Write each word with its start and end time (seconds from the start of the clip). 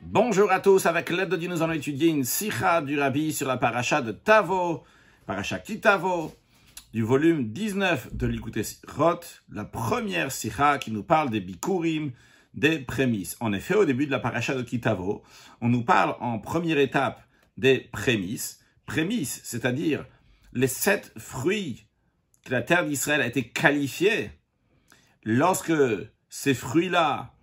Bonjour 0.00 0.52
à 0.52 0.60
tous, 0.60 0.86
avec 0.86 1.10
l'aide 1.10 1.28
de 1.28 1.36
Dieu, 1.36 1.48
nous 1.48 1.60
allons 1.60 1.72
étudier 1.72 2.08
une 2.08 2.22
sikha 2.22 2.80
du 2.82 3.00
Rabbi 3.00 3.32
sur 3.32 3.48
la 3.48 3.56
paracha 3.56 4.00
de 4.00 4.12
Tavo, 4.12 4.84
paracha 5.26 5.58
Kitavo, 5.58 6.32
du 6.92 7.02
volume 7.02 7.48
19 7.48 8.14
de 8.14 8.26
l'Ikouté 8.28 8.62
Roth, 8.86 9.42
la 9.50 9.64
première 9.64 10.30
sikha 10.30 10.78
qui 10.78 10.92
nous 10.92 11.02
parle 11.02 11.30
des 11.30 11.40
bikurim, 11.40 12.12
des 12.54 12.78
prémices. 12.78 13.36
En 13.40 13.52
effet, 13.52 13.74
au 13.74 13.84
début 13.84 14.06
de 14.06 14.12
la 14.12 14.20
paracha 14.20 14.54
de 14.54 14.62
Kitavo, 14.62 15.24
on 15.60 15.68
nous 15.68 15.84
parle 15.84 16.14
en 16.20 16.38
première 16.38 16.78
étape 16.78 17.20
des 17.56 17.80
prémices. 17.80 18.60
Prémices, 18.86 19.40
c'est-à-dire 19.42 20.06
les 20.52 20.68
sept 20.68 21.12
fruits 21.18 21.88
que 22.44 22.52
la 22.52 22.62
terre 22.62 22.86
d'Israël 22.86 23.20
a 23.20 23.26
été 23.26 23.48
qualifiée 23.48 24.30
lorsque 25.24 25.72
ces 26.28 26.54
fruits-là 26.54 27.34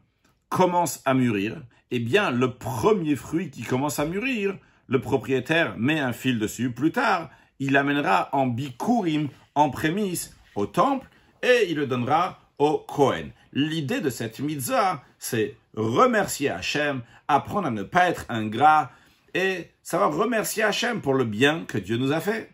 commencent 0.48 1.02
à 1.04 1.14
mûrir, 1.14 1.62
eh 1.96 2.00
bien, 2.00 2.30
le 2.30 2.52
premier 2.52 3.16
fruit 3.16 3.50
qui 3.50 3.64
commence 3.64 4.00
à 4.00 4.06
mûrir, 4.06 4.58
le 4.88 5.00
propriétaire 5.00 5.76
met 5.78 6.00
un 6.00 6.12
fil 6.12 6.40
dessus. 6.40 6.72
Plus 6.72 6.92
tard, 6.92 7.30
il 7.60 7.72
l'amènera 7.72 8.28
en 8.34 8.48
bikurim, 8.48 9.30
en 9.56 9.70
prémisse, 9.70 10.36
au 10.56 10.66
temple, 10.66 11.08
et 11.42 11.68
il 11.70 11.78
le 11.78 11.88
donnera 11.88 12.40
au 12.58 12.80
Kohen. 12.80 13.32
L'idée 13.54 14.02
de 14.02 14.10
cette 14.10 14.40
mitzvah, 14.40 15.04
c'est 15.20 15.56
remercier 15.76 16.50
Hachem, 16.50 17.02
apprendre 17.30 17.68
à 17.68 17.72
ne 17.72 17.84
pas 17.84 18.10
être 18.10 18.26
ingrat, 18.28 18.92
et 19.34 19.72
savoir 19.82 20.14
remercier 20.14 20.64
Hachem 20.64 21.02
pour 21.02 21.14
le 21.14 21.24
bien 21.24 21.64
que 21.66 21.78
Dieu 21.78 21.96
nous 21.96 22.12
a 22.12 22.20
fait. 22.20 22.52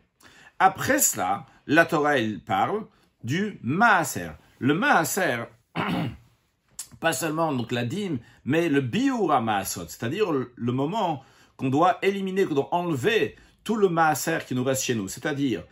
Après 0.60 1.00
cela, 1.00 1.48
la 1.66 1.86
Torah, 1.86 2.20
elle 2.20 2.40
parle 2.40 2.86
du 3.24 3.60
Maaser. 3.64 4.32
Le 4.60 4.76
Maaser, 4.76 5.46
pas 7.02 7.12
seulement 7.12 7.52
donc 7.52 7.74
la 7.74 7.84
dîme, 7.84 8.20
mais 8.46 8.70
le 8.70 8.80
biura 8.80 9.42
maasot, 9.42 9.88
c'est-à-dire 9.90 10.28
le 10.32 10.72
moment 10.72 11.24
qu'on 11.58 11.70
doit 11.70 11.98
éliminer, 12.02 12.46
qu'on 12.46 12.56
doit 12.56 12.74
enlever 12.74 13.36
tout 13.64 13.76
le 13.76 13.90
maaser 13.90 14.40
qui 14.48 14.56
nous 14.56 14.64
reste 14.64 14.84
chez 14.84 14.96
nous. 14.96 15.08
C'est-à-dire, 15.08 15.64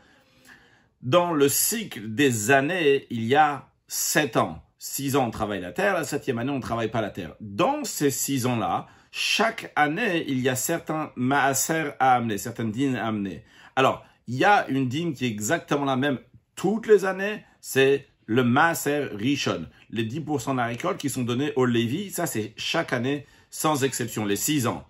dans 1.02 1.32
le 1.32 1.48
cycle 1.48 2.14
des 2.14 2.52
années, 2.52 3.08
il 3.10 3.24
y 3.24 3.36
a 3.36 3.70
sept 3.88 4.36
ans. 4.36 4.64
Six 4.78 5.16
ans, 5.16 5.28
on 5.28 5.32
travaille 5.32 5.62
la 5.62 5.72
terre, 5.72 5.94
la 5.94 6.04
septième 6.04 6.40
année, 6.40 6.52
on 6.52 6.58
ne 6.58 6.62
travaille 6.62 6.90
pas 6.90 7.02
la 7.02 7.10
terre. 7.10 7.36
Dans 7.42 7.84
ces 7.84 8.12
six 8.12 8.46
ans-là, 8.46 8.88
chaque 9.12 9.72
année, 9.76 10.26
il 10.28 10.40
y 10.40 10.50
a 10.50 10.56
certains 10.56 11.12
maaser 11.16 11.92
à 12.00 12.16
amener, 12.16 12.38
certaines 12.38 12.72
dîmes 12.72 12.96
à 12.96 13.08
amener. 13.08 13.44
Alors, 13.76 14.06
il 14.28 14.36
y 14.36 14.46
a 14.46 14.68
une 14.68 14.88
dîme 14.88 15.14
qui 15.14 15.26
est 15.26 15.30
exactement 15.30 15.86
la 15.86 15.96
même 15.96 16.20
toutes 16.56 16.88
les 16.88 17.06
années, 17.06 17.44
c'est 17.62 18.09
le 18.30 18.44
Maaser 18.44 19.08
Rishon, 19.16 19.66
les 19.90 20.06
10% 20.06 20.52
de 20.52 20.58
la 20.58 20.68
récolte 20.68 21.00
qui 21.00 21.10
sont 21.10 21.24
donnés 21.24 21.52
au 21.56 21.66
Lévi, 21.66 22.12
ça 22.12 22.28
c'est 22.28 22.54
chaque 22.58 22.94
année 22.94 23.26
sans 23.50 23.84
exception, 23.84 24.24
les 24.24 24.36
6 24.36 24.68
ans. 24.68 24.86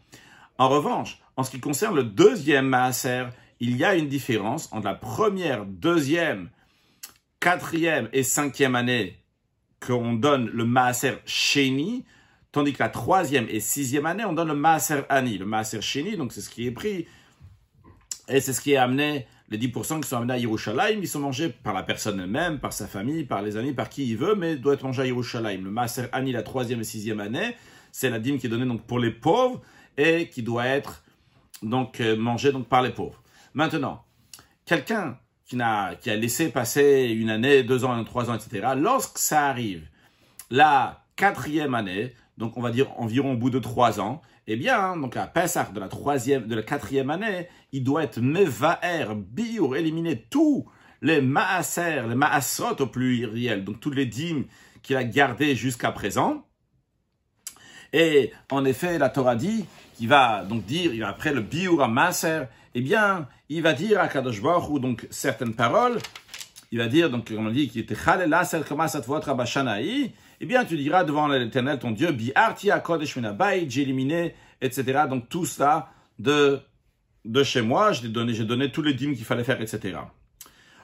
En 0.57 0.67
revanche, 0.67 1.21
en 1.37 1.43
ce 1.43 1.51
qui 1.51 1.61
concerne 1.61 1.95
le 1.95 2.03
deuxième 2.03 2.67
Maaser, 2.67 3.27
il 3.61 3.77
y 3.77 3.85
a 3.85 3.95
une 3.95 4.09
différence 4.09 4.67
entre 4.73 4.87
la 4.87 4.93
première, 4.93 5.65
deuxième, 5.65 6.49
quatrième 7.39 8.09
et 8.11 8.23
cinquième 8.23 8.75
année 8.75 9.17
qu'on 9.79 10.15
donne 10.15 10.47
le 10.47 10.65
Maaser 10.65 11.19
Sheni, 11.25 12.03
tandis 12.51 12.73
que 12.73 12.83
la 12.83 12.89
troisième 12.89 13.47
et 13.47 13.61
sixième 13.61 14.05
année, 14.05 14.25
on 14.25 14.33
donne 14.33 14.49
le 14.49 14.55
Maaser 14.55 15.03
Ani. 15.07 15.37
Le 15.37 15.45
Maaser 15.45 15.81
Sheni, 15.81 16.17
donc 16.17 16.33
c'est 16.33 16.41
ce 16.41 16.49
qui 16.49 16.67
est 16.67 16.71
pris, 16.71 17.07
et 18.27 18.41
c'est 18.41 18.51
ce 18.51 18.59
qui 18.59 18.73
est 18.73 18.77
amené 18.77 19.27
les 19.51 19.57
10% 19.57 20.01
qui 20.01 20.07
sont 20.07 20.17
amenés 20.17 20.33
à 20.33 20.37
Yerushalayim, 20.37 20.99
ils 21.01 21.07
sont 21.07 21.19
mangés 21.19 21.49
par 21.49 21.73
la 21.73 21.83
personne 21.83 22.19
elle-même, 22.19 22.59
par 22.59 22.71
sa 22.71 22.87
famille, 22.87 23.23
par 23.23 23.41
les 23.41 23.57
amis, 23.57 23.73
par 23.73 23.89
qui 23.89 24.07
il 24.07 24.17
veut, 24.17 24.35
mais 24.35 24.55
doit 24.55 24.73
être 24.73 24.83
mangé 24.83 25.01
à 25.01 25.05
Yerushalayim. 25.05 25.63
Le 25.63 25.71
Maaser 25.71 26.05
Ani, 26.11 26.31
la 26.31 26.43
troisième 26.43 26.81
et 26.81 26.83
sixième 26.83 27.19
année, 27.19 27.55
c'est 27.91 28.09
la 28.09 28.19
dîme 28.19 28.37
qui 28.37 28.45
est 28.45 28.49
donnée 28.49 28.65
donc 28.65 28.83
pour 28.83 28.99
les 28.99 29.11
pauvres 29.11 29.61
et 29.97 30.29
qui 30.29 30.43
doit 30.43 30.65
être 30.65 31.03
donc 31.63 31.99
euh, 31.99 32.15
mangée 32.15 32.51
donc 32.51 32.67
par 32.67 32.81
les 32.81 32.91
pauvres. 32.91 33.21
Maintenant, 33.53 34.03
quelqu'un 34.65 35.17
qui, 35.45 35.57
qui 36.01 36.09
a 36.09 36.15
laissé 36.15 36.49
passer 36.49 37.07
une 37.09 37.31
année, 37.31 37.63
deux 37.63 37.85
ans, 37.85 38.03
trois 38.03 38.29
ans, 38.29 38.35
etc., 38.35 38.67
lorsque 38.77 39.17
ça 39.17 39.47
arrive, 39.47 39.87
la 40.51 41.05
quatrième 41.15 41.73
année, 41.73 42.13
donc 42.37 42.55
on 42.55 42.61
va 42.61 42.69
dire 42.69 42.87
environ 42.97 43.33
au 43.33 43.37
bout 43.37 43.49
de 43.49 43.59
trois 43.59 43.99
ans, 43.99 44.21
eh 44.51 44.55
bien, 44.55 44.97
donc 44.97 45.15
à 45.15 45.27
Pessah 45.27 45.69
de 45.71 45.79
la 45.79 45.87
troisième, 45.87 46.47
de 46.47 46.55
la 46.55 46.63
quatrième 46.63 47.11
année, 47.11 47.47
il 47.71 47.83
doit 47.83 48.03
être 48.03 48.19
mevaer, 48.19 49.05
biur, 49.15 49.75
éliminer 49.75 50.25
tous 50.29 50.65
les 51.03 51.21
maaser, 51.21 52.01
les 52.07 52.15
maasot 52.15 52.75
au 52.79 52.87
pluriel, 52.87 53.63
donc 53.63 53.79
tous 53.79 53.91
les 53.91 54.07
dîmes 54.07 54.45
qu'il 54.81 54.97
a 54.97 55.03
gardés 55.03 55.55
jusqu'à 55.55 55.91
présent. 55.91 56.45
Et 57.93 58.31
en 58.49 58.65
effet, 58.65 58.97
la 58.97 59.09
Torah 59.09 59.35
dit 59.35 59.65
qu'il 59.95 60.07
va 60.07 60.43
donc 60.43 60.65
dire, 60.65 61.07
après 61.07 61.31
le 61.31 61.41
biur 61.41 61.83
à 61.83 61.87
maaser, 61.87 62.45
eh 62.73 62.81
bien, 62.81 63.27
il 63.49 63.61
va 63.61 63.73
dire 63.73 63.99
à 63.99 64.07
Kadosh 64.07 64.41
ou 64.69 64.79
donc 64.79 65.07
certaines 65.11 65.53
paroles, 65.53 65.99
il 66.71 66.79
va 66.79 66.87
dire, 66.87 67.09
donc, 67.09 67.27
comme 67.27 67.47
on 67.47 67.51
dit, 67.51 67.67
qu'il 67.67 67.81
était 67.81 67.95
chalelaser 67.95 68.61
kamasat 68.67 69.01
votre 69.01 69.29
abashanaï, 69.29 70.11
eh 70.41 70.45
bien, 70.45 70.65
tu 70.65 70.77
diras 70.77 71.03
devant 71.03 71.27
l'éternel 71.27 71.79
ton 71.79 71.91
Dieu, 71.91 72.11
Bi'arti 72.11 72.71
akodesh 72.71 73.17
j'ai 73.67 73.81
éliminé, 73.81 74.35
etc. 74.61 75.03
Donc, 75.09 75.29
tout 75.29 75.45
ça 75.45 75.89
de, 76.17 76.59
de 77.25 77.43
chez 77.43 77.61
moi, 77.61 77.91
j'ai 77.91 78.07
donné, 78.09 78.33
j'ai 78.33 78.45
donné 78.45 78.71
tous 78.71 78.81
les 78.81 78.93
dîmes 78.93 79.15
qu'il 79.15 79.25
fallait 79.25 79.43
faire, 79.43 79.61
etc. 79.61 79.99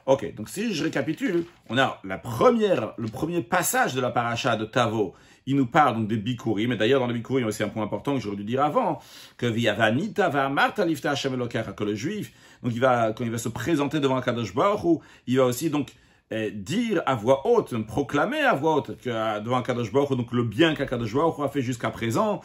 Ok, 0.05 0.35
donc 0.35 0.49
si 0.49 0.71
je 0.71 0.83
récapitule, 0.83 1.45
on 1.67 1.79
a 1.79 1.99
la 2.03 2.19
première, 2.19 2.93
le 2.97 3.07
premier 3.07 3.41
passage 3.41 3.95
de 3.95 4.01
la 4.01 4.11
paracha 4.11 4.55
de 4.55 4.65
Tavo. 4.65 5.15
Il 5.47 5.55
nous 5.55 5.65
parle 5.65 5.95
donc 5.95 6.07
des 6.07 6.17
bikurim, 6.17 6.69
mais 6.69 6.77
d'ailleurs 6.77 6.99
dans 6.99 7.07
les 7.07 7.13
bikurim, 7.15 7.47
aussi 7.47 7.63
un 7.63 7.69
point 7.69 7.83
important 7.83 8.13
que 8.13 8.19
j'aurais 8.19 8.35
dû 8.35 8.43
dire 8.43 8.63
avant, 8.63 8.99
que 9.37 9.47
viavanita 9.47 10.29
va 10.29 10.47
marta 10.49 10.85
lifta 10.85 11.15
que 11.15 11.83
le 11.83 11.95
juif, 11.95 12.33
donc 12.61 12.73
il 12.75 12.79
va, 12.79 13.13
quand 13.13 13.23
il 13.23 13.31
va 13.31 13.39
se 13.39 13.49
présenter 13.49 13.99
devant 13.99 14.21
Kadosh 14.21 14.53
Baruch 14.53 15.01
il 15.25 15.37
va 15.37 15.45
aussi 15.45 15.71
donc 15.71 15.91
dire 16.31 17.03
à 17.05 17.15
voix 17.15 17.47
haute, 17.47 17.75
proclamer 17.85 18.41
à 18.41 18.55
voix 18.55 18.77
haute 18.77 18.97
que, 18.97 19.09
euh, 19.09 19.39
devant 19.39 19.61
Kadosh 19.61 19.91
Baruch 19.91 20.09
donc 20.17 20.31
le 20.31 20.43
bien 20.43 20.73
qu'Akadosh 20.73 21.13
Baruch 21.13 21.39
a 21.39 21.49
fait 21.49 21.61
jusqu'à 21.61 21.91
présent, 21.91 22.41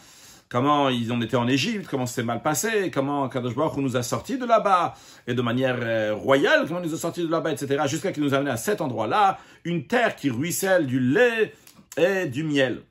comment 0.50 0.90
ils 0.90 1.12
ont 1.12 1.20
été 1.22 1.36
en 1.36 1.48
Égypte, 1.48 1.86
comment 1.88 2.06
c'est 2.06 2.22
mal 2.22 2.42
passé, 2.42 2.90
comment 2.90 3.28
Kadosh 3.28 3.54
Baruch 3.54 3.78
nous 3.78 3.96
a 3.96 4.02
sortis 4.02 4.36
de 4.36 4.44
là-bas, 4.44 4.94
et 5.26 5.34
de 5.34 5.42
manière 5.42 5.78
euh, 5.80 6.14
royale, 6.14 6.66
comment 6.68 6.80
il 6.80 6.88
nous 6.88 6.94
a 6.94 6.98
sortis 6.98 7.22
de 7.22 7.30
là-bas, 7.30 7.52
etc., 7.52 7.84
jusqu'à 7.86 8.12
qu'il 8.12 8.22
nous 8.22 8.34
amené 8.34 8.50
à 8.50 8.58
cet 8.58 8.80
endroit-là, 8.82 9.38
une 9.64 9.86
terre 9.86 10.14
qui 10.14 10.28
ruisselle 10.28 10.86
du 10.86 11.00
lait 11.00 11.54
et 11.96 12.26
du 12.26 12.44
miel. 12.44 12.82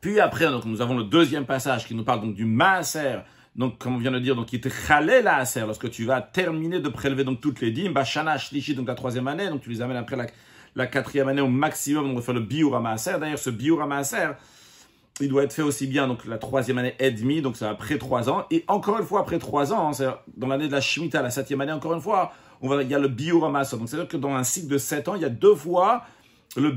Puis 0.00 0.18
après, 0.18 0.46
donc, 0.46 0.64
nous 0.64 0.80
avons 0.80 0.96
le 0.96 1.04
deuxième 1.04 1.44
passage 1.44 1.86
qui 1.86 1.94
nous 1.94 2.04
parle 2.04 2.22
donc 2.22 2.34
du 2.34 2.44
maaser, 2.44 3.20
donc 3.54 3.78
comme 3.78 3.96
on 3.96 3.98
vient 3.98 4.10
de 4.10 4.18
dire, 4.18 4.34
donc 4.34 4.52
il 4.52 4.60
te 4.60 4.68
chalé 4.68 5.20
la 5.20 5.36
aser, 5.36 5.60
lorsque 5.60 5.90
tu 5.90 6.04
vas 6.04 6.22
terminer 6.22 6.80
de 6.80 6.88
prélever 6.88 7.24
donc 7.24 7.40
toutes 7.40 7.60
les 7.60 7.70
dîmes, 7.70 7.92
bashana 7.92 8.38
shlishi, 8.38 8.74
donc 8.74 8.88
la 8.88 8.94
troisième 8.94 9.28
année, 9.28 9.48
donc 9.48 9.60
tu 9.60 9.68
les 9.68 9.82
amènes 9.82 9.98
après 9.98 10.16
la, 10.74 10.86
quatrième 10.86 11.28
année 11.28 11.42
au 11.42 11.48
maximum, 11.48 12.10
on 12.10 12.14
va 12.14 12.22
faire 12.22 12.34
le 12.34 12.80
maaser. 12.80 13.18
D'ailleurs, 13.20 13.38
ce 13.38 13.50
maaser, 13.50 14.32
il 15.20 15.28
doit 15.28 15.42
être 15.42 15.52
fait 15.52 15.62
aussi 15.62 15.86
bien 15.86 16.08
donc 16.08 16.24
la 16.24 16.38
troisième 16.38 16.78
année 16.78 16.94
et 16.98 17.10
demi, 17.10 17.42
donc 17.42 17.56
c'est 17.56 17.66
après 17.66 17.98
trois 17.98 18.30
ans, 18.30 18.46
et 18.50 18.64
encore 18.68 18.98
une 18.98 19.04
fois 19.04 19.20
après 19.20 19.38
trois 19.38 19.74
ans, 19.74 19.90
hein, 19.90 20.14
dans 20.34 20.46
l'année 20.46 20.68
de 20.68 20.72
la 20.72 20.80
Shemitah, 20.80 21.20
la 21.20 21.30
septième 21.30 21.60
année, 21.60 21.72
encore 21.72 21.92
une 21.92 22.00
fois, 22.00 22.32
on 22.62 22.68
va, 22.68 22.82
il 22.82 22.88
y 22.88 22.94
a 22.94 22.98
le 22.98 23.08
maaser. 23.50 23.76
Donc 23.76 23.88
c'est-à-dire 23.88 24.08
que 24.08 24.16
dans 24.16 24.34
un 24.34 24.44
cycle 24.44 24.68
de 24.68 24.78
sept 24.78 25.08
ans, 25.08 25.14
il 25.14 25.20
y 25.20 25.26
a 25.26 25.30
deux 25.30 25.54
fois 25.54 26.04
le 26.56 26.70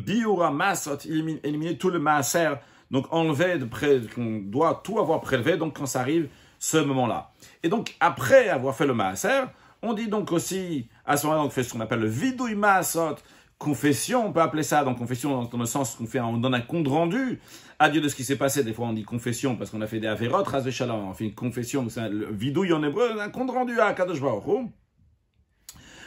éliminer, 1.06 1.40
éliminer 1.44 1.78
tout 1.78 1.90
le 1.90 2.00
maaser, 2.00 2.56
donc 2.92 3.06
enlever 3.12 3.60
de 3.60 3.66
près, 3.66 4.02
qu'on 4.14 4.40
doit 4.40 4.82
tout 4.84 5.00
avoir 5.00 5.22
prélevé, 5.22 5.56
donc 5.56 5.78
quand 5.78 5.86
ça 5.86 6.02
arrive, 6.02 6.28
ce 6.60 6.78
moment-là. 6.78 7.32
Et 7.64 7.70
donc, 7.70 7.96
après 8.00 8.50
avoir 8.50 8.76
fait 8.76 8.86
le 8.86 8.94
maaser, 8.94 9.46
on 9.82 9.94
dit 9.94 10.08
donc 10.08 10.32
aussi, 10.32 10.88
à 11.06 11.18
ce 11.18 11.26
moment-là, 11.28 11.46
on 11.46 11.50
fait 11.50 11.64
ce 11.64 11.74
qu'on 11.74 11.82
appelle 11.82 12.00
le 12.00 12.08
vidouille 12.08 12.56
maasot, 12.56 13.16
confession, 13.58 14.28
on 14.28 14.34
peut 14.34 14.42
appeler 14.42 14.64
ça 14.64 14.84
donc 14.84 14.98
confession 14.98 15.44
dans 15.44 15.58
le 15.58 15.66
sens 15.66 15.96
qu'on 15.96 16.06
fait, 16.06 16.20
on 16.20 16.38
donne 16.38 16.56
un 16.56 16.62
compte 16.62 16.88
rendu 16.88 17.40
à 17.80 17.90
Dieu 17.90 18.02
de 18.02 18.10
ce 18.10 18.16
qui 18.16 18.24
s'est 18.24 18.36
passé. 18.36 18.64
Des 18.64 18.74
fois, 18.74 18.88
on 18.88 18.94
dit 18.94 19.04
confession 19.04 19.56
parce 19.56 19.70
qu'on 19.70 19.82
a 19.82 19.88
fait 19.88 20.00
des 20.00 20.08
avérotes, 20.08 20.48
ras 20.48 20.64
on 20.90 21.14
fait 21.14 21.26
une 21.26 21.36
confession, 21.36 21.88
c'est 21.90 22.10
le 22.10 22.32
vidouille 22.32 22.74
en 22.74 22.84
hébreu, 22.84 23.20
un 23.20 23.30
compte 23.30 23.52
rendu 23.52 23.80
à 23.80 23.94
Kadosh 23.94 24.22
Baruch 24.22 24.70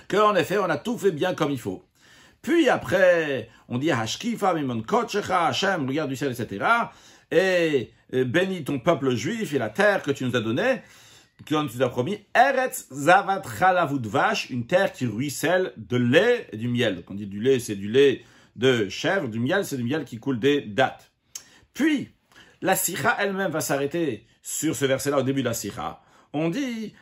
que 0.08 0.17
en 0.17 0.34
effet, 0.37 0.56
on 0.56 0.64
a 0.64 0.78
tout 0.78 0.96
fait 0.96 1.11
bien 1.11 1.34
comme 1.34 1.50
il 1.50 1.61
faut. 1.61 1.84
Puis 2.40 2.70
après, 2.70 3.50
on 3.69 3.76
dit 3.76 3.90
Hashkifa, 3.90 4.55
Mimon 4.55 4.81
Kochecha, 4.82 5.46
Hashem, 5.46 5.87
regarde 5.87 6.08
du 6.08 6.17
ciel, 6.17 6.32
etc 6.32 6.64
et 7.31 7.90
bénis 8.12 8.64
ton 8.64 8.78
peuple 8.78 9.14
juif 9.14 9.52
et 9.55 9.58
la 9.58 9.70
terre 9.70 10.02
que 10.02 10.10
tu 10.10 10.25
nous 10.25 10.37
as 10.37 10.40
donnée, 10.40 10.82
que 11.44 11.55
tu 11.55 11.76
nous 11.76 11.82
as 11.82 11.88
promis, 11.88 12.19
Eretz 12.34 12.88
Zavat 12.93 13.43
vache, 14.05 14.50
une 14.50 14.66
terre 14.66 14.93
qui 14.93 15.06
ruisselle 15.06 15.72
de 15.76 15.96
lait 15.96 16.49
et 16.52 16.56
du 16.56 16.69
miel. 16.69 16.96
Donc 16.96 17.10
on 17.10 17.14
dit 17.14 17.26
du 17.26 17.40
lait, 17.40 17.60
c'est 17.60 17.76
du 17.76 17.88
lait 17.88 18.22
de 18.56 18.88
chèvre, 18.88 19.28
du 19.28 19.38
miel, 19.38 19.64
c'est 19.64 19.76
du 19.76 19.84
miel 19.84 20.05
qui 20.05 20.19
coule 20.19 20.40
des 20.40 20.60
dates. 20.62 21.12
Puis, 21.75 22.10
la 22.60 22.75
sikha 22.75 23.16
elle-même 23.20 23.52
va 23.52 23.60
s'arrêter 23.60 24.26
sur 24.43 24.75
ce 24.75 24.84
verset-là 24.84 25.19
au 25.19 25.22
début 25.22 25.43
de 25.43 25.49
la 25.49 25.54
sikha. 25.54 26.00
On 26.32 26.49
dit, 26.50 26.93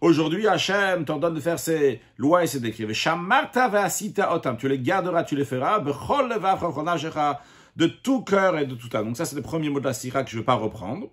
Aujourd'hui, 0.00 0.46
Hachem 0.46 1.04
t'ordonne 1.04 1.34
de 1.34 1.40
faire 1.40 1.58
ses 1.58 2.00
lois 2.18 2.44
et 2.44 2.46
ses 2.46 2.60
décrets. 2.60 2.86
Tu 2.92 4.68
les 4.68 4.78
garderas, 4.78 5.24
tu 5.24 5.36
les 5.36 5.44
feras, 5.44 5.80
de 7.76 7.86
tout 7.86 8.22
cœur 8.22 8.58
et 8.58 8.66
de 8.66 8.74
tout 8.74 8.94
âme. 8.96 9.06
Donc 9.06 9.16
ça, 9.16 9.24
c'est 9.24 9.36
le 9.36 9.42
premier 9.42 9.68
mot 9.68 9.80
de 9.80 9.84
la 9.84 9.94
sira 9.94 10.22
que 10.22 10.30
je 10.30 10.36
ne 10.36 10.40
vais 10.40 10.46
pas 10.46 10.54
reprendre. 10.54 11.08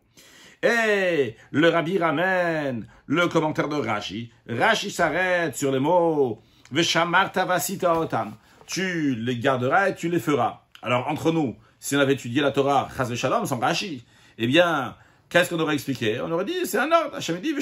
Et 0.63 1.35
le 1.49 1.69
rabbi 1.69 1.97
ramène 1.97 2.85
le 3.07 3.27
commentaire 3.27 3.67
de 3.67 3.77
Rashi. 3.77 4.31
Rashi 4.47 4.91
s'arrête 4.91 5.55
sur 5.57 5.71
les 5.71 5.79
mots 5.79 6.39
otam. 6.71 8.33
Tu 8.67 9.15
les 9.15 9.37
garderas 9.37 9.89
et 9.89 9.95
tu 9.95 10.07
les 10.07 10.19
feras. 10.19 10.61
Alors, 10.83 11.07
entre 11.07 11.31
nous, 11.31 11.55
si 11.79 11.95
on 11.95 11.99
avait 11.99 12.13
étudié 12.13 12.41
la 12.41 12.51
Torah, 12.51 12.87
Chaz 12.95 13.13
Shalom, 13.15 13.45
sans 13.45 13.59
Rashi, 13.59 14.05
eh 14.37 14.47
bien, 14.47 14.95
qu'est-ce 15.31 15.49
qu'on 15.49 15.59
aurait 15.59 15.73
expliqué? 15.73 16.21
On 16.21 16.29
aurait 16.31 16.45
dit, 16.45 16.65
c'est 16.65 16.77
un 16.77 16.91
ordre. 16.91 17.15
Hachem 17.15 17.39
dit. 17.41 17.55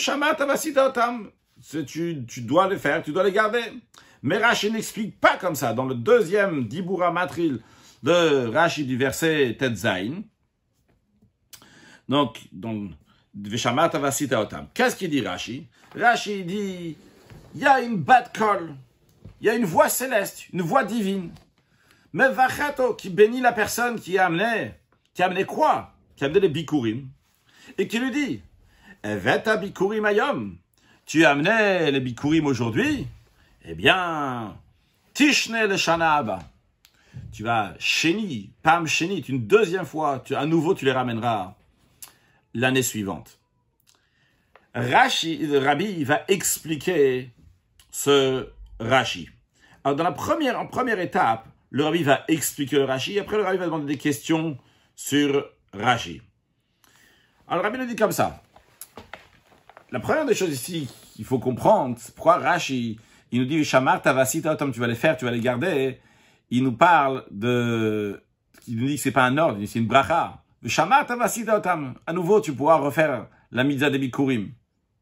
Tu, 1.85 2.25
tu 2.27 2.41
dois 2.41 2.67
les 2.67 2.77
faire, 2.77 3.01
tu 3.01 3.11
dois 3.13 3.23
les 3.23 3.31
garder. 3.31 3.63
Mais 4.21 4.37
Rashi 4.37 4.71
n'explique 4.71 5.19
pas 5.19 5.37
comme 5.37 5.55
ça. 5.55 5.73
Dans 5.73 5.85
le 5.85 5.95
deuxième 5.95 6.67
Dibura 6.67 7.11
Matril 7.11 7.61
de 8.03 8.47
Rashi 8.47 8.85
du 8.85 8.97
verset 8.97 9.55
Tetzain, 9.57 10.23
donc, 12.07 12.39
dans 12.51 12.89
Veshamata 13.35 13.99
Vasita 13.99 14.41
Otam. 14.41 14.67
Qu'est-ce 14.73 14.95
qu'il 14.95 15.11
dit 15.11 15.21
Rashi? 15.21 15.69
Rashi 15.95 16.43
dit 16.43 16.97
il 17.55 17.61
y 17.61 17.65
a 17.65 17.81
une 17.81 17.97
bad 17.97 18.31
call, 18.31 18.75
il 19.41 19.47
y 19.47 19.49
a 19.49 19.55
une 19.55 19.65
voix 19.65 19.89
céleste, 19.89 20.49
une 20.53 20.61
voix 20.61 20.83
divine. 20.83 21.31
Mais 22.13 22.29
Vachato 22.29 22.95
qui 22.95 23.09
bénit 23.09 23.41
la 23.41 23.51
personne 23.51 23.99
qui 23.99 24.17
a 24.17 24.25
amené, 24.25 24.71
qui 25.13 25.21
a 25.21 25.43
quoi? 25.45 25.93
Qui 26.15 26.23
a 26.23 26.27
amené 26.27 26.41
les 26.41 26.49
bikurim. 26.49 27.09
Et 27.79 27.87
qui 27.87 27.97
lui 27.97 28.11
dit? 28.11 28.41
Eveta 29.03 29.55
bikurim 29.55 30.05
ayom. 30.05 30.57
Tu 31.05 31.23
as 31.23 31.31
amené 31.31 31.89
les 31.89 32.01
bikurim 32.01 32.45
aujourd'hui? 32.45 33.07
Eh 33.63 33.73
bien, 33.73 34.57
Tishne 35.13 35.65
le 35.65 35.77
Shana 35.77 36.39
Tu 37.31 37.43
vas 37.43 37.73
chéni, 37.79 38.51
pam 38.63 38.85
chéni, 38.85 39.19
une 39.21 39.47
deuxième 39.47 39.85
fois, 39.85 40.21
à 40.35 40.45
nouveau 40.45 40.73
tu 40.73 40.83
les 40.83 40.91
ramèneras 40.91 41.55
l'année 42.53 42.83
suivante. 42.83 43.39
Rashi, 44.75 45.47
Rabbi 45.57 46.03
va 46.03 46.23
expliquer 46.27 47.31
ce 47.91 48.49
Rashi. 48.81 49.29
Alors, 49.85 49.95
dans 49.95 50.03
la 50.03 50.11
première, 50.11 50.59
en 50.59 50.67
première 50.67 50.99
étape, 50.99 51.47
le 51.69 51.85
Rabbi 51.85 52.03
va 52.03 52.25
expliquer 52.27 52.75
le 52.75 52.83
Rashi, 52.83 53.17
après 53.19 53.37
le 53.37 53.43
Rabbi 53.43 53.57
va 53.57 53.65
demander 53.67 53.93
des 53.93 53.97
questions 53.97 54.57
sur 54.97 55.45
Rashi. 55.73 56.21
Alors, 57.51 57.63
le 57.63 57.69
Rabbi 57.69 57.79
nous 57.79 57.87
dit 57.87 57.95
comme 57.95 58.11
ça. 58.11 58.43
La 59.91 59.99
première 59.99 60.23
des 60.23 60.35
choses 60.35 60.51
ici 60.51 60.87
qu'il 61.15 61.25
faut 61.25 61.39
comprendre, 61.39 61.95
c'est 61.97 62.13
pourquoi 62.13 62.37
Rashi, 62.37 62.99
il 63.31 63.39
nous 63.39 63.47
dit 63.47 63.63
Shamar 63.63 64.03
Tavasita, 64.03 64.55
tu 64.55 64.79
vas 64.79 64.85
les 64.85 64.93
faire, 64.93 65.17
tu 65.17 65.25
vas 65.25 65.31
les 65.31 65.39
garder. 65.39 65.99
Il 66.51 66.63
nous 66.63 66.73
parle 66.73 67.25
de. 67.31 68.23
Il 68.67 68.77
nous 68.77 68.85
dit 68.85 68.97
que 68.97 69.01
c'est 69.01 69.11
pas 69.11 69.23
un 69.23 69.35
ordre, 69.39 69.57
c'est 69.65 69.79
une 69.79 69.87
bracha. 69.87 70.43
À 72.05 72.13
nouveau, 72.13 72.39
tu 72.39 72.53
pourras 72.53 72.75
refaire 72.75 73.25
la 73.51 73.63
mitzvah 73.63 73.89
des 73.89 73.97
bikurim. 73.97 74.51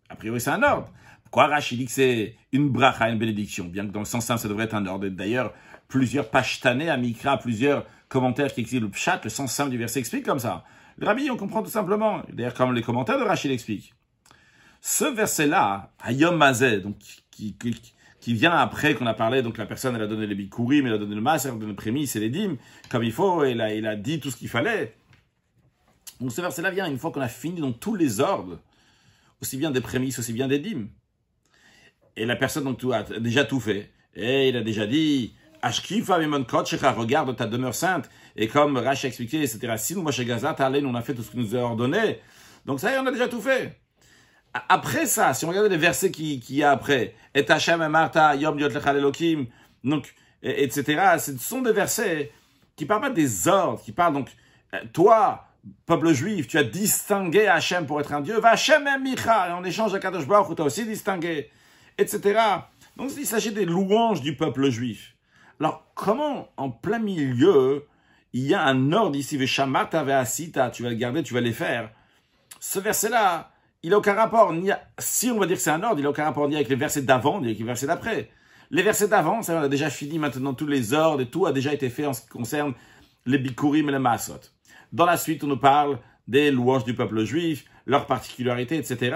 A 0.08 0.16
priori, 0.16 0.40
c'est 0.40 0.52
un 0.52 0.64
ordre. 0.64 0.90
Pourquoi 1.24 1.48
Rashi 1.48 1.76
dit 1.76 1.86
que 1.86 1.92
c'est 1.92 2.38
une 2.54 2.70
bracha, 2.70 3.10
une 3.10 3.20
bénédiction? 3.20 3.66
Bien 3.66 3.86
que 3.86 3.92
dans 3.92 4.00
le 4.00 4.06
sens 4.06 4.24
simple, 4.26 4.40
ça 4.40 4.48
devrait 4.48 4.64
être 4.64 4.76
un 4.76 4.86
ordre. 4.86 5.06
D'ailleurs, 5.10 5.54
plusieurs 5.88 6.30
pashtanés, 6.30 6.89
amikra, 6.89 7.38
plusieurs 7.38 7.86
commentaires 8.10 8.54
qui 8.54 8.62
expliquent 8.62 8.84
le 8.84 8.89
pshat, 8.89 9.22
le 9.24 9.30
sens 9.30 9.51
simple 9.51 9.72
du 9.72 9.78
verset 9.78 10.00
explique 10.00 10.25
comme 10.25 10.39
ça. 10.39 10.63
Le 10.98 11.06
rabbi, 11.06 11.30
on 11.30 11.38
comprend 11.38 11.62
tout 11.62 11.69
simplement. 11.69 12.24
D'ailleurs, 12.31 12.54
comme 12.54 12.74
les 12.74 12.81
commentaires 12.81 13.19
de 13.19 13.24
Rashi 13.24 13.48
l'expliquent. 13.48 13.94
Ce 14.81 15.06
verset-là, 15.06 15.92
Ayom 16.04 16.38
Mazé, 16.38 16.80
donc, 16.80 16.98
qui, 17.31 17.56
qui, 18.19 18.34
vient 18.34 18.51
après 18.51 18.95
qu'on 18.95 19.06
a 19.06 19.13
parlé, 19.13 19.42
donc 19.42 19.57
la 19.57 19.66
personne, 19.66 19.95
elle 19.95 20.01
a 20.01 20.07
donné 20.07 20.28
les 20.28 20.36
bikurim, 20.36 20.86
elle 20.88 20.94
a 20.94 20.98
donné 20.98 21.16
le 21.16 21.22
mas, 21.22 21.45
elle 21.45 21.51
a 21.51 21.54
donné 21.54 21.68
les 21.68 21.74
prémices 21.74 22.16
et 22.16 22.19
les 22.19 22.30
dîmes, 22.30 22.57
comme 22.90 23.04
il 23.04 23.12
faut, 23.12 23.44
et 23.44 23.51
elle 23.51 23.78
il 23.78 23.88
a 23.88 23.95
dit 23.95 24.19
tout 24.19 24.31
ce 24.31 24.38
qu'il 24.38 24.50
fallait. 24.50 24.95
Donc 26.19 26.31
ce 26.31 26.42
verset-là 26.42 26.72
vient 26.72 26.88
une 26.88 26.98
fois 26.98 27.12
qu'on 27.12 27.22
a 27.22 27.28
fini 27.28 27.62
dans 27.62 27.72
tous 27.72 27.95
les 27.95 28.19
ordres, 28.19 28.60
aussi 29.42 29.57
bien 29.57 29.72
des 29.72 29.81
prémices, 29.81 30.19
aussi 30.19 30.33
bien 30.33 30.48
des 30.48 30.60
dîmes. 30.60 30.90
Et 32.16 32.25
la 32.25 32.36
personne 32.36 32.63
donc 32.63 32.83
a 32.92 33.04
déjà 33.19 33.45
tout 33.45 33.60
fait. 33.60 33.92
Et 34.16 34.50
il 34.50 34.57
a 34.57 34.62
déjà 34.62 34.88
dit, 34.88 35.36
regarde 35.62 37.36
ta 37.36 37.45
demeure 37.45 37.75
sainte. 37.75 38.09
Et 38.36 38.48
comme 38.48 38.77
Rach 38.77 39.04
a 39.04 39.07
expliqué, 39.07 39.42
etc. 39.42 39.74
Si 39.77 39.95
nous, 39.95 40.04
Gaza, 40.04 40.56
on 40.59 40.95
a 40.95 41.01
fait 41.01 41.13
tout 41.13 41.24
ce 41.24 41.31
qu'il 41.31 41.39
nous 41.39 41.56
a 41.56 41.59
ordonné. 41.59 42.19
Donc 42.65 42.80
ça 42.80 42.92
y 42.92 42.95
est, 42.95 43.00
on 43.00 43.06
a 43.06 43.12
déjà 43.12 43.27
tout 43.27 43.42
fait. 43.42 43.80
Après 44.69 45.06
ça, 45.06 45.33
si 45.33 45.45
on 45.45 45.50
regarde 45.50 45.68
les 45.68 45.77
versets 45.77 46.12
qu'il 46.12 46.39
qui 46.39 46.56
y 46.57 46.63
a 46.63 46.71
après, 46.71 47.15
et 47.36 47.50
Hashem 47.50 47.81
et 47.81 47.89
Martha, 47.89 48.36
Yom 48.36 48.57
Elohim, 48.59 49.45
donc, 49.83 50.13
etc. 50.42 51.18
Ce 51.19 51.38
sont 51.38 51.62
des 51.62 51.71
versets 51.71 52.31
qui 52.75 52.86
parlent 52.86 53.01
pas 53.01 53.09
des 53.09 53.48
ordres, 53.48 53.81
qui 53.81 53.92
parlent 53.92 54.13
donc, 54.13 54.30
euh, 54.74 54.80
toi, 54.94 55.48
peuple 55.86 56.13
juif, 56.13 56.48
tu 56.48 56.57
as 56.57 56.63
distingué 56.63 57.48
Hachem 57.48 57.86
pour 57.86 58.00
être 58.00 58.13
un 58.13 58.21
Dieu, 58.21 58.39
va 58.39 58.54
et 58.54 59.00
Micha, 59.01 59.50
et 59.50 59.51
en 59.51 59.63
échange 59.63 59.94
à 59.94 60.00
Kadosh 60.00 60.27
Baruch, 60.27 60.56
tu 60.56 60.62
as 60.62 60.65
aussi 60.65 60.86
distingué, 60.86 61.50
etc. 61.98 62.39
Donc 62.95 63.12
il 63.18 63.25
s'agit 63.25 63.51
des 63.51 63.65
louanges 63.65 64.21
du 64.21 64.36
peuple 64.36 64.69
juif. 64.69 65.17
Comment, 65.98 66.48
en 66.58 66.70
plein 66.70 67.00
milieu, 67.00 67.88
il 68.32 68.44
y 68.44 68.54
a 68.54 68.64
un 68.64 68.92
ordre 68.92 69.16
ici, 69.16 69.36
Veshamata 69.36 70.02
Asita, 70.02 70.70
tu 70.70 70.84
vas 70.84 70.90
le 70.90 70.96
garder, 70.96 71.24
tu 71.24 71.34
vas 71.34 71.42
les 71.42 71.54
faire. 71.54 71.90
Ce 72.60 72.78
verset-là, 72.78 73.50
il 73.82 73.90
n'a 73.90 73.98
aucun 73.98 74.14
rapport, 74.14 74.54
ni 74.54 74.70
si 75.00 75.32
on 75.32 75.40
va 75.40 75.48
dire 75.48 75.58
que 75.58 75.64
c'est 75.64 75.72
un 75.72 75.82
ordre, 75.82 75.98
il 75.98 76.04
n'a 76.04 76.12
aucun 76.12 76.26
rapport 76.26 76.48
ni 76.48 76.56
avec 76.56 76.70
les 76.70 76.76
versets 76.76 77.02
d'avant, 77.02 77.40
ni 77.42 77.48
avec 77.48 77.58
les 77.58 77.66
versets 77.66 77.88
d'après. 77.88 78.30
Les 78.70 78.84
versets 78.84 79.08
d'avant, 79.08 79.42
ça 79.42 79.56
on 79.56 79.64
a 79.64 79.68
déjà 79.68 79.90
fini 79.90 80.20
maintenant 80.20 80.54
tous 80.54 80.68
les 80.68 80.94
ordres 80.94 81.22
et 81.22 81.30
tout 81.30 81.48
a 81.48 81.52
déjà 81.52 81.74
été 81.74 81.90
fait 81.90 82.06
en 82.06 82.14
ce 82.14 82.22
qui 82.22 82.28
concerne 82.28 82.76
les 83.26 83.40
bikurim 83.40 83.90
et 83.90 83.92
les 83.92 83.98
masot. 83.98 84.52
Dans 84.94 85.06
la 85.06 85.18
suite, 85.18 85.44
on 85.44 85.48
nous 85.48 85.58
parle 85.58 85.98
des 86.28 86.52
louanges 86.52 86.84
du 86.86 86.94
peuple 86.94 87.24
juif, 87.24 87.66
leurs 87.88 88.06
particularités, 88.06 88.78
etc. 88.78 89.16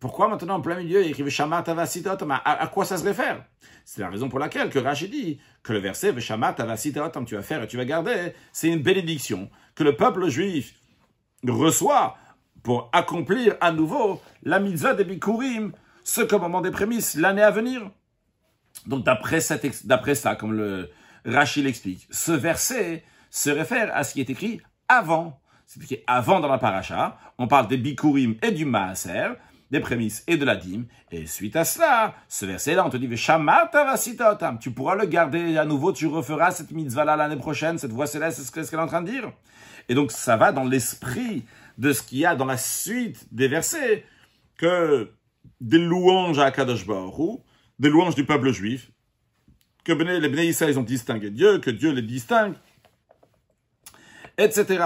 Pourquoi 0.00 0.28
maintenant, 0.28 0.56
en 0.56 0.60
plein 0.60 0.76
milieu, 0.76 1.04
il 1.04 1.10
écrit 1.10 1.28
Shamat 1.28 1.64
Avasitotam 1.66 2.30
à, 2.30 2.66
quoi 2.68 2.84
ça 2.84 2.96
se 2.96 3.04
réfère? 3.04 3.44
C'est 3.84 4.00
la 4.00 4.10
raison 4.10 4.28
pour 4.28 4.38
laquelle 4.38 4.70
que 4.70 4.78
Rachid 4.78 5.10
dit 5.10 5.40
que 5.62 5.72
le 5.72 5.80
verset 5.80 6.18
Shamat 6.20 6.54
Avasitotam, 6.58 7.24
tu 7.24 7.34
vas 7.34 7.42
faire 7.42 7.62
et 7.62 7.66
tu 7.66 7.76
vas 7.76 7.84
garder, 7.84 8.32
c'est 8.52 8.68
une 8.68 8.82
bénédiction 8.82 9.50
que 9.74 9.82
le 9.82 9.96
peuple 9.96 10.28
juif 10.28 10.74
reçoit 11.46 12.16
pour 12.62 12.90
accomplir 12.92 13.56
à 13.60 13.72
nouveau 13.72 14.20
la 14.42 14.60
mitzvah 14.60 14.94
des 14.94 15.04
Bikurim, 15.04 15.72
ce 16.04 16.20
commandement 16.20 16.60
des 16.60 16.70
prémices, 16.70 17.16
l'année 17.16 17.42
à 17.42 17.50
venir. 17.50 17.90
Donc 18.86 19.04
d'après 19.04 19.40
ça, 19.40 20.36
comme 20.36 20.52
le 20.52 20.90
Rachid 21.24 21.64
l'explique, 21.64 22.06
ce 22.10 22.32
verset 22.32 23.04
se 23.30 23.50
réfère 23.50 23.94
à 23.94 24.04
ce 24.04 24.12
qui 24.12 24.20
est 24.20 24.30
écrit 24.30 24.60
avant. 24.88 25.40
C'est 25.66 25.82
écrit 25.82 26.02
avant 26.06 26.40
dans 26.40 26.48
la 26.48 26.58
paracha. 26.58 27.18
On 27.36 27.46
parle 27.46 27.68
des 27.68 27.76
bikurim 27.76 28.36
et 28.42 28.52
du 28.52 28.64
maaser, 28.64 29.34
des 29.70 29.80
prémices 29.80 30.24
et 30.26 30.36
de 30.36 30.44
la 30.44 30.56
dîme. 30.56 30.86
Et 31.10 31.26
suite 31.26 31.56
à 31.56 31.64
cela, 31.64 32.14
ce 32.28 32.46
verset-là, 32.46 32.86
on 32.86 32.90
te 32.90 32.96
dit, 32.96 33.08
tu 34.60 34.70
pourras 34.70 34.94
le 34.94 35.06
garder 35.06 35.56
à 35.56 35.64
nouveau, 35.64 35.92
tu 35.92 36.06
referas 36.06 36.52
cette 36.52 36.70
mitzvah-là 36.72 37.16
l'année 37.16 37.36
prochaine, 37.36 37.78
cette 37.78 37.92
voix 37.92 38.06
céleste, 38.06 38.38
c'est 38.38 38.44
ce 38.44 38.70
qu'elle 38.70 38.80
est 38.80 38.82
en 38.82 38.86
train 38.86 39.02
de 39.02 39.10
dire. 39.10 39.32
Et 39.88 39.94
donc, 39.94 40.12
ça 40.12 40.36
va 40.36 40.52
dans 40.52 40.64
l'esprit 40.64 41.44
de 41.78 41.92
ce 41.92 42.02
qu'il 42.02 42.18
y 42.18 42.26
a 42.26 42.34
dans 42.34 42.44
la 42.44 42.56
suite 42.56 43.26
des 43.32 43.48
versets, 43.48 44.04
que 44.56 45.12
des 45.60 45.78
louanges 45.78 46.38
à 46.38 46.50
Kadosh 46.50 46.86
Baruch 46.86 47.40
des 47.78 47.90
louanges 47.90 48.14
du 48.14 48.24
peuple 48.24 48.50
juif, 48.50 48.90
que 49.84 49.92
les 49.92 50.28
Bnei 50.28 50.48
Israël 50.48 50.78
ont 50.78 50.82
distingué 50.82 51.30
Dieu, 51.30 51.58
que 51.58 51.70
Dieu 51.70 51.92
les 51.92 52.02
distingue, 52.02 52.54
etc. 54.36 54.84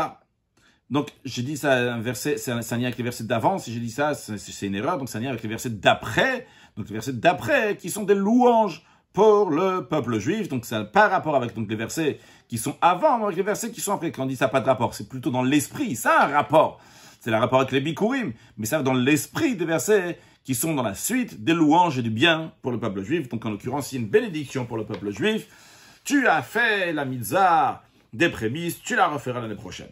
Donc, 0.92 1.08
j'ai 1.24 1.42
dit 1.42 1.56
ça, 1.56 1.94
un 1.94 2.02
verset, 2.02 2.36
c'est 2.36 2.52
un, 2.52 2.60
lien 2.76 2.84
avec 2.84 2.98
les 2.98 3.02
versets 3.02 3.24
d'avant. 3.24 3.56
Si 3.56 3.72
j'ai 3.72 3.80
dit 3.80 3.90
ça, 3.90 4.12
c'est 4.12 4.66
une 4.66 4.74
erreur. 4.74 4.98
Donc, 4.98 5.08
c'est 5.08 5.16
un 5.16 5.22
lien 5.22 5.30
avec 5.30 5.42
les 5.42 5.48
versets 5.48 5.70
d'après. 5.70 6.46
Donc, 6.76 6.86
les 6.88 6.92
versets 6.92 7.14
d'après, 7.14 7.78
qui 7.78 7.88
sont 7.88 8.02
des 8.02 8.14
louanges 8.14 8.84
pour 9.14 9.50
le 9.50 9.86
peuple 9.86 10.18
juif. 10.18 10.50
Donc, 10.50 10.66
ça 10.66 10.80
n'a 10.80 10.84
pas 10.84 11.08
rapport 11.08 11.34
avec 11.34 11.54
donc, 11.54 11.70
les 11.70 11.76
versets 11.76 12.20
qui 12.46 12.58
sont 12.58 12.76
avant, 12.82 13.16
mais 13.16 13.24
avec 13.24 13.36
les 13.38 13.42
versets 13.42 13.70
qui 13.70 13.80
sont 13.80 13.94
après. 13.94 14.12
Quand 14.12 14.24
on 14.24 14.26
dit 14.26 14.36
ça, 14.36 14.48
pas 14.48 14.60
de 14.60 14.66
rapport. 14.66 14.94
C'est 14.94 15.08
plutôt 15.08 15.30
dans 15.30 15.42
l'esprit. 15.42 15.96
Ça 15.96 16.12
a 16.12 16.28
un 16.28 16.30
rapport. 16.30 16.78
C'est 17.20 17.30
le 17.30 17.38
rapport 17.38 17.60
avec 17.60 17.72
les 17.72 17.80
bikurim. 17.80 18.34
Mais 18.58 18.66
ça, 18.66 18.82
dans 18.82 18.92
l'esprit 18.92 19.56
des 19.56 19.64
versets 19.64 20.18
qui 20.44 20.54
sont 20.54 20.74
dans 20.74 20.82
la 20.82 20.94
suite 20.94 21.42
des 21.42 21.54
louanges 21.54 21.98
et 21.98 22.02
du 22.02 22.10
bien 22.10 22.52
pour 22.60 22.70
le 22.70 22.78
peuple 22.78 23.02
juif. 23.02 23.30
Donc, 23.30 23.46
en 23.46 23.50
l'occurrence, 23.50 23.92
il 23.92 23.94
y 23.94 23.98
a 23.98 24.02
une 24.02 24.10
bénédiction 24.10 24.66
pour 24.66 24.76
le 24.76 24.84
peuple 24.84 25.10
juif. 25.10 25.46
Tu 26.04 26.28
as 26.28 26.42
fait 26.42 26.92
la 26.92 27.06
mitzvah 27.06 27.82
des 28.12 28.28
prémices, 28.28 28.82
tu 28.82 28.94
la 28.94 29.08
referas 29.08 29.40
l'année 29.40 29.54
prochaine. 29.54 29.88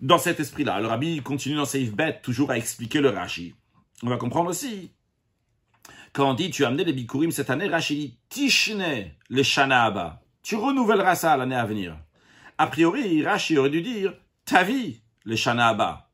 Dans 0.00 0.18
cet 0.18 0.40
esprit-là, 0.40 0.80
le 0.80 0.86
rabbi 0.86 1.20
continue 1.22 1.56
dans 1.56 1.64
Seif 1.64 1.92
Bet 1.92 2.20
toujours 2.22 2.50
à 2.50 2.58
expliquer 2.58 3.00
le 3.00 3.10
Rashi. 3.10 3.54
On 4.02 4.08
va 4.08 4.16
comprendre 4.16 4.50
aussi. 4.50 4.90
Quand 6.12 6.30
on 6.30 6.34
dit 6.34 6.50
tu 6.50 6.64
as 6.64 6.68
amené 6.68 6.84
les 6.84 6.92
bikurim 6.92 7.30
cette 7.30 7.50
année, 7.50 7.68
Rashi 7.68 7.96
dit 7.96 8.18
Tishne 8.28 9.10
le 9.28 9.42
Shana 9.42 10.20
Tu 10.42 10.56
renouvelleras 10.56 11.14
ça 11.14 11.36
l'année 11.36 11.56
à 11.56 11.64
venir. 11.64 11.96
A 12.58 12.66
priori, 12.66 13.24
Rashi 13.24 13.58
aurait 13.58 13.70
dû 13.70 13.82
dire 13.82 14.14
ta 14.44 14.62
vie, 14.62 15.00
le 15.24 15.36
Shana 15.36 16.08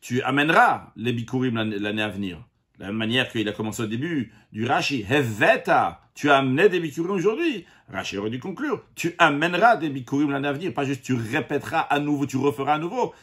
Tu 0.00 0.22
amèneras 0.22 0.92
les 0.96 1.12
bikurim 1.12 1.56
l'année 1.56 2.02
à 2.02 2.08
venir. 2.08 2.44
De 2.78 2.84
la 2.84 2.88
même 2.88 2.96
manière 2.96 3.30
qu'il 3.30 3.48
a 3.48 3.52
commencé 3.52 3.82
au 3.82 3.86
début 3.86 4.32
du 4.52 4.66
Rashi, 4.66 5.04
Heveta, 5.08 6.00
tu 6.18 6.32
amené 6.32 6.68
des 6.68 6.80
bikurim 6.80 7.12
aujourd'hui. 7.12 7.64
Rashi 7.92 8.18
aurait 8.18 8.28
dû 8.28 8.40
conclure, 8.40 8.82
tu 8.96 9.14
amèneras 9.18 9.76
des 9.76 9.88
bikurim 9.88 10.32
l'année 10.32 10.48
à 10.48 10.52
venir, 10.52 10.74
pas 10.74 10.84
juste 10.84 11.04
tu 11.04 11.14
répéteras 11.14 11.78
à 11.78 12.00
nouveau, 12.00 12.26
tu 12.26 12.36
referas 12.36 12.74
à 12.74 12.78
nouveau. 12.78 13.14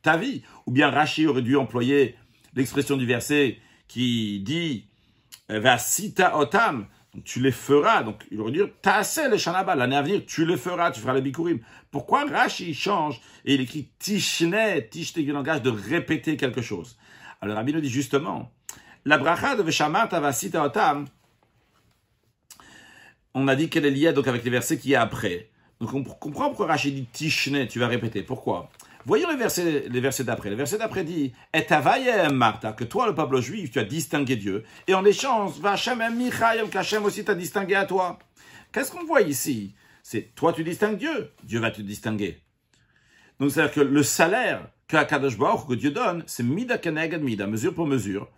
Ta 0.00 0.16
vie. 0.16 0.44
Ou 0.66 0.70
bien 0.70 0.90
Rashi 0.90 1.26
aurait 1.26 1.42
dû 1.42 1.56
employer 1.56 2.14
l'expression 2.54 2.96
du 2.96 3.04
verset 3.04 3.58
qui 3.88 4.38
dit, 4.44 4.86
va 5.48 5.76
sita 5.76 6.38
otam, 6.38 6.86
tu 7.24 7.40
les 7.40 7.50
feras. 7.50 8.04
Donc, 8.04 8.22
il 8.30 8.40
aurait 8.40 8.52
dû 8.52 8.58
dire, 8.58 8.68
assez 8.84 9.28
les 9.28 9.36
shanaba, 9.36 9.74
l'année 9.74 9.96
à 9.96 10.02
venir, 10.02 10.22
tu 10.24 10.46
les 10.46 10.56
feras, 10.56 10.92
tu 10.92 11.00
feras 11.00 11.14
les 11.14 11.20
bikurim. 11.20 11.58
Pourquoi 11.90 12.26
Rashi 12.26 12.74
change 12.74 13.20
et 13.44 13.54
il 13.54 13.60
écrit 13.60 13.90
tishne, 13.98 14.56
tishne, 14.88 15.24
du 15.24 15.32
langage 15.32 15.62
de 15.62 15.70
répéter 15.70 16.36
quelque 16.36 16.62
chose. 16.62 16.96
Alors, 17.40 17.56
Rabbi 17.56 17.72
nous 17.72 17.80
dit 17.80 17.90
justement, 17.90 18.52
la 19.04 19.18
bracha 19.18 19.56
de 19.56 19.64
Veshamat 19.64 20.10
Avasita 20.12 20.64
Otam, 20.64 21.06
on 23.34 23.48
a 23.48 23.56
dit 23.56 23.68
qu'elle 23.68 23.86
est 23.86 23.90
liée 23.90 24.12
donc 24.12 24.28
avec 24.28 24.44
les 24.44 24.50
versets 24.50 24.78
qui 24.78 24.90
y 24.90 24.94
après. 24.94 25.50
Donc, 25.80 25.92
on 25.92 26.04
comprend 26.04 26.48
pourquoi 26.48 26.66
Rashi 26.66 26.92
dit 26.92 27.06
tishne, 27.06 27.66
tu 27.66 27.78
vas 27.78 27.88
répéter. 27.88 28.22
Pourquoi? 28.22 28.70
Voyons 29.06 29.28
les 29.28 29.36
versets, 29.36 29.84
les 29.90 30.00
versets 30.00 30.24
d'après. 30.24 30.48
Le 30.48 30.56
verset 30.56 30.78
d'après 30.78 31.04
dit 31.04 31.32
Et 31.52 31.66
Martha, 32.32 32.72
que 32.72 32.84
toi, 32.84 33.06
le 33.06 33.14
peuple 33.14 33.40
juif, 33.40 33.70
tu 33.70 33.78
as 33.78 33.84
distingué 33.84 34.36
Dieu. 34.36 34.64
Et 34.86 34.94
en 34.94 35.04
échange, 35.04 35.58
Vachem 35.60 35.98
Michael, 36.16 36.70
qu'Hachem 36.70 37.04
aussi 37.04 37.24
t'a 37.24 37.34
distingué 37.34 37.74
à 37.74 37.84
toi. 37.84 38.18
Qu'est-ce 38.72 38.90
qu'on 38.90 39.04
voit 39.04 39.20
ici? 39.20 39.74
C'est 40.02 40.34
toi, 40.34 40.52
tu 40.52 40.64
distingues 40.64 40.96
Dieu. 40.96 41.32
Dieu 41.42 41.60
va 41.60 41.70
te 41.70 41.82
distinguer. 41.82 42.40
Donc, 43.40 43.50
c'est-à-dire 43.50 43.74
que 43.74 43.80
le 43.80 44.02
salaire 44.02 44.68
qu'Akadosh 44.88 45.36
Baruch, 45.36 45.66
que 45.66 45.74
Dieu 45.74 45.90
donne, 45.90 46.22
c'est 46.26 46.42
Mida 46.42 46.78
Keneged 46.78 47.22
Mida, 47.22 47.46
mesure 47.46 47.74
pour 47.74 47.86
mesure. 47.86 48.30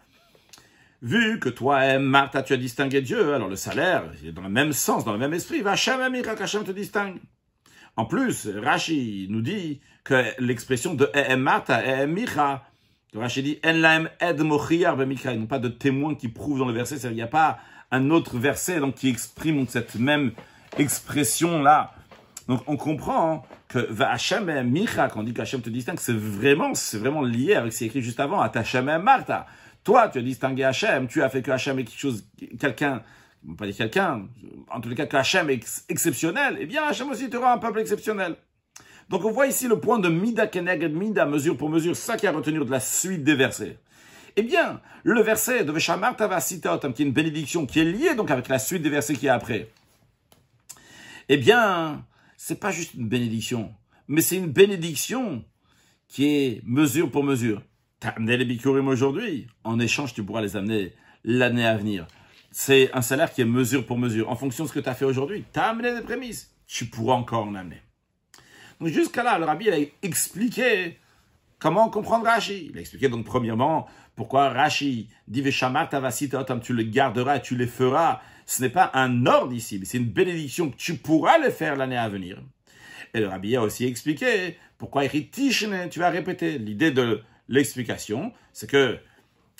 Vu 1.02 1.38
que 1.38 1.48
toi, 1.48 1.98
Martha, 1.98 2.42
tu 2.42 2.52
as 2.52 2.56
distingué 2.56 3.02
Dieu, 3.02 3.34
alors 3.34 3.48
le 3.48 3.56
salaire, 3.56 4.04
est 4.24 4.32
dans 4.32 4.42
le 4.42 4.48
même 4.48 4.72
sens, 4.72 5.04
dans 5.04 5.12
le 5.12 5.18
même 5.18 5.34
esprit, 5.34 5.60
Vachem 5.60 6.00
qu'Hachem 6.22 6.64
te 6.64 6.72
distingue. 6.72 7.18
En 7.96 8.04
plus, 8.04 8.48
Rashi 8.48 9.26
nous 9.30 9.40
dit 9.40 9.80
que 10.04 10.24
l'expression 10.38 10.94
de 10.94 11.10
E'emata, 11.14 11.82
E'emicha, 11.84 12.62
Rashi 13.14 13.42
dit 13.42 13.58
En 13.64 13.72
laem 13.72 14.10
ed 14.20 14.40
il 14.40 14.78
n'y 14.78 14.84
a 14.84 14.94
pas 15.48 15.58
de 15.58 15.68
témoin 15.68 16.14
qui 16.14 16.28
prouve 16.28 16.58
dans 16.58 16.66
le 16.66 16.74
verset, 16.74 16.96
il 17.04 17.12
n'y 17.12 17.22
a 17.22 17.26
pas 17.26 17.58
un 17.90 18.10
autre 18.10 18.36
verset 18.36 18.80
donc, 18.80 18.96
qui 18.96 19.08
exprime 19.08 19.66
cette 19.68 19.94
même 19.94 20.32
expression-là. 20.76 21.94
Donc 22.48 22.62
on 22.66 22.76
comprend 22.76 23.32
hein, 23.32 23.42
que 23.68 23.78
Va'Hashem 23.78 24.50
et 24.50 24.62
Micha, 24.62 25.08
quand 25.08 25.20
on 25.20 25.22
dit 25.22 25.32
qu'Hashem 25.32 25.62
te 25.62 25.70
distingue, 25.70 25.98
c'est 25.98 26.16
vraiment, 26.16 26.72
vraiment 26.94 27.22
lié 27.22 27.54
avec 27.54 27.72
ce 27.72 27.78
qui 27.78 27.84
est 27.84 27.86
écrit 27.88 28.02
juste 28.02 28.20
avant, 28.20 28.44
et 28.44 28.98
Martha. 28.98 29.46
Toi, 29.86 30.08
tu 30.08 30.18
as 30.18 30.22
distingué 30.22 30.64
Hachem, 30.64 31.06
tu 31.06 31.22
as 31.22 31.28
fait 31.28 31.42
que 31.42 31.52
Hachem 31.52 31.78
est 31.78 31.84
quelque 31.84 32.00
chose, 32.00 32.26
quelqu'un 32.58 33.04
pas 33.56 33.66
dire 33.66 33.76
quelqu'un, 33.76 34.26
en 34.68 34.80
tous 34.80 34.88
les 34.88 34.96
cas 34.96 35.06
que 35.06 35.16
Hachem 35.16 35.48
est 35.48 35.84
exceptionnel, 35.88 36.56
eh 36.58 36.66
bien 36.66 36.82
Hachem 36.82 37.08
aussi 37.08 37.30
te 37.30 37.36
rend 37.36 37.52
un 37.52 37.58
peuple 37.58 37.78
exceptionnel. 37.78 38.34
Donc 39.08 39.24
on 39.24 39.30
voit 39.30 39.46
ici 39.46 39.68
le 39.68 39.78
point 39.78 40.00
de 40.00 40.08
Mida 40.08 40.48
Keneged 40.48 40.92
Mida, 40.92 41.24
mesure 41.24 41.56
pour 41.56 41.70
mesure, 41.70 41.94
ça 41.94 42.16
qui 42.16 42.26
a 42.26 42.32
retenu 42.32 42.58
de 42.58 42.68
la 42.68 42.80
suite 42.80 43.22
des 43.22 43.36
versets. 43.36 43.78
Eh 44.34 44.42
bien, 44.42 44.80
le 45.04 45.20
verset 45.20 45.62
de 45.62 45.70
Veshamar 45.70 46.16
Tavasitaotam, 46.16 46.92
qui 46.92 47.02
est 47.02 47.06
une 47.06 47.12
bénédiction, 47.12 47.64
qui 47.64 47.78
est 47.78 47.84
liée 47.84 48.16
donc 48.16 48.32
avec 48.32 48.48
la 48.48 48.58
suite 48.58 48.82
des 48.82 48.90
versets 48.90 49.14
qui 49.14 49.26
est 49.26 49.28
après. 49.28 49.70
Eh 51.28 51.36
bien, 51.36 52.04
c'est 52.36 52.58
pas 52.58 52.72
juste 52.72 52.94
une 52.94 53.08
bénédiction, 53.08 53.72
mais 54.08 54.20
c'est 54.20 54.36
une 54.36 54.50
bénédiction 54.50 55.44
qui 56.08 56.26
est 56.26 56.62
mesure 56.64 57.08
pour 57.08 57.22
mesure. 57.22 57.62
T'as 58.06 58.12
amené 58.12 58.36
les 58.36 58.44
bikurim 58.44 58.86
aujourd'hui, 58.86 59.48
en 59.64 59.80
échange 59.80 60.14
tu 60.14 60.22
pourras 60.22 60.40
les 60.40 60.54
amener 60.54 60.92
l'année 61.25 61.66
à 61.66 61.76
venir 61.76 62.06
c'est 62.52 62.88
un 62.94 63.02
salaire 63.02 63.32
qui 63.32 63.40
est 63.40 63.44
mesure 63.44 63.84
pour 63.84 63.98
mesure. 63.98 64.30
En 64.30 64.36
fonction 64.36 64.62
de 64.62 64.68
ce 64.68 64.75
que 64.75 64.78
tu 64.78 64.88
as 64.88 64.94
fait 64.94 65.04
aujourd'hui, 65.04 65.42
tu 65.52 65.58
as 65.58 65.70
amené 65.70 65.92
des 65.92 66.02
prémices, 66.02 66.54
tu 66.68 66.86
pourras 66.86 67.16
encore 67.16 67.48
en 67.48 67.54
amener. 67.56 67.82
Donc 68.80 68.90
jusqu'à 68.90 69.25
là, 69.25 69.40
le 69.40 69.44
rabbi 69.44 69.68
a 69.70 69.76
expliqué 70.02 70.98
comment 71.58 71.90
comprendre 71.90 72.26
Rashi. 72.26 72.68
Il 72.70 72.78
a 72.78 72.80
expliqué 72.80 73.08
donc 73.08 73.26
premièrement 73.26 73.88
pourquoi 74.14 74.50
Rashi 74.50 75.08
dit 75.26 75.42
tu 75.42 76.72
le 76.72 76.82
garderas, 76.84 77.40
tu 77.40 77.56
les 77.56 77.66
feras. 77.66 78.20
Ce 78.46 78.62
n'est 78.62 78.70
pas 78.70 78.92
un 78.94 79.26
ordre 79.26 79.52
ici, 79.52 79.80
mais 79.80 79.84
c'est 79.84 79.98
une 79.98 80.04
bénédiction 80.04 80.70
que 80.70 80.76
tu 80.76 80.94
pourras 80.94 81.38
les 81.38 81.50
faire 81.50 81.75
l'année 81.75 81.98
à 81.98 82.08
venir. 82.08 82.40
Et 83.14 83.18
le 83.18 83.26
rabbi 83.26 83.56
a 83.56 83.62
aussi 83.62 83.84
expliqué 83.84 84.56
pourquoi 84.78 85.02
tu 85.08 85.98
vas 85.98 86.10
répéter. 86.10 86.58
L'idée 86.58 86.92
de 86.92 87.20
l'explication, 87.48 88.32
c'est 88.52 88.68
que 88.68 88.98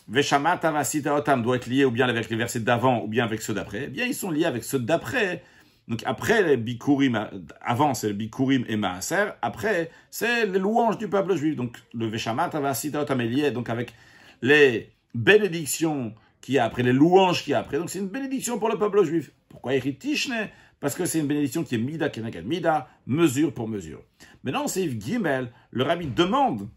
Veshamat 0.09 0.61
Otam 1.07 1.43
doit 1.43 1.57
être 1.57 1.67
lié 1.67 1.85
ou 1.85 1.91
bien 1.91 2.09
avec 2.09 2.31
les 2.31 2.37
versets 2.37 2.61
d'avant 2.61 3.03
ou 3.03 3.09
bien 3.09 3.25
avec 3.25 3.43
ceux 3.43 3.55
d'après. 3.55 3.85
Eh 3.85 3.89
bien, 3.89 4.07
ils 4.07 4.15
sont 4.15 4.31
liés 4.31 4.45
avec 4.45 4.65
ceux 4.65 4.79
d'après. 4.79 5.43
Donc 5.89 6.03
après 6.05 6.43
les 6.43 6.57
Bikurim, 6.57 7.29
avant 7.61 7.95
c'est 7.95 8.09
le 8.09 8.15
Bikurim 8.15 8.65
et 8.69 8.77
Maaser, 8.77 9.33
après 9.41 9.91
c'est 10.11 10.47
les 10.47 10.59
louanges 10.59 10.99
du 10.99 11.09
peuple 11.09 11.37
juif. 11.37 11.55
Donc 11.55 11.77
le 11.95 12.07
Veshamat 12.07 12.51
Otam 12.55 13.21
est 13.21 13.29
lié 13.29 13.51
donc 13.53 13.69
avec 13.69 13.95
les 14.43 14.91
bénédictions 15.15 16.13
qu'il 16.41 16.57
y 16.57 16.59
a 16.59 16.65
après, 16.65 16.83
les 16.83 16.93
louanges 16.93 17.45
qu'il 17.45 17.53
y 17.53 17.55
a 17.55 17.61
après. 17.61 17.79
Donc 17.79 17.91
c'est 17.91 18.01
une 18.01 18.09
bénédiction 18.09 18.59
pour 18.59 18.69
le 18.69 18.79
peuple 18.79 19.05
juif. 19.05 19.31
Pourquoi 19.49 19.73
Tishne? 19.81 20.49
Parce 20.81 20.95
que 20.95 21.07
c'est 21.07 21.21
une 21.21 21.27
bénédiction 21.27 21.65
qui 21.65 21.77
est 21.77 21.79
Mida 21.79 22.09
Kenegel 22.09 22.45
Mida, 22.45 22.89
mesure 23.07 23.55
pour 23.55 23.67
mesure. 23.67 24.03
Maintenant, 24.45 24.69
c'est 24.69 24.89
Gimel, 25.01 25.51
le 25.71 25.85
rabbi 25.85 26.07
demande, 26.07 26.69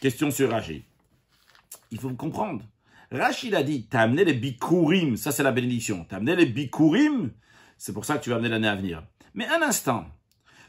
question 0.00 0.30
sur 0.30 0.50
Raji 0.50 0.84
il 1.90 1.98
faut 1.98 2.10
comprendre. 2.10 2.62
Rachid 3.10 3.54
a 3.54 3.62
dit, 3.62 3.86
t'as 3.86 4.02
amené 4.02 4.24
les 4.24 4.34
bikurim, 4.34 5.16
ça 5.16 5.32
c'est 5.32 5.42
la 5.42 5.52
bénédiction. 5.52 6.04
T'as 6.08 6.16
amené 6.16 6.34
les 6.36 6.46
bikurim, 6.46 7.30
c'est 7.78 7.92
pour 7.92 8.04
ça 8.04 8.18
que 8.18 8.24
tu 8.24 8.30
vas 8.30 8.36
amener 8.36 8.48
l'année 8.48 8.68
à 8.68 8.74
venir. 8.74 9.04
Mais 9.34 9.46
un 9.46 9.62
instant, 9.62 10.06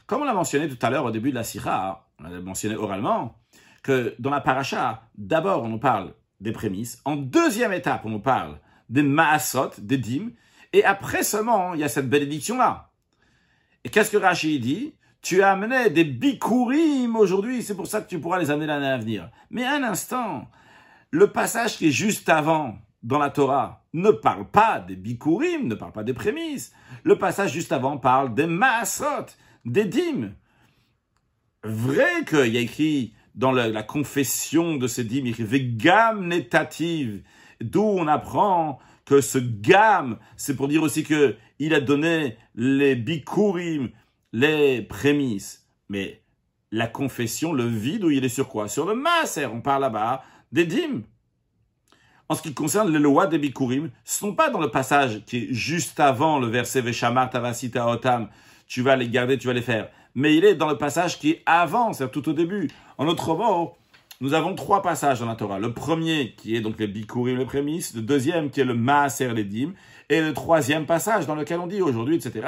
comme 0.06 0.22
on 0.22 0.24
l'a 0.24 0.34
mentionné 0.34 0.68
tout 0.68 0.78
à 0.84 0.90
l'heure 0.90 1.04
au 1.04 1.10
début 1.10 1.30
de 1.30 1.34
la 1.34 1.44
sira, 1.44 2.08
on 2.18 2.24
l'a 2.24 2.40
mentionné 2.40 2.76
oralement, 2.76 3.36
que 3.82 4.14
dans 4.18 4.30
la 4.30 4.40
paracha, 4.40 5.08
d'abord 5.16 5.64
on 5.64 5.68
nous 5.68 5.78
parle 5.78 6.14
des 6.40 6.52
prémices, 6.52 7.00
en 7.04 7.16
deuxième 7.16 7.72
étape 7.72 8.02
on 8.04 8.10
nous 8.10 8.20
parle 8.20 8.60
des 8.88 9.02
maasot, 9.02 9.72
des 9.78 9.98
dîmes, 9.98 10.32
et 10.72 10.84
après 10.84 11.22
seulement 11.22 11.74
il 11.74 11.80
y 11.80 11.84
a 11.84 11.88
cette 11.88 12.08
bénédiction-là. 12.08 12.92
Et 13.84 13.88
qu'est-ce 13.88 14.10
que 14.10 14.16
Rachid 14.16 14.62
dit? 14.62 14.94
Tu 15.22 15.42
amené 15.42 15.90
des 15.90 16.04
bikurim 16.04 17.16
aujourd'hui, 17.16 17.62
c'est 17.62 17.74
pour 17.74 17.86
ça 17.86 18.00
que 18.00 18.08
tu 18.08 18.20
pourras 18.20 18.38
les 18.38 18.50
amener 18.50 18.66
l'année 18.66 18.86
à 18.86 18.98
venir. 18.98 19.30
Mais 19.50 19.64
un 19.64 19.82
instant, 19.82 20.48
le 21.10 21.32
passage 21.32 21.76
qui 21.76 21.88
est 21.88 21.92
juste 21.92 22.28
avant 22.28 22.78
dans 23.02 23.18
la 23.18 23.30
Torah 23.30 23.84
ne 23.94 24.10
parle 24.10 24.48
pas 24.48 24.80
des 24.80 24.96
bikurim, 24.96 25.66
ne 25.66 25.74
parle 25.74 25.92
pas 25.92 26.04
des 26.04 26.14
prémices. 26.14 26.72
Le 27.04 27.18
passage 27.18 27.52
juste 27.52 27.72
avant 27.72 27.96
parle 27.96 28.34
des 28.34 28.46
masrot, 28.46 29.26
des 29.64 29.84
dîmes. 29.84 30.34
Vrai 31.64 32.24
qu'il 32.26 32.52
y 32.52 32.58
a 32.58 32.60
écrit 32.60 33.14
dans 33.34 33.52
la, 33.52 33.82
confession 33.82 34.76
de 34.76 34.86
ces 34.86 35.04
dîmes, 35.04 35.26
il 35.26 35.38
y 35.38 35.42
a 35.42 35.44
écrit 35.44 35.74
gam 35.74 36.26
netativ, 36.26 37.22
d'où 37.60 37.82
on 37.82 38.06
apprend 38.08 38.78
que 39.04 39.20
ce 39.20 39.38
gam, 39.38 40.18
c'est 40.36 40.56
pour 40.56 40.68
dire 40.68 40.82
aussi 40.82 41.02
que 41.02 41.36
il 41.58 41.74
a 41.74 41.80
donné 41.80 42.36
les 42.54 42.94
bikurim, 42.94 43.90
les 44.32 44.82
prémices. 44.82 45.66
Mais 45.88 46.22
la 46.70 46.86
confession, 46.86 47.52
le 47.52 47.66
vide, 47.66 48.04
où 48.04 48.10
il 48.10 48.24
est 48.24 48.28
sur 48.28 48.48
quoi? 48.48 48.68
Sur 48.68 48.86
le 48.86 48.94
maser. 48.94 49.46
On 49.46 49.60
parle 49.60 49.82
là-bas 49.82 50.22
des 50.52 50.66
dîmes. 50.66 51.04
En 52.28 52.34
ce 52.34 52.42
qui 52.42 52.52
concerne 52.52 52.92
les 52.92 52.98
lois 52.98 53.26
des 53.26 53.38
bikurim, 53.38 53.90
ce 54.04 54.24
ne 54.24 54.30
sont 54.30 54.36
pas 54.36 54.50
dans 54.50 54.60
le 54.60 54.70
passage 54.70 55.24
qui 55.24 55.38
est 55.38 55.46
juste 55.50 55.98
avant 55.98 56.38
le 56.38 56.46
verset 56.46 56.82
Veshamar 56.82 57.30
Tavasita 57.30 57.88
Otam, 57.88 58.28
tu 58.66 58.82
vas 58.82 58.96
les 58.96 59.08
garder, 59.08 59.38
tu 59.38 59.46
vas 59.46 59.54
les 59.54 59.62
faire. 59.62 59.88
Mais 60.14 60.36
il 60.36 60.44
est 60.44 60.54
dans 60.54 60.68
le 60.68 60.76
passage 60.76 61.18
qui 61.18 61.30
est 61.30 61.42
avant, 61.46 61.94
c'est 61.94 62.10
tout 62.10 62.28
au 62.28 62.34
début. 62.34 62.68
En 62.98 63.06
autre 63.06 63.34
mot, 63.34 63.76
nous 64.20 64.34
avons 64.34 64.54
trois 64.54 64.82
passages 64.82 65.20
dans 65.20 65.26
la 65.26 65.36
Torah. 65.36 65.58
Le 65.58 65.72
premier 65.72 66.34
qui 66.36 66.54
est 66.54 66.60
donc 66.60 66.78
les 66.78 66.86
bikurim, 66.86 67.38
les 67.38 67.46
prémices. 67.46 67.94
Le 67.94 68.02
deuxième 68.02 68.50
qui 68.50 68.60
est 68.60 68.64
le 68.64 68.74
maaser, 68.74 69.32
les 69.32 69.44
dîmes. 69.44 69.74
Et 70.10 70.20
le 70.20 70.34
troisième 70.34 70.84
passage 70.84 71.26
dans 71.26 71.34
lequel 71.34 71.60
on 71.60 71.66
dit 71.66 71.80
aujourd'hui, 71.80 72.16
etc. 72.16 72.46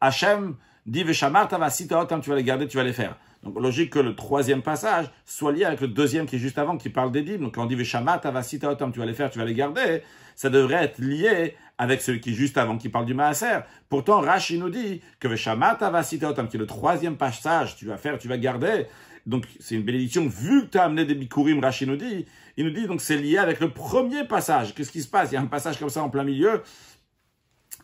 Hachem 0.00 0.56
dit 0.86 1.02
Veshamar 1.02 1.48
Tavasita 1.48 2.00
Otam, 2.00 2.20
tu 2.20 2.30
vas 2.30 2.36
les 2.36 2.44
garder, 2.44 2.66
tu 2.66 2.76
vas 2.76 2.84
les 2.84 2.92
faire. 2.92 3.16
Donc, 3.42 3.60
logique 3.60 3.90
que 3.90 3.98
le 3.98 4.14
troisième 4.14 4.62
passage 4.62 5.06
soit 5.24 5.52
lié 5.52 5.64
avec 5.64 5.80
le 5.80 5.88
deuxième 5.88 6.26
qui 6.26 6.36
est 6.36 6.40
juste 6.40 6.58
avant, 6.58 6.76
qui 6.76 6.88
parle 6.88 7.12
des 7.12 7.22
dîmes. 7.22 7.42
Donc, 7.42 7.54
quand 7.54 7.64
on 7.64 7.66
dit 7.66 7.74
Veshamat, 7.74 8.20
Avasita, 8.24 8.70
Otam, 8.70 8.92
tu 8.92 8.98
vas 8.98 9.06
les 9.06 9.14
faire, 9.14 9.30
tu 9.30 9.38
vas 9.38 9.44
les 9.44 9.54
garder, 9.54 10.02
ça 10.34 10.50
devrait 10.50 10.84
être 10.84 10.98
lié 10.98 11.54
avec 11.78 12.00
celui 12.00 12.20
qui 12.20 12.30
est 12.30 12.34
juste 12.34 12.58
avant, 12.58 12.78
qui 12.78 12.88
parle 12.88 13.04
du 13.04 13.14
Maaser. 13.14 13.60
Pourtant, 13.88 14.20
Rashi 14.20 14.58
nous 14.58 14.70
dit 14.70 15.00
que 15.20 15.28
Veshamat, 15.28 15.78
Avasita, 15.80 16.30
Otam, 16.30 16.48
qui 16.48 16.56
est 16.56 16.60
le 16.60 16.66
troisième 16.66 17.16
passage, 17.16 17.76
tu 17.76 17.86
vas 17.86 17.98
faire, 17.98 18.18
tu 18.18 18.28
vas 18.28 18.38
garder. 18.38 18.86
Donc, 19.26 19.44
c'est 19.60 19.74
une 19.74 19.82
bénédiction, 19.82 20.26
vu 20.26 20.66
que 20.66 20.72
tu 20.72 20.78
as 20.78 20.84
amené 20.84 21.04
des 21.04 21.14
bikurim, 21.14 21.60
Rashi 21.60 21.86
nous 21.86 21.96
dit, 21.96 22.26
il 22.56 22.64
nous 22.64 22.70
dit, 22.70 22.86
donc 22.86 23.00
c'est 23.00 23.18
lié 23.18 23.38
avec 23.38 23.60
le 23.60 23.70
premier 23.70 24.24
passage. 24.24 24.74
Qu'est-ce 24.74 24.92
qui 24.92 25.02
se 25.02 25.08
passe? 25.08 25.30
Il 25.30 25.34
y 25.34 25.36
a 25.36 25.40
un 25.40 25.46
passage 25.46 25.78
comme 25.78 25.90
ça 25.90 26.02
en 26.02 26.08
plein 26.08 26.24
milieu, 26.24 26.62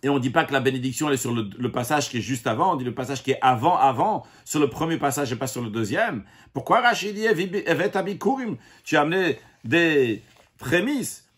et 0.02 0.08
on 0.08 0.14
ne 0.14 0.18
dit 0.18 0.30
pas 0.30 0.44
que 0.44 0.52
la 0.52 0.60
bénédiction 0.60 1.10
est 1.10 1.16
sur 1.16 1.32
le, 1.32 1.70
passage 1.70 2.10
qui 2.10 2.18
est 2.18 2.22
juste 2.22 2.48
avant, 2.48 2.72
on 2.72 2.76
dit 2.76 2.84
le 2.84 2.94
passage 2.94 3.22
qui 3.22 3.30
est 3.30 3.38
avant, 3.40 3.76
avant, 3.76 4.24
sur 4.44 4.58
le 4.58 4.68
premier 4.68 4.96
passage 4.96 5.32
et 5.32 5.36
pas 5.36 5.46
sur 5.46 5.62
le 5.62 5.70
deuxième. 5.70 6.24
Pourquoi 6.52 6.80
Rachid 6.80 7.14
dit 7.14 7.26
Tu 8.84 8.96
as 8.96 9.00
amené 9.00 9.38
des 9.64 10.22
prémices? 10.58 11.28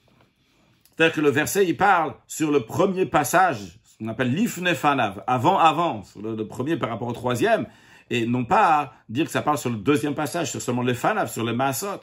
C'est-à-dire 0.97 1.14
que 1.14 1.21
le 1.21 1.30
verset, 1.30 1.66
il 1.66 1.76
parle 1.76 2.14
sur 2.26 2.50
le 2.50 2.61
premier 2.61 3.04
passage, 3.04 3.59
ce 3.85 3.99
qu'on 3.99 4.09
appelle 4.09 4.33
l'ifnefanav, 4.33 5.23
avant, 5.26 5.59
avant, 5.59 6.02
le, 6.23 6.35
le, 6.35 6.47
premier 6.47 6.76
par 6.78 6.88
rapport 6.88 7.09
au 7.09 7.12
troisième, 7.12 7.66
et 8.09 8.26
non 8.26 8.44
pas 8.44 8.94
dire 9.11 9.26
que 9.26 9.33
ça 9.33 9.42
parle 9.42 9.59
sur 9.59 9.71
le 9.71 9.76
deuxième 9.76 10.14
passage, 10.14 10.50
sur 10.50 10.62
seulement 10.62 10.83
les 10.83 10.94
fanav, 10.94 11.30
sur 11.30 11.44
les 11.44 11.52
maasot. 11.52 12.00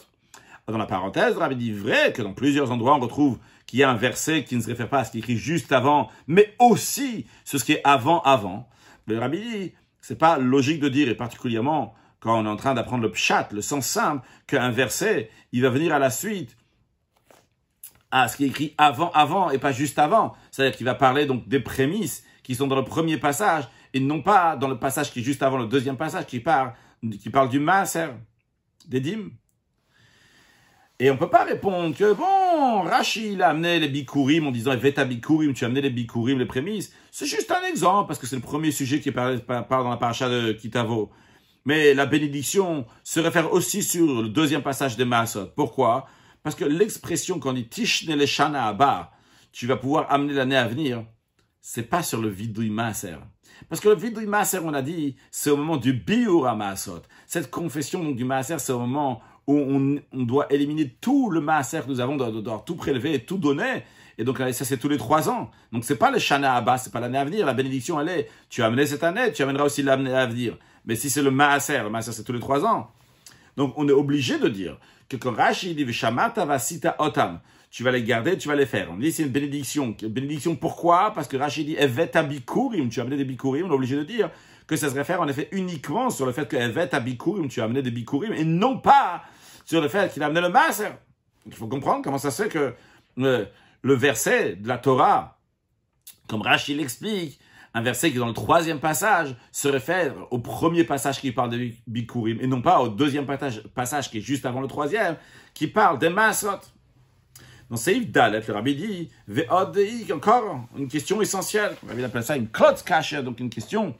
Dans 0.67 0.77
la 0.77 0.85
parenthèse, 0.85 1.35
Rabbi 1.37 1.55
dit 1.55 1.71
vrai 1.71 2.13
que 2.13 2.21
dans 2.21 2.33
plusieurs 2.33 2.71
endroits, 2.71 2.95
on 2.95 2.99
retrouve 2.99 3.39
qu'il 3.65 3.79
y 3.79 3.83
a 3.83 3.89
un 3.89 3.95
verset 3.95 4.43
qui 4.43 4.55
ne 4.55 4.61
se 4.61 4.67
réfère 4.67 4.89
pas 4.89 4.99
à 4.99 5.03
ce 5.05 5.11
qui 5.11 5.17
est 5.17 5.21
écrit 5.21 5.37
juste 5.37 5.71
avant, 5.71 6.09
mais 6.27 6.53
aussi 6.59 7.25
sur 7.45 7.59
ce 7.59 7.65
qui 7.65 7.73
est 7.73 7.81
avant, 7.83 8.21
avant. 8.21 8.69
Le 9.07 9.17
Rabbi 9.17 9.39
dit, 9.39 9.73
c'est 10.01 10.17
pas 10.17 10.37
logique 10.37 10.79
de 10.79 10.89
dire, 10.89 11.09
et 11.09 11.15
particulièrement 11.15 11.93
quand 12.21 12.39
on 12.39 12.45
est 12.45 12.49
en 12.49 12.55
train 12.55 12.75
d'apprendre 12.75 13.03
le 13.03 13.11
pshat, 13.11 13.49
le 13.51 13.61
sens 13.61 13.85
simple, 13.85 14.25
qu'un 14.47 14.69
verset, 14.69 15.29
il 15.51 15.63
va 15.63 15.69
venir 15.69 15.93
à 15.93 15.99
la 15.99 16.11
suite 16.11 16.55
à 18.11 18.27
ce 18.27 18.37
qui 18.37 18.43
est 18.43 18.47
écrit 18.47 18.75
avant, 18.77 19.09
avant 19.11 19.49
et 19.49 19.57
pas 19.57 19.71
juste 19.71 19.97
avant. 19.97 20.35
C'est-à-dire 20.51 20.77
qu'il 20.77 20.85
va 20.85 20.95
parler 20.95 21.25
donc 21.25 21.47
des 21.47 21.59
prémices 21.59 22.23
qui 22.43 22.55
sont 22.55 22.67
dans 22.67 22.75
le 22.75 22.83
premier 22.83 23.17
passage 23.17 23.67
et 23.93 23.99
non 23.99 24.21
pas 24.21 24.55
dans 24.55 24.67
le 24.67 24.77
passage 24.77 25.11
qui 25.11 25.21
est 25.21 25.23
juste 25.23 25.41
avant 25.41 25.57
le 25.57 25.65
deuxième 25.65 25.97
passage 25.97 26.27
qui 26.27 26.39
parle, 26.39 26.73
qui 27.19 27.29
parle 27.29 27.49
du 27.49 27.59
maaser, 27.59 28.09
des 28.87 28.99
dîmes. 28.99 29.31
Et 31.03 31.09
on 31.09 31.17
peut 31.17 31.31
pas 31.31 31.45
répondre 31.45 31.97
que, 31.97 32.13
bon, 32.13 32.83
Rachid, 32.83 33.41
a 33.41 33.49
amené 33.49 33.79
les 33.79 33.87
bikurim 33.87 34.45
en 34.45 34.51
disant, 34.51 34.77
Veta 34.77 35.03
bikurim, 35.03 35.51
tu 35.51 35.63
as 35.63 35.67
amené 35.67 35.81
les 35.81 35.89
bikurim, 35.89 36.37
les 36.37 36.45
prémices. 36.45 36.93
C'est 37.09 37.25
juste 37.25 37.49
un 37.49 37.67
exemple, 37.67 38.07
parce 38.07 38.19
que 38.19 38.27
c'est 38.27 38.35
le 38.35 38.41
premier 38.43 38.69
sujet 38.69 38.99
qui 38.99 39.11
parle, 39.11 39.41
dans 39.47 39.89
la 39.89 39.97
paracha 39.97 40.29
de 40.29 40.51
Kitavo. 40.51 41.09
Mais 41.65 41.95
la 41.95 42.05
bénédiction 42.05 42.85
se 43.03 43.19
réfère 43.19 43.51
aussi 43.51 43.81
sur 43.81 44.21
le 44.21 44.29
deuxième 44.29 44.61
passage 44.61 44.95
des 44.95 45.05
Maasot. 45.05 45.47
Pourquoi? 45.55 46.05
Parce 46.43 46.55
que 46.55 46.65
l'expression 46.65 47.39
qu'on 47.39 47.53
dit 47.53 47.67
Tishne 47.67 48.13
le 48.13 48.27
Shana 48.27 48.67
Abba, 48.67 49.11
tu 49.51 49.65
vas 49.65 49.77
pouvoir 49.77 50.05
amener 50.11 50.33
l'année 50.33 50.55
à 50.55 50.67
venir, 50.67 51.03
c'est 51.61 51.89
pas 51.89 52.03
sur 52.03 52.21
le 52.21 52.29
vidui 52.29 52.69
Maaser. 52.69 53.17
Parce 53.69 53.81
que 53.81 53.89
le 53.89 53.95
vidui 53.95 54.27
Maaser, 54.27 54.59
on 54.63 54.73
a 54.75 54.83
dit, 54.83 55.15
c'est 55.31 55.49
au 55.49 55.57
moment 55.57 55.77
du 55.77 55.93
Biur 55.93 56.55
Maasot. 56.55 57.01
Cette 57.25 57.49
confession 57.49 58.03
donc, 58.03 58.15
du 58.15 58.23
Maaser, 58.23 58.59
c'est 58.59 58.71
au 58.71 58.79
moment 58.79 59.23
où 59.47 59.57
on, 59.57 59.99
on, 60.13 60.23
doit 60.23 60.51
éliminer 60.51 60.95
tout 61.01 61.29
le 61.29 61.41
maaser 61.41 61.81
que 61.81 61.87
nous 61.87 61.99
avons, 61.99 62.15
doit, 62.15 62.31
doit 62.31 62.63
tout 62.65 62.75
prélever 62.75 63.13
et 63.13 63.19
tout 63.23 63.37
donner. 63.37 63.83
Et 64.17 64.23
donc 64.23 64.37
ça 64.37 64.65
c'est 64.65 64.77
tous 64.77 64.89
les 64.89 64.97
trois 64.97 65.29
ans. 65.29 65.49
Donc 65.71 65.83
c'est 65.83 65.95
pas 65.95 66.11
le 66.11 66.19
shana 66.19 66.55
abba, 66.55 66.77
c'est 66.77 66.91
pas 66.91 66.99
l'année 66.99 67.17
à 67.17 67.25
venir. 67.25 67.45
La 67.45 67.53
bénédiction 67.53 67.99
elle 67.99 68.09
est, 68.09 68.29
tu 68.49 68.61
as 68.61 68.67
amené 68.67 68.85
cette 68.85 69.03
année, 69.03 69.31
tu 69.31 69.41
amèneras 69.41 69.65
aussi 69.65 69.83
l'année 69.83 70.13
à 70.13 70.25
venir. 70.25 70.57
Mais 70.85 70.95
si 70.95 71.09
c'est 71.09 71.21
le 71.21 71.31
maaser, 71.31 71.79
le 71.79 71.89
maaser 71.89 72.11
c'est 72.11 72.23
tous 72.23 72.33
les 72.33 72.39
trois 72.39 72.65
ans. 72.65 72.91
Donc 73.57 73.73
on 73.77 73.87
est 73.87 73.93
obligé 73.93 74.37
de 74.37 74.47
dire 74.47 74.77
que 75.09 75.17
quand 75.17 75.35
Rashi 75.35 75.73
dit 75.73 75.83
Vishamata 75.83 76.45
vasita 76.45 76.95
otam, 76.99 77.39
tu 77.69 77.83
vas 77.83 77.91
les 77.91 78.03
garder, 78.03 78.37
tu 78.37 78.47
vas 78.47 78.55
les 78.55 78.65
faire. 78.65 78.89
On 78.91 78.97
dit 78.97 79.11
c'est 79.11 79.23
une 79.23 79.29
bénédiction. 79.29 79.95
Bénédiction 80.03 80.55
pourquoi? 80.55 81.13
Parce 81.13 81.27
que 81.27 81.37
Rashi 81.37 81.65
dit 81.65 81.75
Evet 81.79 82.11
tu 82.11 82.17
as 82.17 82.21
amené 82.21 83.17
des 83.17 83.25
bikurim, 83.25 83.65
on 83.65 83.71
est 83.71 83.73
obligé 83.73 83.95
de 83.95 84.03
dire 84.03 84.29
que 84.71 84.77
ça 84.77 84.89
se 84.89 84.95
réfère 84.95 85.19
en 85.19 85.27
effet 85.27 85.49
uniquement 85.51 86.09
sur 86.09 86.25
le 86.25 86.31
fait 86.31 86.47
que 86.47 86.55
Evet 86.55 86.95
bikurim, 87.03 87.49
tu 87.49 87.59
as 87.59 87.65
amené 87.65 87.81
des 87.81 87.91
bikurim, 87.91 88.31
et 88.31 88.45
non 88.45 88.77
pas 88.77 89.21
sur 89.65 89.81
le 89.81 89.89
fait 89.89 90.13
qu'il 90.13 90.23
a 90.23 90.27
amené 90.27 90.39
le 90.39 90.47
maaser. 90.47 90.87
Il 91.45 91.53
faut 91.53 91.67
comprendre 91.67 92.01
comment 92.01 92.17
ça 92.17 92.31
se 92.31 92.43
fait 92.43 92.47
que 92.49 92.73
euh, 93.19 93.45
le 93.81 93.93
verset 93.93 94.55
de 94.55 94.69
la 94.69 94.77
Torah, 94.77 95.37
comme 96.29 96.41
Rachid 96.41 96.77
l'explique, 96.77 97.37
un 97.73 97.81
verset 97.81 98.11
qui 98.11 98.17
dans 98.17 98.27
le 98.27 98.33
troisième 98.33 98.79
passage 98.79 99.35
se 99.51 99.67
réfère 99.67 100.13
au 100.31 100.39
premier 100.39 100.85
passage 100.85 101.19
qui 101.19 101.33
parle 101.33 101.49
de 101.49 101.71
Bikurim 101.87 102.39
et 102.39 102.47
non 102.47 102.61
pas 102.61 102.79
au 102.79 102.87
deuxième 102.87 103.25
passage, 103.25 103.63
passage 103.75 104.09
qui 104.09 104.19
est 104.19 104.21
juste 104.21 104.45
avant 104.45 104.61
le 104.61 104.67
troisième 104.67 105.17
qui 105.53 105.67
parle 105.67 105.99
des 105.99 106.09
Maasot. 106.09 106.61
Dans 107.69 107.75
Seif 107.75 108.09
Dalet, 108.09 108.41
le 108.47 108.53
rabbi 108.53 108.75
dit, 108.75 110.13
encore 110.13 110.65
une 110.77 110.87
question 110.87 111.21
essentielle. 111.21 111.75
Le 111.83 111.89
rabbi 111.89 112.03
appelle 112.05 112.23
ça 112.23 112.37
une 112.37 112.47
klotz 112.47 112.85
donc 113.21 113.41
une 113.41 113.49
question 113.49 113.95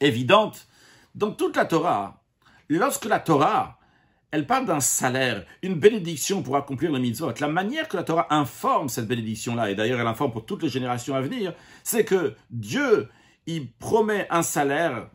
évidente. 0.00 0.66
Dans 1.14 1.30
toute 1.30 1.56
la 1.56 1.64
Torah, 1.64 2.22
lorsque 2.68 3.06
la 3.06 3.20
Torah, 3.20 3.78
elle 4.30 4.46
parle 4.46 4.66
d'un 4.66 4.80
salaire, 4.80 5.46
une 5.62 5.74
bénédiction 5.74 6.42
pour 6.42 6.56
accomplir 6.56 6.92
le 6.92 6.98
mitzvot, 6.98 7.32
la 7.40 7.48
manière 7.48 7.88
que 7.88 7.96
la 7.96 8.02
Torah 8.02 8.26
informe 8.30 8.88
cette 8.88 9.06
bénédiction-là, 9.06 9.70
et 9.70 9.74
d'ailleurs 9.74 10.00
elle 10.00 10.06
informe 10.06 10.32
pour 10.32 10.44
toutes 10.44 10.62
les 10.62 10.68
générations 10.68 11.14
à 11.14 11.20
venir, 11.20 11.54
c'est 11.84 12.04
que 12.04 12.34
Dieu, 12.50 13.08
il 13.46 13.70
promet 13.72 14.26
un 14.30 14.42
salaire, 14.42 15.08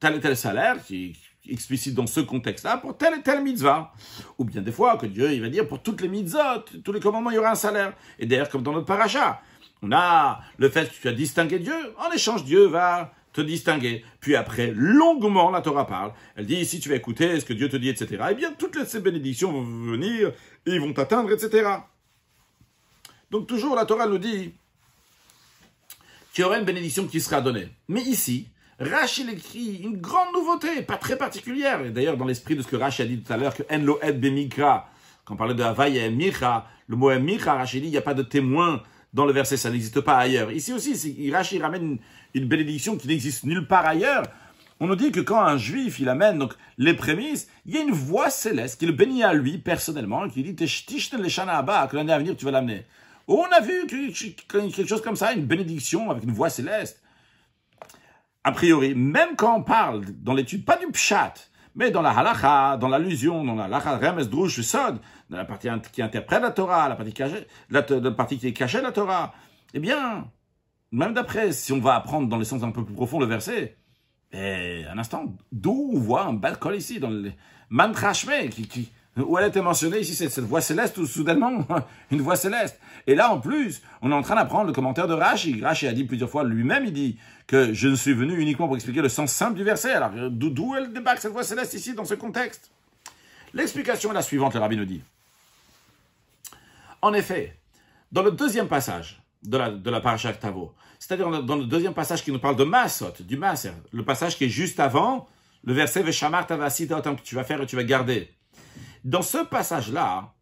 tel 0.00 0.16
et 0.16 0.20
tel 0.20 0.36
salaire, 0.36 0.82
qui 0.84 1.16
explicite 1.48 1.94
dans 1.94 2.06
ce 2.06 2.20
contexte-là, 2.20 2.78
pour 2.78 2.96
tel 2.96 3.14
et 3.14 3.22
tel 3.22 3.42
mitzvah. 3.42 3.92
Ou 4.38 4.44
bien 4.44 4.62
des 4.62 4.72
fois 4.72 4.96
que 4.96 5.06
Dieu, 5.06 5.32
il 5.32 5.42
va 5.42 5.48
dire 5.48 5.68
pour 5.68 5.82
toutes 5.82 6.00
les 6.00 6.08
mitzvot, 6.08 6.64
tous 6.82 6.92
les 6.92 7.00
commandements, 7.00 7.30
il 7.30 7.34
y 7.34 7.38
aura 7.38 7.50
un 7.50 7.56
salaire. 7.56 7.94
Et 8.18 8.26
d'ailleurs, 8.26 8.48
comme 8.48 8.62
dans 8.62 8.72
notre 8.72 8.86
paracha, 8.86 9.40
on 9.82 9.92
a 9.92 10.40
le 10.56 10.68
fait 10.68 10.88
que 10.90 11.00
tu 11.00 11.08
as 11.08 11.12
distingué 11.12 11.58
Dieu, 11.58 11.74
en 11.98 12.10
échange, 12.12 12.44
Dieu 12.44 12.66
va 12.66 13.12
te 13.32 13.40
distinguer. 13.40 14.04
Puis 14.20 14.36
après, 14.36 14.72
longuement, 14.74 15.50
la 15.50 15.60
Torah 15.60 15.86
parle. 15.86 16.12
Elle 16.36 16.46
dit, 16.46 16.64
si 16.64 16.80
tu 16.80 16.88
vas 16.88 16.96
écouter 16.96 17.40
ce 17.40 17.44
que 17.44 17.52
Dieu 17.52 17.68
te 17.68 17.76
dit, 17.76 17.88
etc., 17.88 18.24
eh 18.30 18.34
bien, 18.34 18.52
toutes 18.52 18.84
ces 18.84 19.00
bénédictions 19.00 19.52
vont 19.52 19.62
venir 19.62 20.32
et 20.66 20.72
ils 20.72 20.80
vont 20.80 20.92
t'atteindre, 20.92 21.30
etc. 21.32 21.68
Donc, 23.30 23.46
toujours, 23.46 23.74
la 23.74 23.86
Torah 23.86 24.06
nous 24.06 24.18
dit 24.18 24.52
qu'il 26.32 26.42
y 26.42 26.44
aura 26.44 26.58
une 26.58 26.64
bénédiction 26.64 27.06
qui 27.06 27.20
sera 27.20 27.40
donnée. 27.40 27.68
Mais 27.88 28.02
ici, 28.02 28.48
Rachel 28.78 29.30
écrit 29.30 29.80
une 29.82 29.98
grande 29.98 30.32
nouveauté, 30.34 30.82
pas 30.82 30.96
très 30.96 31.16
particulière. 31.16 31.84
Et 31.84 31.90
d'ailleurs, 31.90 32.16
dans 32.16 32.24
l'esprit 32.24 32.56
de 32.56 32.62
ce 32.62 32.68
que 32.68 32.76
Rachel 32.76 33.06
a 33.06 33.08
dit 33.08 33.22
tout 33.22 33.32
à 33.32 33.36
l'heure, 33.36 33.54
que 33.54 33.62
En 33.70 33.78
lo 33.78 33.98
et 34.02 34.12
bemikra, 34.12 34.90
quand 35.24 35.34
on 35.34 35.36
parlait 35.36 35.54
de 35.54 35.62
Havaï 35.62 35.98
et 35.98 36.10
Mikra, 36.10 36.68
le 36.88 36.96
mot 36.96 37.16
Mikra, 37.18 37.54
Rachel 37.54 37.80
dit, 37.80 37.88
il 37.88 37.90
n'y 37.90 37.96
a 37.96 38.02
pas 38.02 38.14
de 38.14 38.22
témoin 38.22 38.82
dans 39.12 39.26
le 39.26 39.32
verset, 39.32 39.56
ça 39.56 39.70
n'existe 39.70 40.00
pas 40.00 40.16
ailleurs. 40.16 40.50
Ici 40.50 40.72
aussi, 40.72 41.30
Rachel 41.30 41.62
ramène 41.62 41.98
une 42.34 42.48
bénédiction 42.48 42.96
qui 42.96 43.08
n'existe 43.08 43.44
nulle 43.44 43.66
part 43.66 43.86
ailleurs. 43.86 44.24
On 44.80 44.86
nous 44.86 44.96
dit 44.96 45.12
que 45.12 45.20
quand 45.20 45.40
un 45.40 45.58
juif, 45.58 46.00
il 46.00 46.08
amène 46.08 46.38
donc 46.38 46.54
les 46.78 46.94
prémices, 46.94 47.48
il 47.66 47.74
y 47.74 47.78
a 47.78 47.82
une 47.82 47.92
voix 47.92 48.30
céleste 48.30 48.80
qui 48.80 48.86
le 48.86 48.92
bénit 48.92 49.22
à 49.22 49.32
lui 49.32 49.58
personnellement, 49.58 50.28
qui 50.28 50.42
dit 50.42 50.56
que 50.56 50.64
l'année 51.96 52.12
à 52.12 52.18
venir 52.18 52.36
tu 52.36 52.44
vas 52.44 52.50
l'amener. 52.50 52.84
On 53.28 53.44
a 53.44 53.60
vu 53.60 53.86
quelque 53.86 54.88
chose 54.88 55.02
comme 55.02 55.14
ça, 55.14 55.32
une 55.32 55.46
bénédiction 55.46 56.10
avec 56.10 56.24
une 56.24 56.32
voix 56.32 56.50
céleste. 56.50 57.00
A 58.44 58.50
priori, 58.50 58.94
même 58.96 59.36
quand 59.36 59.56
on 59.56 59.62
parle 59.62 60.04
dans 60.20 60.34
l'étude, 60.34 60.64
pas 60.64 60.76
du 60.76 60.86
pshat, 60.88 61.34
mais 61.74 61.90
dans 61.90 62.02
la 62.02 62.10
halacha, 62.10 62.76
dans 62.76 62.88
l'allusion, 62.88 63.44
dans 63.44 63.54
la 63.54 63.64
halacha 63.64 63.96
remes 63.96 64.24
drush 64.24 64.60
sod, 64.60 64.98
dans 65.30 65.36
la 65.36 65.44
partie 65.44 65.68
qui 65.92 66.02
interprète 66.02 66.42
la 66.42 66.50
Torah, 66.50 66.88
la 66.88 66.96
partie, 66.96 67.12
cachée, 67.12 67.46
la, 67.70 67.82
partie 68.12 68.38
qui 68.38 68.48
est 68.48 68.52
cachée 68.52 68.80
la 68.80 68.92
Torah, 68.92 69.32
eh 69.74 69.80
bien, 69.80 70.30
même 70.90 71.14
d'après, 71.14 71.52
si 71.52 71.72
on 71.72 71.80
va 71.80 71.94
apprendre 71.94 72.28
dans 72.28 72.36
le 72.36 72.44
sens 72.44 72.62
un 72.62 72.70
peu 72.70 72.84
plus 72.84 72.94
profond 72.94 73.18
le 73.18 73.26
verset, 73.26 73.76
et 74.32 74.84
un 74.90 74.98
instant, 74.98 75.34
d'où 75.50 75.92
on 75.94 75.98
voit 75.98 76.24
un 76.24 76.34
bel 76.34 76.56
col 76.58 76.76
ici, 76.76 77.00
dans 77.00 77.10
le 77.10 77.32
mantrashme, 77.70 78.48
qui, 78.50 78.66
qui, 78.66 78.92
où 79.16 79.38
elle 79.38 79.48
était 79.48 79.60
mentionnée 79.60 80.00
ici, 80.00 80.14
cette, 80.14 80.30
cette 80.30 80.44
voix 80.44 80.60
céleste, 80.60 80.96
ou 80.98 81.06
soudainement, 81.06 81.66
une 82.10 82.20
voix 82.20 82.36
céleste. 82.36 82.78
Et 83.06 83.14
là, 83.14 83.32
en 83.32 83.40
plus, 83.40 83.82
on 84.00 84.10
est 84.10 84.14
en 84.14 84.22
train 84.22 84.36
d'apprendre 84.36 84.66
le 84.66 84.72
commentaire 84.72 85.06
de 85.06 85.14
Rashi. 85.14 85.60
Rashi 85.62 85.86
a 85.86 85.92
dit 85.92 86.04
plusieurs 86.04 86.30
fois 86.30 86.44
lui-même, 86.44 86.84
il 86.86 86.92
dit 86.92 87.18
que 87.46 87.74
je 87.74 87.88
ne 87.88 87.94
suis 87.94 88.14
venu 88.14 88.38
uniquement 88.40 88.66
pour 88.66 88.76
expliquer 88.76 89.02
le 89.02 89.08
sens 89.08 89.32
simple 89.32 89.56
du 89.56 89.64
verset. 89.64 89.92
Alors, 89.92 90.12
d'où 90.30 90.74
elle 90.76 90.92
débarque 90.92 91.18
cette 91.18 91.32
voix 91.32 91.44
céleste 91.44 91.74
ici, 91.74 91.94
dans 91.94 92.04
ce 92.04 92.14
contexte? 92.14 92.70
L'explication 93.54 94.10
est 94.12 94.14
la 94.14 94.22
suivante, 94.22 94.54
le 94.54 94.60
rabbi 94.60 94.76
nous 94.76 94.86
dit. 94.86 95.02
En 97.02 97.12
effet, 97.12 97.56
dans 98.12 98.22
le 98.22 98.30
deuxième 98.30 98.68
passage, 98.68 99.22
de 99.42 99.56
la, 99.56 99.70
de 99.70 99.90
la 99.90 100.00
paracha 100.00 100.32
Tavo. 100.32 100.74
C'est-à-dire 100.98 101.42
dans 101.42 101.56
le 101.56 101.64
deuxième 101.64 101.94
passage 101.94 102.22
qui 102.22 102.30
nous 102.30 102.38
parle 102.38 102.56
de 102.56 102.64
Masot, 102.64 103.12
du 103.20 103.36
Maser, 103.36 103.72
le 103.92 104.04
passage 104.04 104.36
qui 104.36 104.44
est 104.44 104.48
juste 104.48 104.78
avant, 104.78 105.28
le 105.64 105.72
verset 105.72 106.02
Veshamar 106.02 106.46
Tavasita, 106.46 107.00
que 107.00 107.22
tu 107.22 107.34
vas 107.34 107.44
faire 107.44 107.60
et 107.60 107.66
tu 107.66 107.76
vas 107.76 107.84
garder. 107.84 108.30
Dans 109.04 109.22
ce 109.22 109.38
passage-là, 109.38 110.32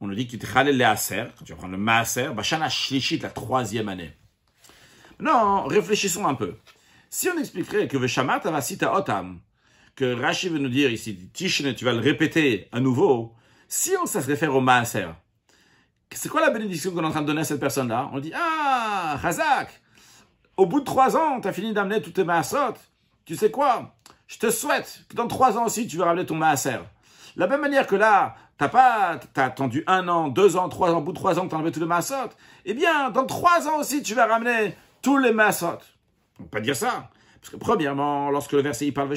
on 0.00 0.06
nous 0.06 0.14
dit 0.14 0.26
qu'il 0.26 0.38
te 0.38 0.46
le 0.46 0.84
Aser, 0.84 1.26
tu 1.44 1.52
vas 1.52 1.58
prendre 1.58 1.72
le 1.72 1.78
Maser, 1.78 2.34
Bashana 2.34 2.68
Shlishit, 2.68 3.18
la 3.18 3.30
troisième 3.30 3.88
année. 3.88 4.12
Non, 5.18 5.64
réfléchissons 5.64 6.26
un 6.26 6.34
peu. 6.34 6.56
Si 7.08 7.28
on 7.28 7.38
expliquerait 7.38 7.88
que 7.88 7.96
Veshamar 7.96 8.40
Tavasita 8.40 8.94
Otam, 8.94 9.40
que 9.94 10.20
Rashi 10.20 10.48
veut 10.48 10.58
nous 10.58 10.68
dire 10.68 10.90
ici, 10.90 11.28
Tishne, 11.32 11.74
tu 11.74 11.84
vas 11.84 11.92
le 11.92 12.00
répéter 12.00 12.68
à 12.72 12.80
nouveau, 12.80 13.34
si 13.68 13.92
on 14.02 14.06
ça 14.06 14.20
se 14.20 14.26
réfère 14.26 14.54
au 14.54 14.60
Maaser, 14.60 15.08
c'est 16.10 16.28
quoi 16.28 16.40
la 16.40 16.50
bénédiction 16.50 16.90
qu'on 16.90 17.02
est 17.02 17.06
en 17.06 17.10
train 17.10 17.22
de 17.22 17.26
donner 17.26 17.40
à 17.42 17.44
cette 17.44 17.60
personne-là? 17.60 18.10
On 18.12 18.18
dit 18.18 18.32
Ah, 18.34 19.18
Hazak, 19.22 19.80
au 20.56 20.66
bout 20.66 20.80
de 20.80 20.84
trois 20.84 21.16
ans, 21.16 21.40
tu 21.40 21.48
as 21.48 21.52
fini 21.52 21.72
d'amener 21.72 22.02
toutes 22.02 22.14
tes 22.14 22.24
maasot. 22.24 22.74
Tu 23.24 23.36
sais 23.36 23.50
quoi? 23.50 23.94
Je 24.26 24.38
te 24.38 24.50
souhaite 24.50 25.04
que 25.08 25.14
dans 25.14 25.28
trois 25.28 25.56
ans 25.56 25.66
aussi, 25.66 25.86
tu 25.86 25.96
vas 25.96 26.06
ramener 26.06 26.26
ton 26.26 26.36
maaser. 26.36 26.80
La 27.36 27.46
même 27.46 27.60
manière 27.60 27.86
que 27.86 27.96
là, 27.96 28.34
t'as 28.58 28.68
pas, 28.68 29.18
t'as 29.32 29.46
attendu 29.46 29.84
un 29.86 30.06
an, 30.08 30.28
deux 30.28 30.56
ans, 30.56 30.68
trois 30.68 30.92
ans, 30.92 30.98
au 30.98 31.02
bout 31.02 31.12
de 31.12 31.16
trois 31.18 31.38
ans, 31.38 31.48
tu 31.48 31.54
as 31.54 31.58
enlevé 31.58 31.72
tous 31.72 31.80
les 31.80 31.86
maasot. 31.86 32.30
Eh 32.64 32.74
bien, 32.74 33.10
dans 33.10 33.26
trois 33.26 33.66
ans 33.68 33.78
aussi, 33.78 34.02
tu 34.02 34.14
vas 34.14 34.26
ramener 34.26 34.76
tous 35.00 35.18
les 35.18 35.32
maasot. 35.32 35.78
On 36.38 36.44
peut 36.44 36.48
pas 36.50 36.60
dire 36.60 36.76
ça. 36.76 37.10
Parce 37.40 37.50
que 37.50 37.56
premièrement, 37.56 38.30
lorsque 38.30 38.52
le 38.52 38.60
verset 38.62 38.86
il 38.86 38.92
parle 38.94 39.08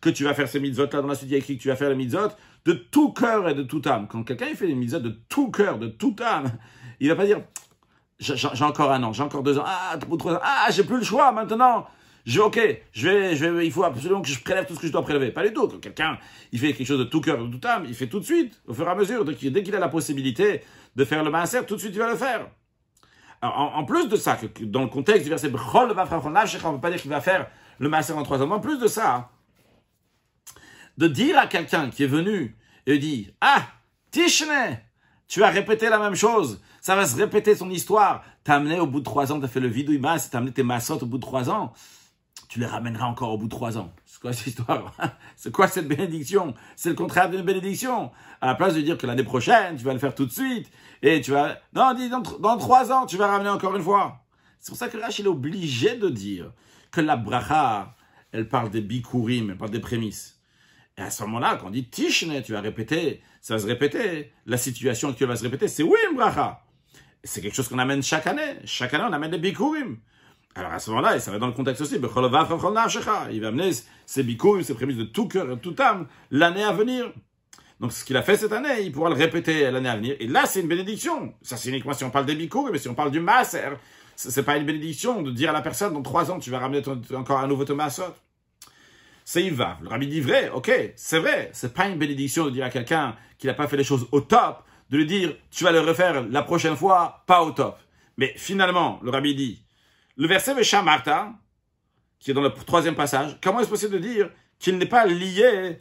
que 0.00 0.10
tu 0.10 0.24
vas 0.24 0.34
faire 0.34 0.48
ces 0.48 0.60
mitzvot 0.60 0.86
là 0.92 1.00
dans 1.00 1.08
la 1.08 1.14
suite 1.14 1.30
il 1.30 1.32
y 1.32 1.34
a 1.34 1.38
écrit 1.38 1.56
que 1.56 1.62
tu 1.62 1.68
vas 1.68 1.76
faire 1.76 1.88
les 1.88 1.94
mitzvot 1.94 2.28
de 2.66 2.72
tout 2.74 3.12
cœur 3.12 3.48
et 3.48 3.54
de 3.54 3.62
toute 3.62 3.86
âme. 3.86 4.06
Quand 4.06 4.22
quelqu'un 4.22 4.54
fait 4.54 4.66
les 4.66 4.74
mitzvot 4.74 4.98
de 4.98 5.18
tout 5.30 5.50
cœur, 5.50 5.78
de 5.78 5.88
toute 5.88 6.20
âme, 6.20 6.52
il 7.00 7.08
va 7.08 7.16
pas 7.16 7.24
dire 7.24 7.40
j'ai 8.18 8.64
encore 8.64 8.92
un 8.92 9.02
an, 9.02 9.12
j'ai 9.14 9.22
encore 9.22 9.42
deux 9.42 9.58
ans, 9.58 9.64
ah, 9.66 9.96
trois 10.18 10.34
ans, 10.34 10.40
ah, 10.42 10.66
j'ai 10.70 10.84
plus 10.84 10.98
le 10.98 11.04
choix 11.04 11.32
maintenant. 11.32 11.86
Je, 12.24 12.40
ok, 12.40 12.58
je 12.92 13.08
vais, 13.08 13.36
je 13.36 13.44
vais, 13.44 13.66
il 13.66 13.72
faut 13.72 13.84
absolument 13.84 14.22
que 14.22 14.28
je 14.28 14.40
prélève 14.40 14.64
tout 14.66 14.74
ce 14.74 14.80
que 14.80 14.86
je 14.86 14.92
dois 14.92 15.02
prélever. 15.02 15.30
Pas 15.30 15.46
du 15.46 15.52
tout. 15.52 15.68
Quand 15.68 15.78
quelqu'un, 15.78 16.18
il 16.52 16.58
fait 16.58 16.72
quelque 16.72 16.86
chose 16.86 16.98
de 16.98 17.04
tout 17.04 17.20
cœur, 17.20 17.38
de 17.44 17.52
toute 17.52 17.64
âme, 17.66 17.84
il 17.86 17.94
fait 17.94 18.06
tout 18.06 18.18
de 18.18 18.24
suite, 18.24 18.60
au 18.66 18.72
fur 18.72 18.86
et 18.86 18.90
à 18.90 18.94
mesure. 18.94 19.24
Dès 19.24 19.34
qu'il 19.34 19.74
a 19.74 19.78
la 19.78 19.88
possibilité 19.88 20.62
de 20.96 21.04
faire 21.04 21.22
le 21.22 21.30
maaser, 21.30 21.66
tout 21.66 21.74
de 21.74 21.80
suite, 21.80 21.92
il 21.94 21.98
va 21.98 22.10
le 22.10 22.16
faire. 22.16 22.48
Alors, 23.42 23.76
en, 23.76 23.84
plus 23.84 24.08
de 24.08 24.16
ça, 24.16 24.36
que, 24.36 24.64
dans 24.64 24.80
le 24.80 24.88
contexte 24.88 25.24
du 25.24 25.28
verset, 25.28 25.48
on 25.48 25.86
ne 25.86 25.88
veut 25.88 26.80
pas 26.80 26.90
dire 26.90 27.00
qu'il 27.00 27.10
va 27.10 27.20
faire 27.20 27.46
le 27.78 27.88
maaser 27.90 28.14
en 28.14 28.22
trois 28.22 28.40
ans. 28.42 28.50
En 28.50 28.60
plus 28.60 28.78
de 28.78 28.86
ça, 28.86 29.28
de 30.96 31.08
dire 31.08 31.38
à 31.38 31.46
quelqu'un 31.46 31.90
qui 31.90 32.04
est 32.04 32.08
venu 32.08 32.56
et 32.86 32.98
dit, 32.98 33.34
ah, 33.42 33.66
Tishne, 34.10 34.78
tu 35.28 35.42
as 35.42 35.50
répété 35.50 35.90
la 35.90 35.98
même 35.98 36.14
chose. 36.14 36.62
Ça 36.80 36.96
va 36.96 37.04
se 37.04 37.16
répéter 37.16 37.54
son 37.54 37.68
histoire. 37.68 38.24
T'as 38.44 38.54
amené 38.54 38.80
au 38.80 38.86
bout 38.86 39.00
de 39.00 39.04
trois 39.04 39.30
ans, 39.30 39.40
t'as 39.40 39.48
fait 39.48 39.60
le 39.60 39.68
vidouimas, 39.68 40.28
t'as 40.30 40.38
amené 40.38 40.52
tes 40.52 40.62
massotes 40.62 41.02
au 41.02 41.06
bout 41.06 41.18
de 41.18 41.22
trois 41.22 41.50
ans 41.50 41.74
tu 42.54 42.60
les 42.60 42.66
ramèneras 42.66 43.06
encore 43.06 43.32
au 43.32 43.36
bout 43.36 43.46
de 43.46 43.50
trois 43.50 43.78
ans. 43.78 43.92
C'est 44.06 44.20
quoi 44.20 44.32
cette 44.32 44.46
histoire? 44.46 44.94
C'est 45.36 45.50
quoi 45.50 45.66
cette 45.66 45.88
bénédiction? 45.88 46.54
C'est 46.76 46.88
le 46.88 46.94
contraire 46.94 47.28
d'une 47.28 47.42
bénédiction. 47.42 48.12
À 48.40 48.46
la 48.46 48.54
place 48.54 48.74
de 48.74 48.80
dire 48.80 48.96
que 48.96 49.08
l'année 49.08 49.24
prochaine, 49.24 49.76
tu 49.76 49.82
vas 49.82 49.92
le 49.92 49.98
faire 49.98 50.14
tout 50.14 50.24
de 50.24 50.30
suite, 50.30 50.70
et 51.02 51.20
tu 51.20 51.32
vas... 51.32 51.58
Non, 51.74 51.94
dis, 51.94 52.08
dans, 52.08 52.20
dans 52.20 52.56
trois 52.56 52.92
ans, 52.92 53.06
tu 53.06 53.16
vas 53.16 53.26
ramener 53.26 53.50
encore 53.50 53.74
une 53.74 53.82
fois. 53.82 54.20
C'est 54.60 54.70
pour 54.70 54.78
ça 54.78 54.86
que 54.86 54.96
Rachel 54.96 55.26
est 55.26 55.28
obligé 55.28 55.96
de 55.96 56.08
dire 56.08 56.52
que 56.92 57.00
la 57.00 57.16
bracha, 57.16 57.96
elle 58.30 58.48
parle 58.48 58.70
des 58.70 58.82
bikurim, 58.82 59.50
elle 59.50 59.58
parle 59.58 59.72
des 59.72 59.80
prémices. 59.80 60.40
Et 60.96 61.02
à 61.02 61.10
ce 61.10 61.24
moment-là, 61.24 61.58
quand 61.60 61.66
on 61.66 61.70
dit 61.70 61.88
tishne, 61.88 62.40
tu 62.40 62.52
vas 62.52 62.60
répéter, 62.60 63.20
ça 63.40 63.54
va 63.54 63.60
se 63.60 63.66
répéter. 63.66 64.30
La 64.46 64.58
situation 64.58 65.08
actuelle 65.08 65.26
va 65.26 65.34
se 65.34 65.42
répéter, 65.42 65.66
c'est 65.66 65.82
oui, 65.82 65.98
bracha? 66.14 66.64
C'est 67.24 67.40
quelque 67.40 67.56
chose 67.56 67.66
qu'on 67.66 67.80
amène 67.80 68.04
chaque 68.04 68.28
année. 68.28 68.58
Chaque 68.64 68.94
année, 68.94 69.06
on 69.08 69.12
amène 69.12 69.32
des 69.32 69.38
bikurim. 69.38 69.98
Alors 70.54 70.72
à 70.72 70.78
ce 70.78 70.90
moment-là, 70.90 71.16
et 71.16 71.20
ça 71.20 71.32
va 71.32 71.38
dans 71.38 71.48
le 71.48 71.52
contexte 71.52 71.82
aussi, 71.82 71.96
il 71.96 73.40
va 73.40 73.48
amener 73.48 73.70
ses 74.06 74.22
bikourim, 74.22 74.62
ses 74.62 74.74
prémices 74.74 74.96
de 74.96 75.04
tout 75.04 75.26
cœur 75.26 75.46
de 75.48 75.54
toute 75.56 75.80
âme 75.80 76.06
l'année 76.30 76.62
à 76.62 76.72
venir. 76.72 77.12
Donc 77.80 77.92
ce 77.92 78.04
qu'il 78.04 78.16
a 78.16 78.22
fait 78.22 78.36
cette 78.36 78.52
année, 78.52 78.82
il 78.82 78.92
pourra 78.92 79.10
le 79.10 79.16
répéter 79.16 79.68
l'année 79.70 79.88
à 79.88 79.96
venir. 79.96 80.14
Et 80.20 80.28
là, 80.28 80.46
c'est 80.46 80.60
une 80.60 80.68
bénédiction. 80.68 81.34
Ça, 81.42 81.56
c'est 81.56 81.70
uniquement 81.70 81.92
si 81.92 82.04
on 82.04 82.10
parle 82.10 82.26
des 82.26 82.36
bikourim, 82.36 82.72
mais 82.72 82.78
si 82.78 82.88
on 82.88 82.94
parle 82.94 83.10
du 83.10 83.18
maaser, 83.18 83.76
c'est 84.16 84.44
pas 84.44 84.56
une 84.56 84.64
bénédiction 84.64 85.22
de 85.22 85.30
dire 85.32 85.50
à 85.50 85.52
la 85.52 85.60
personne, 85.60 85.92
dans 85.92 86.02
trois 86.02 86.30
ans, 86.30 86.38
tu 86.38 86.50
vas 86.50 86.60
ramener 86.60 86.82
encore 87.14 87.40
un 87.40 87.48
nouveau 87.48 87.64
Thomas 87.64 88.00
C'est 89.24 89.42
il 89.44 89.54
va. 89.54 89.78
Le 89.82 89.88
rabbi 89.88 90.06
dit 90.06 90.20
vrai, 90.20 90.50
ok, 90.50 90.70
c'est 90.94 91.18
vrai. 91.18 91.50
C'est 91.52 91.74
pas 91.74 91.88
une 91.88 91.98
bénédiction 91.98 92.44
de 92.44 92.50
dire 92.50 92.64
à 92.64 92.70
quelqu'un 92.70 93.16
qui 93.38 93.48
n'a 93.48 93.54
pas 93.54 93.66
fait 93.66 93.76
les 93.76 93.84
choses 93.84 94.06
au 94.12 94.20
top, 94.20 94.62
de 94.90 94.98
lui 94.98 95.06
dire, 95.06 95.34
tu 95.50 95.64
vas 95.64 95.72
le 95.72 95.80
refaire 95.80 96.24
la 96.28 96.42
prochaine 96.42 96.76
fois, 96.76 97.24
pas 97.26 97.42
au 97.42 97.50
top. 97.50 97.78
Mais 98.16 98.32
finalement, 98.36 99.00
le 99.02 99.10
rabbi 99.10 99.34
dit, 99.34 99.63
le 100.16 100.26
verset 100.26 100.54
Marta, 100.82 101.32
qui 102.18 102.30
est 102.30 102.34
dans 102.34 102.42
le 102.42 102.52
troisième 102.52 102.94
passage, 102.94 103.38
comment 103.42 103.60
est-ce 103.60 103.68
possible 103.68 103.94
de 103.94 103.98
dire 103.98 104.30
qu'il 104.58 104.78
n'est 104.78 104.86
pas 104.86 105.06
lié 105.06 105.78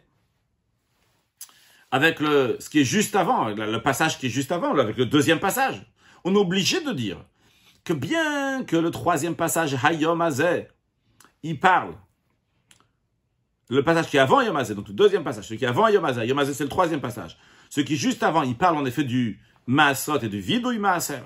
avec 1.91 2.19
ce 2.19 2.69
qui 2.69 2.81
est 2.81 2.85
juste 2.85 3.15
avant, 3.15 3.49
le 3.49 3.81
passage 3.81 4.17
qui 4.17 4.27
est 4.27 4.31
juste 4.31 4.51
avant, 4.51 4.75
avec 4.77 4.97
le 4.97 5.05
deuxième 5.05 5.39
passage? 5.39 5.85
On 6.23 6.33
est 6.35 6.39
obligé 6.39 6.81
de 6.81 6.91
dire 6.91 7.23
que 7.83 7.93
bien 7.93 8.63
que 8.63 8.75
le 8.75 8.91
troisième 8.91 9.35
passage, 9.35 9.75
Hayom 9.83 10.27
il 11.43 11.59
parle, 11.59 11.95
le 13.69 13.83
passage 13.83 14.07
qui 14.07 14.17
est 14.17 14.19
avant 14.19 14.41
Yom 14.41 14.61
donc 14.75 14.87
le 14.87 14.93
deuxième 14.93 15.23
passage, 15.23 15.47
ce 15.47 15.53
qui 15.53 15.65
est 15.65 15.67
avant 15.67 15.87
Yom 15.87 16.05
Hazeh, 16.05 16.53
c'est 16.53 16.63
le 16.63 16.69
troisième 16.69 17.01
passage. 17.01 17.37
Ce 17.69 17.81
qui 17.81 17.93
est 17.93 17.97
juste 17.97 18.23
avant, 18.23 18.43
il 18.43 18.55
parle 18.55 18.77
en 18.77 18.85
effet 18.85 19.03
du 19.03 19.39
Maasot 19.65 20.19
et 20.19 20.29
du 20.29 20.39
Vidouy 20.39 20.77
Maaser. 20.77 21.23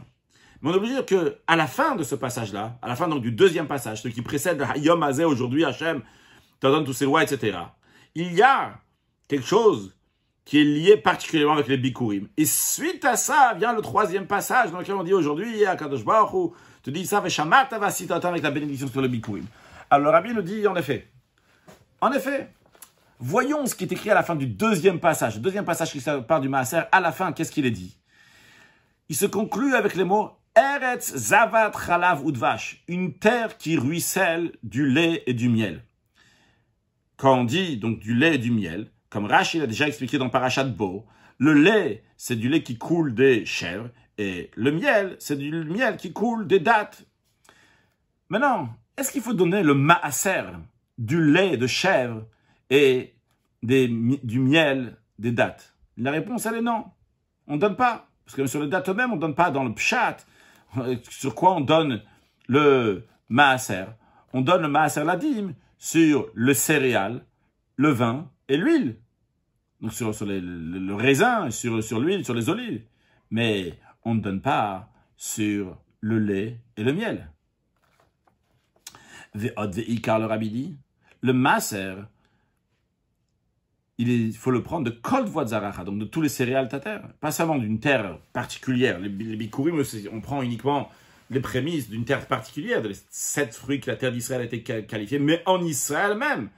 Mais 0.61 0.69
on 0.69 0.73
est 0.73 0.77
obligé 0.77 0.95
de 0.95 1.01
dire 1.01 1.05
que, 1.05 1.37
à 1.47 1.55
la 1.55 1.67
fin 1.67 1.95
de 1.95 2.03
ce 2.03 2.15
passage-là, 2.15 2.77
à 2.81 2.87
la 2.87 2.95
fin 2.95 3.07
donc 3.07 3.21
du 3.21 3.31
deuxième 3.31 3.67
passage, 3.67 4.01
ce 4.01 4.07
qui 4.07 4.21
précède 4.21 4.65
Yom 4.77 5.01
Hazeh 5.03 5.25
aujourd'hui, 5.25 5.65
Hachem 5.65 6.01
te 6.59 6.67
donne 6.67 6.83
toutes 6.83 6.95
ses 6.95 7.05
lois, 7.05 7.23
etc. 7.23 7.57
Il 8.15 8.33
y 8.33 8.41
a 8.41 8.79
quelque 9.27 9.45
chose 9.45 9.95
qui 10.45 10.61
est 10.61 10.63
lié 10.63 10.97
particulièrement 10.97 11.53
avec 11.53 11.67
les 11.67 11.77
Bikurim. 11.77 12.29
Et 12.37 12.45
suite 12.45 13.03
à 13.05 13.17
ça 13.17 13.53
vient 13.57 13.73
le 13.73 13.81
troisième 13.81 14.25
passage 14.25 14.71
dans 14.71 14.79
lequel 14.79 14.95
on 14.95 15.03
dit 15.03 15.13
aujourd'hui, 15.13 15.63
Kadosh 15.77 16.05
Baruch 16.05 16.53
te 16.83 16.89
dit 16.89 17.05
ça, 17.05 17.17
avec 17.17 18.43
la 18.43 18.51
bénédiction 18.51 18.87
sur 18.87 19.01
le 19.01 19.09
Bikurim. 19.09 19.45
Alors 19.89 20.05
le 20.05 20.09
Rabbi 20.09 20.33
nous 20.33 20.41
dit 20.41 20.65
en 20.65 20.75
effet, 20.75 21.09
en 21.99 22.11
effet, 22.11 22.49
voyons 23.19 23.65
ce 23.65 23.75
qui 23.75 23.83
est 23.83 23.91
écrit 23.91 24.09
à 24.09 24.13
la 24.13 24.23
fin 24.23 24.35
du 24.35 24.47
deuxième 24.47 24.99
passage. 24.99 25.35
Le 25.35 25.41
deuxième 25.41 25.65
passage 25.65 25.91
qui 25.91 26.01
parle 26.27 26.41
du 26.41 26.49
Maaser, 26.49 26.81
à 26.91 26.99
la 26.99 27.11
fin, 27.11 27.33
qu'est-ce 27.33 27.51
qu'il 27.51 27.65
est 27.65 27.71
dit? 27.71 27.97
Il 29.09 29.15
se 29.15 29.25
conclut 29.25 29.75
avec 29.75 29.95
les 29.95 30.03
mots 30.03 30.31
Eretz 30.57 31.15
Zavat 31.15 31.71
Chalav 31.85 32.27
Udvash, 32.27 32.83
une 32.87 33.13
terre 33.13 33.59
qui 33.59 33.77
ruisselle 33.77 34.53
du 34.63 34.89
lait 34.89 35.21
et 35.27 35.35
du 35.35 35.49
miel. 35.49 35.83
Quand 37.15 37.41
on 37.41 37.43
dit 37.43 37.77
donc 37.77 37.99
du 37.99 38.15
lait 38.15 38.35
et 38.35 38.37
du 38.39 38.49
miel, 38.49 38.89
comme 39.11 39.25
Rachid 39.25 39.61
a 39.61 39.67
déjà 39.67 39.87
expliqué 39.87 40.17
dans 40.17 40.29
Parashat 40.29 40.63
Bo, 40.63 41.05
le 41.37 41.53
lait, 41.53 42.03
c'est 42.17 42.35
du 42.35 42.49
lait 42.49 42.63
qui 42.63 42.79
coule 42.79 43.13
des 43.13 43.45
chèvres, 43.45 43.91
et 44.17 44.49
le 44.55 44.71
miel, 44.71 45.15
c'est 45.19 45.37
du 45.37 45.51
miel 45.51 45.95
qui 45.95 46.11
coule 46.11 46.47
des 46.47 46.59
dattes. 46.59 47.05
Maintenant, 48.29 48.69
est-ce 48.97 49.11
qu'il 49.11 49.21
faut 49.21 49.33
donner 49.33 49.61
le 49.61 49.75
maaser 49.75 50.41
du 50.97 51.23
lait 51.23 51.57
de 51.57 51.67
chèvre 51.67 52.25
et 52.71 53.13
du 53.61 54.39
miel 54.39 54.97
des 55.19 55.31
dattes? 55.31 55.75
La 55.97 56.09
réponse, 56.09 56.47
elle 56.47 56.55
est 56.55 56.61
non. 56.61 56.85
On 57.45 57.57
ne 57.57 57.59
donne 57.59 57.75
pas. 57.75 58.09
Parce 58.25 58.35
que 58.35 58.47
sur 58.47 58.61
les 58.61 58.67
dates 58.67 58.89
eux-mêmes, 58.89 59.11
on 59.11 59.17
ne 59.17 59.21
donne 59.21 59.35
pas 59.35 59.51
dans 59.51 59.63
le 59.63 59.73
pshat, 59.73 60.17
sur 61.09 61.35
quoi 61.35 61.55
on 61.55 61.61
donne 61.61 62.01
le 62.47 63.05
maaser? 63.29 63.85
On 64.33 64.41
donne 64.41 64.61
le 64.61 64.67
maaser 64.67 65.03
la 65.03 65.15
dîme 65.15 65.53
sur 65.77 66.29
le 66.33 66.53
céréal, 66.53 67.23
le 67.75 67.89
vin 67.89 68.29
et 68.47 68.57
l'huile. 68.57 68.97
Donc 69.81 69.93
sur, 69.93 70.11
le, 70.25 70.93
raisin, 70.95 71.51
sur, 71.51 71.99
l'huile, 71.99 72.25
sur 72.25 72.33
les 72.33 72.49
olives. 72.49 72.83
Mais 73.29 73.77
on 74.03 74.15
ne 74.15 74.21
donne 74.21 74.41
pas 74.41 74.89
sur 75.15 75.77
le 76.01 76.19
lait 76.19 76.59
et 76.77 76.83
le 76.83 76.93
miel. 76.93 77.29
le 79.33 80.25
rabbi 80.25 80.49
dit, 80.49 80.77
le 81.21 81.33
maaser, 81.33 81.95
il 83.97 84.33
faut 84.33 84.51
le 84.51 84.61
prendre 84.61 84.85
de 84.85 84.91
kol 84.91 85.25
zaracha, 85.45 85.83
donc 85.83 85.97
de 85.97 86.05
tous 86.05 86.21
les 86.21 86.29
céréales 86.29 86.67
de 86.67 86.77
terre, 86.77 87.01
pas 87.19 87.31
seulement 87.31 87.57
d'une 87.57 87.79
terre 87.79 88.19
particulière. 88.31 88.99
Les, 88.99 89.09
les 89.09 89.35
bikurim, 89.35 89.81
on 90.13 90.21
prend 90.21 90.41
uniquement 90.41 90.89
les 91.29 91.39
prémices 91.39 91.89
d'une 91.89 92.05
terre 92.05 92.25
particulière, 92.27 92.81
de 92.81 92.91
sept 93.09 93.53
fruits 93.53 93.79
que 93.79 93.89
la 93.89 93.97
terre 93.97 94.11
d'Israël 94.11 94.41
a 94.41 94.45
été 94.45 94.61
qualifiée, 94.61 95.19
mais 95.19 95.41
en 95.45 95.61
Israël 95.61 96.17
même. 96.17 96.49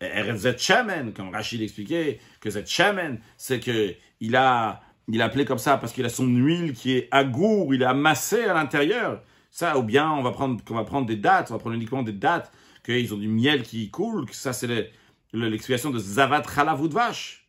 Eretz 0.00 0.58
Shemen, 0.58 1.12
quand 1.14 1.30
Rachid 1.30 1.62
expliquait 1.62 2.18
que 2.40 2.50
cette 2.50 2.68
Shemen, 2.68 3.18
c'est 3.36 3.60
que 3.60 3.94
il 4.20 4.36
a, 4.36 4.82
il 5.08 5.22
appelé 5.22 5.44
comme 5.44 5.58
ça 5.58 5.78
parce 5.78 5.92
qu'il 5.92 6.04
a 6.04 6.08
son 6.08 6.26
huile 6.26 6.74
qui 6.74 6.92
est 6.92 7.08
agour, 7.10 7.74
il 7.74 7.82
est 7.82 7.86
amassé 7.86 8.44
à 8.44 8.54
l'intérieur. 8.54 9.22
Ça, 9.50 9.78
ou 9.78 9.82
bien 9.82 10.10
on 10.10 10.22
va 10.22 10.32
prendre, 10.32 10.60
on 10.68 10.74
va 10.74 10.84
prendre 10.84 11.06
des 11.06 11.16
dates, 11.16 11.50
on 11.50 11.54
va 11.54 11.60
prendre 11.60 11.76
uniquement 11.76 12.02
des 12.02 12.12
dates, 12.12 12.52
qu'ils 12.84 13.14
ont 13.14 13.18
du 13.18 13.28
miel 13.28 13.62
qui 13.62 13.90
coule, 13.90 14.26
que 14.26 14.34
ça 14.34 14.52
c'est 14.52 14.66
les, 14.66 14.90
l'explication 15.34 15.90
de 15.90 15.98
Zavat 15.98 16.44
Chalavut 16.44 16.88
Vache. 16.88 17.48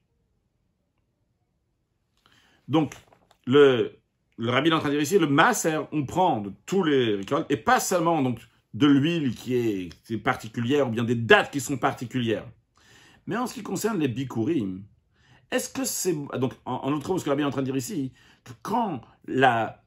Donc, 2.68 2.94
le, 3.46 4.00
le 4.38 4.50
rabbi 4.50 4.70
est 4.70 4.74
en 4.74 4.80
train 4.80 4.90
de 4.90 4.96
dire 4.96 5.04
ici, 5.04 5.20
le 5.20 5.28
masser, 5.28 5.80
on 5.92 6.06
prend 6.06 6.42
de 6.42 6.52
tous 6.66 6.84
les 6.84 7.16
récoltes, 7.16 7.46
et 7.52 7.58
pas 7.58 7.80
seulement 7.80 8.22
donc 8.22 8.40
de 8.74 8.88
l'huile 8.88 9.36
qui 9.36 9.56
est, 9.56 10.18
particulière, 10.18 10.88
ou 10.88 10.92
bien 10.92 11.04
des 11.04 11.16
dates 11.16 11.52
qui 11.52 11.62
sont 11.62 11.78
particulières. 11.78 12.46
Mais 13.28 13.38
en 13.38 13.48
ce 13.48 13.54
qui 13.54 13.64
concerne 13.64 14.00
les 14.00 14.08
bikurim, 14.08 14.84
est-ce 15.52 15.70
que 15.70 15.86
c'est... 15.86 16.16
Donc, 16.40 16.54
en, 16.66 16.74
en 16.74 16.92
autre 16.92 17.18
ce 17.18 17.24
que 17.24 17.30
le 17.30 17.32
rabbi 17.32 17.44
est 17.44 17.46
en 17.46 17.52
train 17.52 17.62
de 17.62 17.68
dire 17.68 17.78
ici, 17.78 18.12
que 18.44 18.52
quand 18.64 19.02
la, 19.28 19.84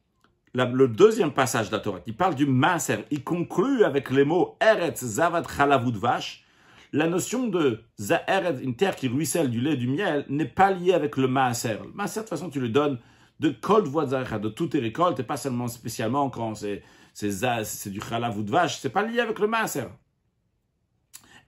le 0.55 0.87
deuxième 0.87 1.33
passage 1.33 1.69
de 1.69 1.73
la 1.73 1.81
Torah, 1.81 2.01
qui 2.01 2.13
parle 2.13 2.37
du 2.37 2.47
masser, 2.47 3.05
il 3.11 3.25
conclut 3.25 3.83
avec 3.85 4.11
les 4.11 4.25
mots 4.25 4.57
Eretz 4.61 5.05
Zavat 5.05 5.43
Chalavut 5.45 5.93
Vache, 5.93 6.45
la 6.93 7.07
notion 7.07 7.49
de 7.49 7.83
Za'ered, 8.01 8.61
une 8.63 8.77
terre 8.77 8.97
qui 8.97 9.09
ruisselle 9.09 9.51
du 9.51 9.61
lait 9.61 9.75
et 9.75 9.77
du 9.77 9.89
miel, 9.89 10.25
n'est 10.29 10.47
pas 10.47 10.71
liée 10.71 10.95
avec 10.95 11.17
le 11.17 11.29
maaser. 11.29 11.79
Le 11.85 11.93
maaser, 11.93 12.21
de 12.21 12.25
toute 12.25 12.31
façon, 12.31 12.51
tu 12.51 12.61
le 12.61 12.69
donnes 12.69 12.99
de 13.41 13.51
kol 13.51 13.85
de 13.85 14.49
toutes 14.49 14.73
tes 14.73 14.81
récoltes, 14.81 15.21
et 15.21 15.23
pas 15.23 15.37
seulement 15.37 15.69
spécialement 15.69 16.31
quand 16.31 16.55
c'est 16.55 16.83
c'est 17.13 17.91
du 17.91 18.01
chalav 18.01 18.39
ou 18.39 18.45
de 18.45 18.51
vache, 18.51 18.79
c'est 18.79 18.91
pas 18.91 19.03
lié 19.03 19.19
avec 19.19 19.41
le 19.41 19.49
maaser. 19.49 19.89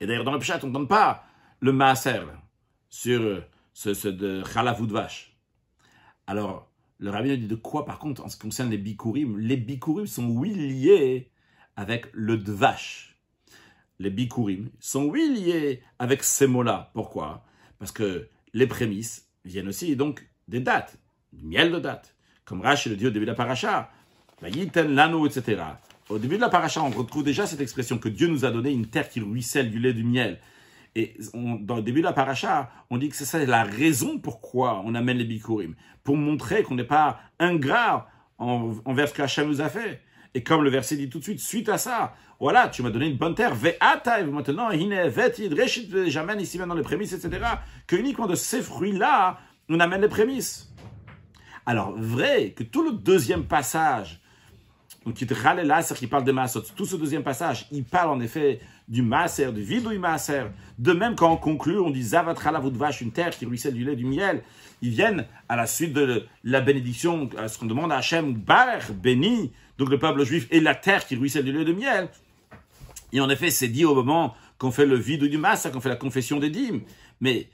Et 0.01 0.07
d'ailleurs, 0.07 0.25
dans 0.25 0.33
le 0.33 0.39
pshat, 0.39 0.59
on 0.63 0.67
ne 0.67 0.73
donne 0.73 0.87
pas 0.87 1.23
le 1.61 1.71
maaser 1.71 2.19
sur 2.89 3.41
ce, 3.73 3.93
ce 3.93 4.07
de 4.09 4.43
vache. 4.91 5.37
Alors, 6.27 6.71
le 6.97 7.09
rabbi 7.09 7.37
dit 7.37 7.47
de 7.47 7.55
quoi, 7.55 7.85
par 7.85 7.99
contre, 7.99 8.23
en 8.23 8.29
ce 8.29 8.35
qui 8.35 8.43
concerne 8.43 8.69
les 8.69 8.77
bikurim 8.77 9.37
Les 9.37 9.57
bikurim 9.57 10.07
sont, 10.07 10.27
oui, 10.27 10.53
liés 10.53 11.31
avec 11.75 12.07
le 12.13 12.37
dvash. 12.37 13.10
Les 14.01 14.09
bikurim 14.09 14.71
sont 14.79 15.05
oui 15.05 15.31
liés 15.31 15.83
avec 15.99 16.23
ces 16.23 16.47
mots-là. 16.47 16.89
Pourquoi? 16.95 17.45
Parce 17.77 17.91
que 17.91 18.27
les 18.51 18.65
prémices 18.65 19.27
viennent 19.45 19.67
aussi 19.67 19.95
donc 19.95 20.27
des 20.47 20.59
dates, 20.59 20.97
du 21.31 21.45
miel 21.45 21.71
de 21.71 21.77
date. 21.77 22.15
Comme 22.43 22.61
Rashi 22.61 22.89
le 22.89 22.95
dit 22.95 23.05
au 23.05 23.11
début 23.11 23.25
de 23.25 23.31
la 23.31 23.35
paracha, 23.35 23.91
yiten 24.43 24.95
lano, 24.95 25.27
etc. 25.27 25.61
Au 26.09 26.17
début 26.17 26.37
de 26.37 26.41
la 26.41 26.49
paracha, 26.49 26.81
on 26.81 26.89
retrouve 26.89 27.23
déjà 27.23 27.45
cette 27.45 27.61
expression 27.61 27.99
que 27.99 28.09
Dieu 28.09 28.27
nous 28.27 28.43
a 28.43 28.49
donné 28.49 28.71
une 28.71 28.87
terre 28.87 29.07
qui 29.07 29.19
ruisselle 29.19 29.69
du 29.69 29.77
lait 29.77 29.93
du 29.93 30.03
miel. 30.03 30.39
Et 30.95 31.15
dans 31.33 31.75
le 31.75 31.83
début 31.83 31.99
de 31.99 32.05
la 32.05 32.13
paracha, 32.13 32.71
on 32.89 32.97
dit 32.97 33.07
que 33.07 33.15
c'est 33.15 33.25
ça 33.25 33.37
la 33.45 33.63
raison 33.63 34.17
pourquoi 34.17 34.81
on 34.83 34.95
amène 34.95 35.17
les 35.17 35.25
bikurim. 35.25 35.75
Pour 36.03 36.17
montrer 36.17 36.63
qu'on 36.63 36.73
n'est 36.73 36.83
pas 36.83 37.19
ingrat 37.37 38.09
envers 38.39 39.09
ce 39.09 39.13
que 39.13 39.21
Hachem 39.21 39.47
nous 39.47 39.61
a 39.61 39.69
fait. 39.69 40.01
Et 40.33 40.43
comme 40.43 40.63
le 40.63 40.69
verset 40.69 40.95
dit 40.95 41.09
tout 41.09 41.19
de 41.19 41.23
suite, 41.23 41.39
suite 41.39 41.69
à 41.69 41.77
ça, 41.77 42.13
voilà, 42.39 42.69
tu 42.69 42.81
m'as 42.81 42.89
donné 42.89 43.07
une 43.07 43.17
bonne 43.17 43.35
terre, 43.35 43.53
ve'ata, 43.53 44.23
maintenant, 44.23 44.69
j'amène 46.07 46.39
ici 46.39 46.57
maintenant 46.57 46.73
les 46.73 46.81
prémices, 46.81 47.13
etc. 47.13 47.45
Que 47.85 47.95
uniquement 47.95 48.27
de 48.27 48.35
ces 48.35 48.61
fruits-là, 48.61 49.39
on 49.69 49.79
amène 49.79 50.01
les 50.01 50.07
prémices. 50.07 50.73
Alors, 51.65 51.93
vrai 51.95 52.51
que 52.51 52.63
tout 52.63 52.83
le 52.83 52.93
deuxième 52.93 53.45
passage, 53.45 54.21
donc 55.05 55.15
qui 55.15 55.25
qui 55.25 56.07
parle 56.07 56.23
de 56.23 56.31
Maasot, 56.31 56.61
tout 56.75 56.85
ce 56.85 56.95
deuxième 56.95 57.23
passage, 57.23 57.67
il 57.71 57.83
parle 57.83 58.09
en 58.09 58.19
effet 58.19 58.59
du 58.87 59.01
Maaser, 59.01 59.51
du 59.51 59.61
vidouille 59.61 59.97
Maaser. 59.97 60.45
De 60.77 60.93
même, 60.93 61.15
quand 61.15 61.31
on 61.31 61.37
conclut, 61.37 61.79
on 61.79 61.89
dit 61.89 62.03
Zavatra 62.03 62.51
vache, 62.51 63.01
une 63.01 63.11
terre 63.11 63.31
qui 63.31 63.45
ruisselle 63.45 63.73
du 63.73 63.83
lait, 63.83 63.95
du 63.95 64.05
miel. 64.05 64.43
Ils 64.81 64.89
viennent 64.89 65.25
à 65.47 65.55
la 65.55 65.65
suite 65.65 65.93
de 65.93 66.25
la 66.43 66.61
bénédiction, 66.61 67.29
à 67.37 67.47
ce 67.47 67.57
qu'on 67.57 67.65
demande 67.65 67.91
à 67.91 67.97
Hachem, 67.97 68.33
Bar, 68.33 68.79
béni, 68.93 69.51
donc 69.81 69.89
le 69.89 69.97
peuple 69.97 70.23
juif, 70.23 70.47
et 70.51 70.59
la 70.59 70.75
terre 70.75 71.07
qui 71.07 71.15
ruisselle 71.15 71.43
du 71.43 71.51
lait, 71.51 71.65
du 71.65 71.73
miel. 71.73 72.07
Et 73.13 73.19
en 73.19 73.29
effet, 73.31 73.49
c'est 73.49 73.67
dit 73.67 73.83
au 73.83 73.95
moment 73.95 74.35
qu'on 74.59 74.69
fait 74.69 74.85
le 74.85 74.95
vide 74.95 75.23
du 75.23 75.39
Maaser, 75.39 75.71
qu'on 75.71 75.81
fait 75.81 75.89
la 75.89 75.95
confession 75.95 76.39
des 76.39 76.51
dîmes. 76.51 76.81
Mais 77.19 77.49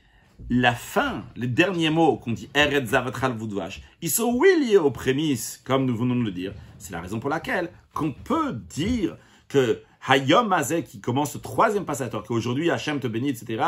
la 0.49 0.73
fin, 0.73 1.23
les 1.37 1.47
derniers 1.47 1.89
mots 1.89 2.17
qu'on 2.17 2.33
dit 2.33 2.49
Eretz 2.53 2.91
Voudvash, 3.37 3.81
ils 4.01 4.09
sont 4.09 4.33
oui 4.35 4.49
liés 4.59 4.75
aux 4.75 4.91
prémices, 4.91 5.61
comme 5.63 5.85
nous 5.85 5.95
venons 5.95 6.17
de 6.17 6.23
le 6.23 6.31
dire. 6.31 6.51
C'est 6.79 6.91
la 6.91 6.99
raison 6.99 7.21
pour 7.21 7.29
laquelle 7.29 7.71
qu'on 7.93 8.11
peut 8.11 8.51
dire 8.51 9.15
que 9.47 9.81
Hayom 10.09 10.49
Mazé, 10.49 10.83
qui 10.83 10.99
commence 10.99 11.33
le 11.33 11.39
troisième 11.39 11.85
passage, 11.85 12.11
qu'aujourd'hui 12.27 12.69
Hachem 12.69 12.99
te 12.99 13.07
bénit, 13.07 13.29
etc. 13.29 13.63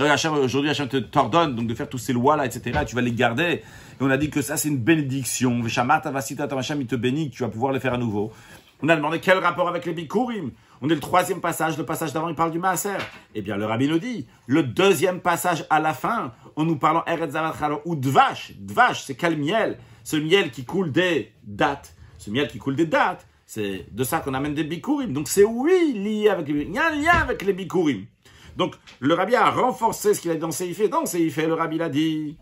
Aujourd'hui 0.00 0.70
Hachem 0.70 0.88
t'ordonne 0.88 1.56
donc 1.56 1.66
de 1.66 1.74
faire 1.74 1.88
toutes 1.88 2.00
ces 2.00 2.12
lois-là, 2.12 2.46
etc. 2.46 2.80
Tu 2.86 2.94
vas 2.94 3.02
les 3.02 3.12
garder. 3.12 3.42
Et 3.42 3.62
on 4.00 4.10
a 4.10 4.16
dit 4.16 4.30
que 4.30 4.42
ça 4.42 4.56
c'est 4.56 4.68
une 4.68 4.78
bénédiction. 4.78 5.60
Veshamata 5.60 6.10
Vasita 6.10 6.44
Hachem, 6.44 6.80
il 6.80 6.86
te 6.86 6.94
bénit, 6.94 7.30
tu 7.30 7.42
vas 7.42 7.48
pouvoir 7.48 7.72
les 7.72 7.80
faire 7.80 7.94
à 7.94 7.98
nouveau. 7.98 8.32
On 8.80 8.88
a 8.88 8.94
demandé 8.94 9.18
quel 9.18 9.38
rapport 9.38 9.68
avec 9.68 9.86
les 9.86 9.92
Bikurim. 9.92 10.52
On 10.80 10.88
est 10.88 10.94
le 10.94 11.00
troisième 11.00 11.40
passage, 11.40 11.76
le 11.76 11.84
passage 11.84 12.12
d'avant, 12.12 12.28
il 12.28 12.36
parle 12.36 12.52
du 12.52 12.60
Maaser. 12.60 12.98
Eh 13.34 13.42
bien, 13.42 13.56
le 13.56 13.66
rabbi 13.66 13.88
nous 13.88 13.98
dit, 13.98 14.28
le 14.46 14.62
deuxième 14.62 15.20
passage 15.20 15.66
à 15.70 15.80
la 15.80 15.92
fin, 15.92 16.32
en 16.54 16.64
nous 16.64 16.76
parlant 16.76 17.02
Eretz 17.06 17.34
ou 17.84 17.96
Dvash. 17.96 18.52
Dvash, 18.56 19.02
c'est 19.02 19.16
quel 19.16 19.36
miel? 19.36 19.78
Ce 20.04 20.16
miel 20.16 20.52
qui 20.52 20.64
coule 20.64 20.92
des 20.92 21.32
dates. 21.42 21.96
Ce 22.18 22.30
miel 22.30 22.46
qui 22.46 22.58
coule 22.58 22.76
des 22.76 22.86
dates, 22.86 23.26
c'est 23.46 23.86
de 23.90 24.04
ça 24.04 24.20
qu'on 24.20 24.34
amène 24.34 24.54
des 24.54 24.62
bikurim. 24.62 25.12
Donc 25.12 25.26
c'est 25.26 25.44
oui 25.44 25.94
lié 25.94 26.28
avec 26.28 26.46
les 26.48 26.62
Il 26.62 26.72
y 26.72 26.78
a 26.78 26.88
un 26.88 26.94
lien 26.94 27.14
avec 27.20 27.42
les 27.42 27.52
bikurim. 27.52 28.06
Donc 28.58 28.74
le 28.98 29.14
rabbi 29.14 29.36
a 29.36 29.50
renforcé 29.50 30.14
ce 30.14 30.20
qu'il 30.20 30.32
a 30.32 30.34
dit 30.34 30.40
dans 30.40 30.50
Seifé. 30.50 30.88
Dans 30.88 31.06
Seifé, 31.06 31.46
le 31.46 31.54
rabbi 31.54 31.78
l'a 31.78 31.88
dit. 31.88 32.36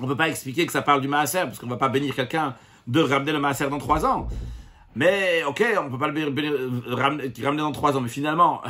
On 0.00 0.02
ne 0.02 0.08
peut 0.08 0.16
pas 0.16 0.28
expliquer 0.28 0.66
que 0.66 0.72
ça 0.72 0.82
parle 0.82 1.00
du 1.00 1.06
maaser, 1.06 1.44
parce 1.44 1.60
qu'on 1.60 1.66
ne 1.66 1.70
va 1.70 1.76
pas 1.76 1.88
bénir 1.88 2.16
quelqu'un 2.16 2.56
de 2.88 3.00
ramener 3.00 3.30
le 3.30 3.38
maaser 3.38 3.70
dans 3.70 3.78
trois 3.78 4.04
ans. 4.04 4.26
Mais, 4.96 5.44
ok, 5.44 5.64
on 5.80 5.88
peut 5.88 5.98
pas 5.98 6.08
le 6.08 6.94
ramener, 6.94 7.30
dans 7.56 7.70
trois 7.70 7.96
ans, 7.96 8.00
mais 8.00 8.08
finalement, 8.08 8.60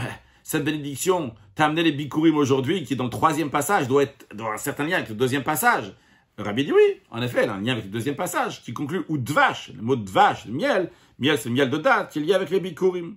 cette 0.43 0.65
bénédiction, 0.65 1.35
t'as 1.55 1.65
amené 1.65 1.83
les 1.83 1.93
bikurim 1.93 2.37
aujourd'hui, 2.37 2.85
qui 2.85 2.93
est 2.93 2.97
dans 2.97 3.05
le 3.05 3.11
troisième 3.11 3.49
passage, 3.49 3.89
doit 3.89 4.03
être 4.03 4.27
dans 4.35 4.51
un 4.51 4.59
certain 4.59 4.85
lien 4.85 4.97
avec 4.97 5.09
le 5.09 5.15
deuxième 5.15 5.45
passage. 5.45 5.95
Le 6.37 6.45
rabbi 6.45 6.65
dit 6.65 6.73
oui, 6.73 7.01
en 7.11 7.23
effet, 7.23 7.45
il 7.45 7.49
a 7.49 7.55
un 7.55 7.61
lien 7.63 7.73
avec 7.73 7.85
le 7.85 7.91
deuxième 7.91 8.17
passage, 8.17 8.63
qui 8.63 8.75
conclut 8.75 9.05
ou 9.09 9.17
dvash, 9.17 9.73
le 9.75 9.81
mot 9.81 9.97
dvash, 9.97 10.45
le 10.45 10.53
miel, 10.53 10.91
miel 11.19 11.39
c'est 11.39 11.49
le 11.49 11.55
miel 11.55 11.71
de 11.71 11.79
date, 11.79 12.13
qui 12.13 12.19
est 12.19 12.23
lié 12.23 12.35
avec 12.35 12.51
les 12.51 12.61
bikurim. 12.61 13.17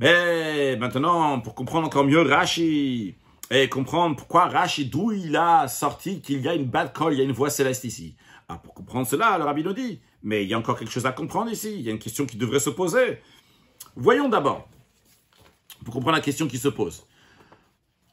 Mais 0.00 0.76
maintenant, 0.76 1.40
pour 1.40 1.54
comprendre 1.54 1.86
encore 1.86 2.04
mieux 2.04 2.22
Rashi, 2.22 3.16
et 3.50 3.68
comprendre 3.68 4.16
pourquoi 4.16 4.46
Rashi, 4.46 4.86
d'où 4.86 5.12
il 5.12 5.36
a 5.36 5.68
sorti 5.68 6.22
qu'il 6.22 6.40
y 6.40 6.48
a 6.48 6.54
une 6.54 6.64
bad 6.64 6.94
call, 6.94 7.12
il 7.12 7.18
y 7.18 7.20
a 7.20 7.24
une 7.24 7.32
voix 7.32 7.50
céleste 7.50 7.84
ici. 7.84 8.16
Ah, 8.48 8.56
pour 8.56 8.72
comprendre 8.72 9.06
cela, 9.06 9.36
le 9.36 9.44
rabbi 9.44 9.62
nous 9.62 9.74
dit, 9.74 10.00
mais 10.22 10.42
il 10.42 10.48
y 10.48 10.54
a 10.54 10.58
encore 10.58 10.78
quelque 10.78 10.90
chose 10.90 11.04
à 11.04 11.12
comprendre 11.12 11.50
ici. 11.50 11.74
Il 11.74 11.82
y 11.82 11.88
a 11.90 11.92
une 11.92 11.98
question 11.98 12.24
qui 12.24 12.38
devrait 12.38 12.60
se 12.60 12.70
poser. 12.70 13.20
Voyons 13.94 14.30
d'abord, 14.30 14.68
pour 15.84 15.92
comprendre 15.92 16.16
la 16.16 16.22
question 16.22 16.48
qui 16.48 16.56
se 16.56 16.68
pose. 16.68 17.04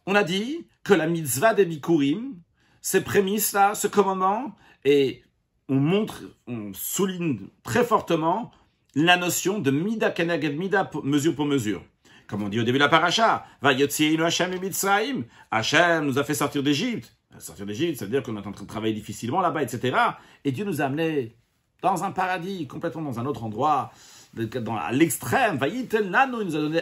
On 0.06 0.13
a 0.13 0.26
dit 0.26 0.67
que 0.84 0.93
la 0.93 1.08
mitzvah 1.08 1.54
des 1.54 1.65
Bikurim, 1.65 2.36
ces 2.82 3.02
prémices-là, 3.02 3.76
ce 3.76 3.88
commandement, 3.88 4.56
et 4.84 5.23
on 5.69 5.76
montre, 5.76 6.23
on 6.47 6.73
souligne 6.73 7.47
très 7.63 7.86
fortement 7.86 8.52
la 8.98 9.16
notion 9.16 9.60
de 9.60 9.70
mida 9.70 10.10
keneged 10.10 10.58
mida, 10.58 10.90
mesure 11.04 11.36
pour 11.36 11.46
mesure. 11.46 11.84
Comme 12.28 12.42
on 12.42 12.50
dit 12.50 12.60
au 12.60 12.64
début 12.64 12.80
de 12.80 12.84
la 12.84 12.90
paracha, 12.90 13.46
va 13.62 13.70
Hashem 13.70 14.54
et 14.54 15.26
Hashem 15.52 16.06
nous 16.06 16.18
a 16.18 16.24
fait 16.24 16.34
sortir 16.34 16.64
d'Égypte. 16.64 17.16
Sortir 17.38 17.68
d'Égypte, 17.68 18.00
ça 18.00 18.06
veut 18.06 18.12
dire 18.12 18.24
qu'on 18.24 18.36
est 18.36 18.48
en 18.48 18.52
train 18.52 18.64
de 18.64 18.68
travailler 18.68 18.96
difficilement 18.96 19.40
là-bas, 19.40 19.62
etc. 19.62 19.96
Et 20.44 20.52
Dieu 20.52 20.66
nous 20.66 20.82
a 20.82 20.86
amenés 20.86 21.36
dans 21.84 22.04
un 22.04 22.12
paradis, 22.12 22.66
complètement 22.66 23.04
dans 23.04 23.20
un 23.20 23.28
autre 23.28 23.44
endroit, 23.44 23.92
à 24.36 24.92
l'extrême. 24.92 25.60
il 25.64 25.88
nous 25.92 26.56
a 26.56 26.60
donné 26.60 26.82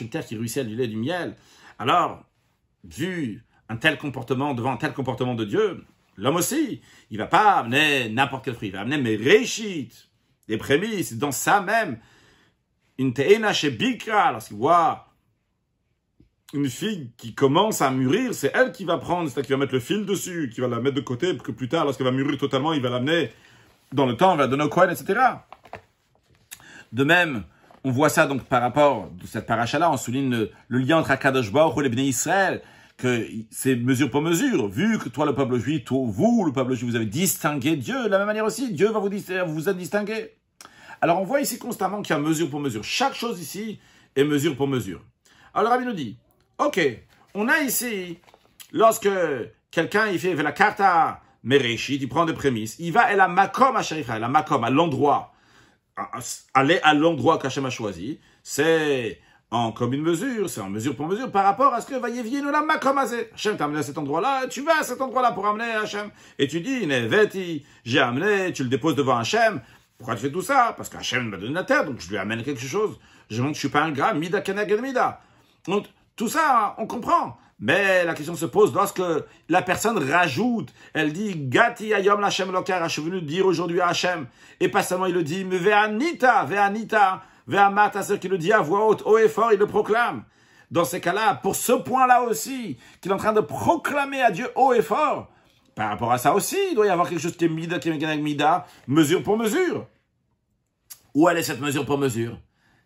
une 0.00 0.08
terre 0.10 0.26
qui 0.26 0.36
ruisselle 0.36 0.68
du 0.68 0.76
lait 0.76 0.86
du 0.86 0.96
miel. 0.96 1.34
Alors, 1.80 2.22
vu 2.84 3.44
un 3.68 3.76
tel 3.76 3.98
comportement, 3.98 4.54
devant 4.54 4.74
un 4.74 4.76
tel 4.76 4.92
comportement 4.92 5.34
de 5.34 5.44
Dieu, 5.44 5.84
l'homme 6.16 6.36
aussi, 6.36 6.80
il 7.10 7.18
va 7.18 7.26
pas 7.26 7.54
amener 7.54 8.08
n'importe 8.10 8.44
quel 8.44 8.54
fruit, 8.54 8.68
il 8.68 8.74
va 8.74 8.82
amener 8.82 8.98
mes 8.98 9.16
réchites, 9.16 10.07
des 10.48 10.56
prémices, 10.56 11.14
dans 11.14 11.32
ça 11.32 11.60
même, 11.60 11.98
une 12.98 13.12
teena 13.12 13.52
chez 13.52 13.70
Bikra, 13.70 14.32
lorsqu'il 14.32 14.56
voit 14.56 15.06
une 16.54 16.68
figue 16.68 17.10
qui 17.16 17.34
commence 17.34 17.82
à 17.82 17.90
mûrir, 17.90 18.34
c'est 18.34 18.50
elle 18.54 18.72
qui 18.72 18.84
va 18.84 18.98
prendre, 18.98 19.28
c'est 19.28 19.40
elle 19.40 19.46
qui 19.46 19.52
va 19.52 19.58
mettre 19.58 19.74
le 19.74 19.80
fil 19.80 20.06
dessus, 20.06 20.50
qui 20.52 20.60
va 20.60 20.68
la 20.68 20.80
mettre 20.80 20.96
de 20.96 21.02
côté 21.02 21.34
pour 21.34 21.44
que 21.44 21.52
plus 21.52 21.68
tard, 21.68 21.84
lorsqu'elle 21.84 22.06
va 22.06 22.12
mûrir 22.12 22.38
totalement, 22.38 22.72
il 22.72 22.80
va 22.80 22.88
l'amener 22.88 23.30
dans 23.92 24.06
le 24.06 24.16
temps, 24.16 24.32
on 24.32 24.36
va 24.36 24.46
donner 24.46 24.64
au 24.64 24.82
etc. 24.84 25.20
De 26.92 27.04
même, 27.04 27.44
on 27.84 27.90
voit 27.90 28.08
ça 28.08 28.26
donc 28.26 28.44
par 28.44 28.62
rapport 28.62 29.10
à 29.22 29.26
cette 29.26 29.46
paracha-là, 29.46 29.90
on 29.90 29.96
souligne 29.96 30.48
le, 30.68 30.78
lien 30.78 30.98
entre 30.98 31.10
Akadosh 31.10 31.52
Baruch 31.52 31.84
et 31.84 31.88
les 31.88 32.02
Israël, 32.02 32.62
que 32.96 33.26
c'est 33.50 33.76
mesure 33.76 34.10
pour 34.10 34.22
mesure. 34.22 34.68
Vu 34.68 34.98
que 34.98 35.10
toi, 35.10 35.26
le 35.26 35.34
peuple 35.34 35.58
juif, 35.58 35.84
toi, 35.84 36.00
vous, 36.04 36.44
le 36.46 36.52
peuple 36.52 36.74
juif, 36.74 36.90
vous 36.90 36.96
avez 36.96 37.06
distingué 37.06 37.76
Dieu, 37.76 38.04
de 38.04 38.08
la 38.08 38.18
même 38.18 38.26
manière 38.26 38.44
aussi, 38.44 38.72
Dieu 38.72 38.90
va 38.90 38.98
vous, 38.98 39.10
vous 39.46 39.68
a 39.68 39.72
distingué. 39.74 40.37
Alors 41.00 41.20
on 41.20 41.24
voit 41.24 41.40
ici 41.40 41.58
constamment 41.58 42.02
qu'il 42.02 42.14
y 42.14 42.18
a 42.18 42.20
mesure 42.20 42.50
pour 42.50 42.60
mesure. 42.60 42.84
Chaque 42.84 43.14
chose 43.14 43.40
ici 43.40 43.78
est 44.16 44.24
mesure 44.24 44.56
pour 44.56 44.68
mesure. 44.68 45.00
Alors 45.54 45.70
rabbi 45.70 45.84
nous 45.84 45.92
dit, 45.92 46.16
ok, 46.58 46.80
on 47.34 47.48
a 47.48 47.60
ici, 47.60 48.18
lorsque 48.72 49.08
quelqu'un 49.70 50.08
il 50.08 50.18
fait 50.18 50.34
la 50.34 50.52
carta 50.52 51.20
Mereshit, 51.44 52.02
il 52.02 52.08
prend 52.08 52.24
des 52.26 52.32
prémices, 52.32 52.76
il 52.78 52.92
va 52.92 53.02
à 53.02 53.14
la 53.14 53.28
makom 53.28 53.76
à 53.76 53.80
à 53.80 54.18
la 54.18 54.28
makom, 54.28 54.64
à 54.64 54.70
l'endroit, 54.70 55.32
aller 56.54 56.80
à 56.82 56.94
l'endroit 56.94 57.38
qu'Hachem 57.38 57.66
a 57.66 57.70
choisi, 57.70 58.20
c'est 58.42 59.20
en 59.50 59.72
comme 59.72 59.94
une 59.94 60.02
mesure, 60.02 60.50
c'est 60.50 60.60
en 60.60 60.68
mesure 60.68 60.94
pour 60.94 61.06
mesure 61.06 61.30
par 61.30 61.44
rapport 61.44 61.72
à 61.72 61.80
ce 61.80 61.86
que 61.86 61.94
va 61.94 62.10
y 62.10 62.40
la 62.42 62.60
makom 62.60 62.98
Hachem 62.98 63.56
t'a 63.56 63.64
amené 63.64 63.78
à 63.78 63.82
cet 63.82 63.98
endroit-là, 63.98 64.46
tu 64.48 64.62
vas 64.62 64.80
à 64.80 64.82
cet 64.82 65.00
endroit-là 65.00 65.32
pour 65.32 65.46
amener 65.46 65.72
Hachem. 65.72 66.10
Et 66.38 66.48
tu 66.48 66.60
dis, 66.60 66.86
Neveti, 66.86 67.64
j'ai 67.84 68.00
amené, 68.00 68.52
tu 68.52 68.64
le 68.64 68.68
déposes 68.68 68.96
devant 68.96 69.16
Hachem. 69.16 69.60
Pourquoi 69.98 70.14
tu 70.14 70.22
fais 70.22 70.30
tout 70.30 70.42
ça? 70.42 70.74
Parce 70.76 70.88
qu'Hachem 70.88 71.28
m'a 71.28 71.36
donné 71.36 71.52
la 71.52 71.64
terre, 71.64 71.84
donc 71.84 72.00
je 72.00 72.08
lui 72.08 72.18
amène 72.18 72.44
quelque 72.44 72.60
chose. 72.60 73.00
Je 73.28 73.42
montre 73.42 73.52
que 73.52 73.56
je 73.56 73.60
suis 73.60 73.68
pas 73.68 73.82
un 73.82 73.90
gars, 73.90 74.14
mida 74.14 74.42
mida. 74.80 75.20
Donc, 75.66 75.86
tout 76.14 76.28
ça, 76.28 76.76
on 76.78 76.86
comprend. 76.86 77.36
Mais 77.58 78.04
la 78.04 78.14
question 78.14 78.36
se 78.36 78.46
pose 78.46 78.72
lorsque 78.72 79.02
la 79.48 79.62
personne 79.62 79.98
rajoute, 79.98 80.72
elle 80.94 81.12
dit 81.12 81.34
Gati 81.34 81.92
ayom 81.92 82.22
Hashem 82.22 82.52
lokar, 82.52 82.88
je 82.88 82.92
suis 82.92 83.02
venu 83.02 83.20
dire 83.22 83.44
aujourd'hui 83.44 83.80
à 83.80 83.88
Hachem. 83.88 84.28
Et 84.60 84.68
pas 84.68 84.84
seulement 84.84 85.06
il 85.06 85.14
le 85.14 85.24
dit, 85.24 85.44
mais 85.44 85.58
ve'anita, 85.58 86.44
ve'anita, 86.44 87.24
ve'amata, 87.48 88.02
c'est 88.02 88.20
qu'il 88.20 88.30
le 88.30 88.38
dit 88.38 88.52
à 88.52 88.60
voix 88.60 88.86
haute, 88.86 89.02
haut 89.04 89.18
et 89.18 89.28
fort, 89.28 89.52
il 89.52 89.58
le 89.58 89.66
proclame. 89.66 90.22
Dans 90.70 90.84
ces 90.84 91.00
cas-là, 91.00 91.34
pour 91.34 91.56
ce 91.56 91.72
point-là 91.72 92.22
aussi, 92.22 92.78
qu'il 93.00 93.10
est 93.10 93.14
en 93.14 93.18
train 93.18 93.32
de 93.32 93.40
proclamer 93.40 94.22
à 94.22 94.30
Dieu 94.30 94.48
haut 94.54 94.72
et 94.72 94.82
fort, 94.82 95.28
par 95.78 95.90
rapport 95.90 96.10
à 96.10 96.18
ça 96.18 96.34
aussi, 96.34 96.56
il 96.70 96.74
doit 96.74 96.86
y 96.86 96.90
avoir 96.90 97.08
quelque 97.08 97.20
chose 97.20 97.36
qui 97.36 97.44
est 97.44 97.48
mida, 97.48 97.78
qui 97.78 97.88
est 97.88 98.16
mida, 98.16 98.66
mesure 98.88 99.22
pour 99.22 99.38
mesure. 99.38 99.86
Où 101.14 101.28
elle 101.28 101.38
est 101.38 101.44
cette 101.44 101.60
mesure 101.60 101.86
pour 101.86 101.98
mesure? 101.98 102.36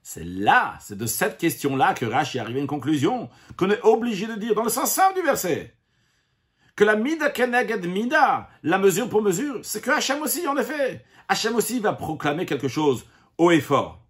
C'est 0.02 0.24
là, 0.24 0.74
c'est 0.78 0.98
de 0.98 1.06
cette 1.06 1.38
question-là 1.38 1.94
que 1.94 2.04
Rashi 2.04 2.36
est 2.36 2.42
arrivé 2.42 2.58
à 2.58 2.60
une 2.60 2.68
conclusion 2.68 3.30
qu'on 3.56 3.70
est 3.70 3.80
obligé 3.82 4.26
de 4.26 4.34
dire 4.34 4.54
dans 4.54 4.62
le 4.62 4.68
sens 4.68 4.92
simple 4.92 5.14
du 5.14 5.22
verset. 5.22 5.74
Que 6.76 6.84
la 6.84 6.96
mida 6.96 7.30
keneged 7.30 7.86
mida, 7.86 8.50
la 8.62 8.76
mesure 8.76 9.08
pour 9.08 9.22
mesure, 9.22 9.60
c'est 9.62 9.80
que 9.80 9.90
Hachem 9.90 10.20
aussi, 10.20 10.46
en 10.46 10.58
effet, 10.58 11.02
Hachem 11.28 11.54
aussi 11.54 11.80
va 11.80 11.94
proclamer 11.94 12.44
quelque 12.44 12.68
chose 12.68 13.06
haut 13.38 13.52
et 13.52 13.62
fort. 13.62 14.01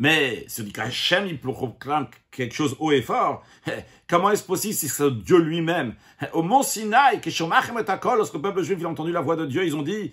Mais 0.00 0.46
celui 0.48 0.72
qu'Hachem, 0.72 1.26
il 1.26 1.38
proclame 1.38 2.08
quelque 2.30 2.54
chose 2.54 2.74
haut 2.80 2.90
et 2.90 3.02
fort, 3.02 3.44
comment 4.08 4.30
est-ce 4.30 4.42
possible 4.42 4.72
si 4.72 4.88
c'est 4.88 5.10
Dieu 5.10 5.38
lui-même 5.38 5.94
Au 6.32 6.42
mont 6.42 6.62
Sinaï, 6.62 7.20
lorsque 7.22 8.34
le 8.34 8.40
peuple 8.40 8.62
juif 8.62 8.82
a 8.82 8.88
entendu 8.88 9.12
la 9.12 9.20
voix 9.20 9.36
de 9.36 9.44
Dieu, 9.44 9.62
ils 9.62 9.76
ont 9.76 9.82
dit, 9.82 10.12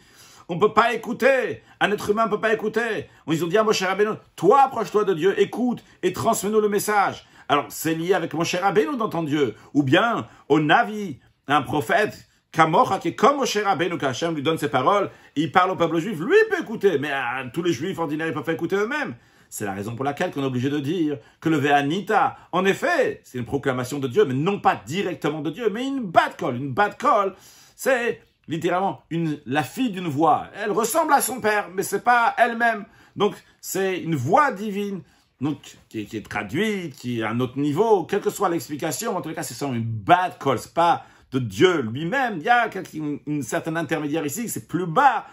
on 0.50 0.56
ne 0.56 0.60
peut 0.60 0.74
pas 0.74 0.94
écouter, 0.94 1.64
un 1.80 1.90
être 1.92 2.10
humain 2.10 2.26
ne 2.26 2.30
peut 2.30 2.42
pas 2.42 2.54
écouter. 2.54 3.10
Ils 3.28 3.44
ont 3.46 3.48
dit 3.48 3.58
à 3.58 3.64
Moshe 3.64 3.82
Rabbeinu, 3.82 4.12
toi 4.36 4.64
approche-toi 4.64 5.06
de 5.06 5.14
Dieu, 5.14 5.40
écoute 5.40 5.82
et 6.04 6.12
transmets-nous 6.12 6.60
le 6.60 6.70
message. 6.70 7.26
Alors 7.48 7.68
c'est 7.70 7.96
lié 7.96 8.14
avec 8.14 8.34
Moshe 8.34 8.56
Rabbeinu 8.56 8.98
d'entendre 8.98 9.30
Dieu, 9.30 9.56
ou 9.74 9.84
bien 9.84 10.28
au 10.50 10.60
Navi, 10.60 11.18
un 11.48 11.62
prophète 11.62 12.28
Kamocha, 12.52 13.00
qui 13.00 13.10
est 13.10 13.16
comme 13.16 13.38
Moshe 13.38 13.56
Rabbeinu, 13.56 13.98
qu'Hachem 13.98 14.36
lui 14.36 14.44
donne 14.44 14.58
ses 14.58 14.70
paroles, 14.70 15.12
il 15.38 15.50
parle 15.50 15.72
au 15.72 15.76
peuple 15.78 16.00
juif, 16.00 16.20
lui 16.20 16.36
peut 16.50 16.60
écouter, 16.60 17.00
mais 17.00 17.12
euh, 17.12 17.46
tous 17.54 17.64
les 17.64 17.72
juifs 17.72 17.98
ordinaires, 18.00 18.28
ils 18.28 18.34
peuvent 18.34 18.44
pas 18.44 18.52
écouter 18.52 18.76
eux-mêmes. 18.76 19.16
C'est 19.50 19.66
la 19.66 19.74
raison 19.74 19.96
pour 19.96 20.06
laquelle 20.06 20.32
on 20.36 20.42
est 20.42 20.46
obligé 20.46 20.70
de 20.70 20.80
dire 20.80 21.18
que 21.40 21.50
le 21.50 21.58
Ve'anita, 21.58 22.38
en 22.52 22.66
effet, 22.66 23.22
c'est 23.24 23.38
une 23.38 23.46
proclamation 23.46 24.00
de 24.00 24.08
Dieu, 24.08 24.26
mais 24.26 24.34
non 24.34 24.60
pas 24.60 24.82
directement 24.86 25.42
de 25.42 25.50
Dieu, 25.50 25.70
mais 25.72 25.86
une 25.86 26.02
bad 26.02 26.36
call. 26.36 26.56
Une 26.58 26.74
bad 26.74 26.98
call, 26.98 27.34
c'est 27.76 28.22
littéralement 28.48 29.04
la 29.46 29.64
fille 29.64 29.92
d'une 29.92 30.08
voix. 30.08 30.48
Elle 30.56 30.72
ressemble 30.72 31.14
à 31.14 31.22
son 31.22 31.40
père, 31.40 31.70
mais 31.74 31.84
c'est 31.84 32.04
pas 32.04 32.34
elle-même. 32.38 32.86
Donc, 33.16 33.36
c'est 33.62 34.00
une 34.00 34.16
voix 34.16 34.52
divine, 34.52 35.02
qui, 35.90 36.02
est 36.02 36.30
traduite, 36.30 36.96
qui 36.96 37.20
est 37.20 37.24
à 37.24 37.30
un 37.30 37.40
autre 37.40 37.58
niveau, 37.58 38.04
quelle 38.04 38.22
que 38.22 38.30
soit 38.30 38.50
l'explication. 38.50 39.16
En 39.16 39.22
tout 39.22 39.34
cas, 39.34 39.44
c'est 39.44 39.66
une 39.66 39.84
bad 39.84 40.38
call. 40.40 40.60
C'est 40.60 40.74
pas 40.74 41.06
de 41.32 41.40
Dieu 41.40 41.82
lui-même. 41.82 42.38
Il 42.38 42.44
y 42.44 42.50
a 42.50 42.70
une, 42.94 43.20
une 43.28 43.44
certaine 43.44 43.78
intermédiaire 43.78 44.26
ici, 44.26 44.50
c'est 44.50 44.68
plus 44.68 44.86
bas 44.86 45.26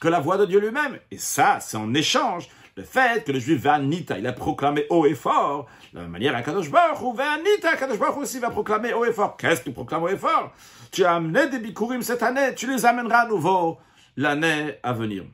que 0.00 0.08
la 0.08 0.20
voix 0.20 0.38
de 0.38 0.46
Dieu 0.46 0.60
lui-même. 0.60 0.98
Et 1.10 1.18
ça, 1.18 1.58
c'est 1.60 1.76
en 1.76 1.92
échange 1.94 2.48
le 2.76 2.82
fait 2.82 3.24
que 3.24 3.32
le 3.32 3.38
juif 3.38 3.60
Vanita, 3.60 4.18
il 4.18 4.26
a 4.26 4.32
proclamé 4.32 4.86
haut 4.90 5.06
et 5.06 5.14
fort, 5.14 5.66
de 5.92 5.98
la 5.98 6.02
même 6.02 6.12
manière, 6.12 6.36
Akadosh 6.36 6.70
Baruch 6.70 7.00
Hu, 7.00 7.16
Vanita, 7.16 7.70
Akadosh 7.72 7.98
Baruch 7.98 8.18
aussi 8.18 8.38
va 8.38 8.50
proclamer 8.50 8.92
haut 8.94 9.04
et 9.04 9.12
fort. 9.12 9.36
Qu'est-ce 9.36 9.62
qu'il 9.62 9.72
proclame 9.72 10.02
haut 10.02 10.08
et 10.08 10.16
fort? 10.16 10.52
Tu 10.92 11.04
as 11.04 11.14
amené 11.14 11.48
des 11.48 11.58
bikurim 11.58 12.02
cette 12.02 12.22
année, 12.22 12.54
tu 12.54 12.70
les 12.70 12.84
amèneras 12.86 13.20
à 13.20 13.28
nouveau 13.28 13.78
l'année 14.16 14.74
à 14.82 14.92
venir. 14.92 15.24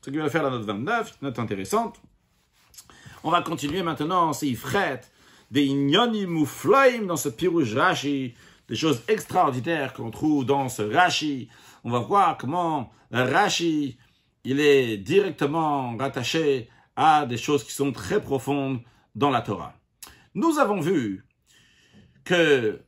Ce 0.00 0.10
qui 0.10 0.16
va 0.16 0.30
faire 0.30 0.42
la 0.42 0.50
note 0.50 0.64
29, 0.64 1.18
une 1.20 1.28
note 1.28 1.38
intéressante. 1.38 2.00
On 3.24 3.30
va 3.30 3.42
continuer 3.42 3.82
maintenant, 3.82 4.32
c'est 4.32 4.46
Ifret, 4.46 5.00
des 5.50 5.64
Inyonim 5.64 6.36
ou 6.36 6.48
dans 7.06 7.16
ce 7.16 7.28
Pirouj 7.28 7.76
Rashi, 7.76 8.34
des 8.68 8.76
choses 8.76 9.02
extraordinaires 9.08 9.92
qu'on 9.92 10.10
trouve 10.10 10.44
dans 10.44 10.68
ce 10.68 10.82
Rashi. 10.82 11.48
On 11.84 11.90
va 11.90 11.98
voir 11.98 12.38
comment 12.38 12.90
Rashi, 13.10 13.98
il 14.44 14.60
est 14.60 14.98
directement 14.98 15.96
rattaché 15.96 16.68
à 16.98 17.26
des 17.26 17.36
choses 17.36 17.62
qui 17.62 17.72
sont 17.72 17.92
très 17.92 18.20
profondes 18.20 18.80
dans 19.14 19.30
la 19.30 19.40
Torah. 19.40 19.72
Nous 20.34 20.58
avons 20.58 20.80
vu 20.80 21.24
que 22.24 22.80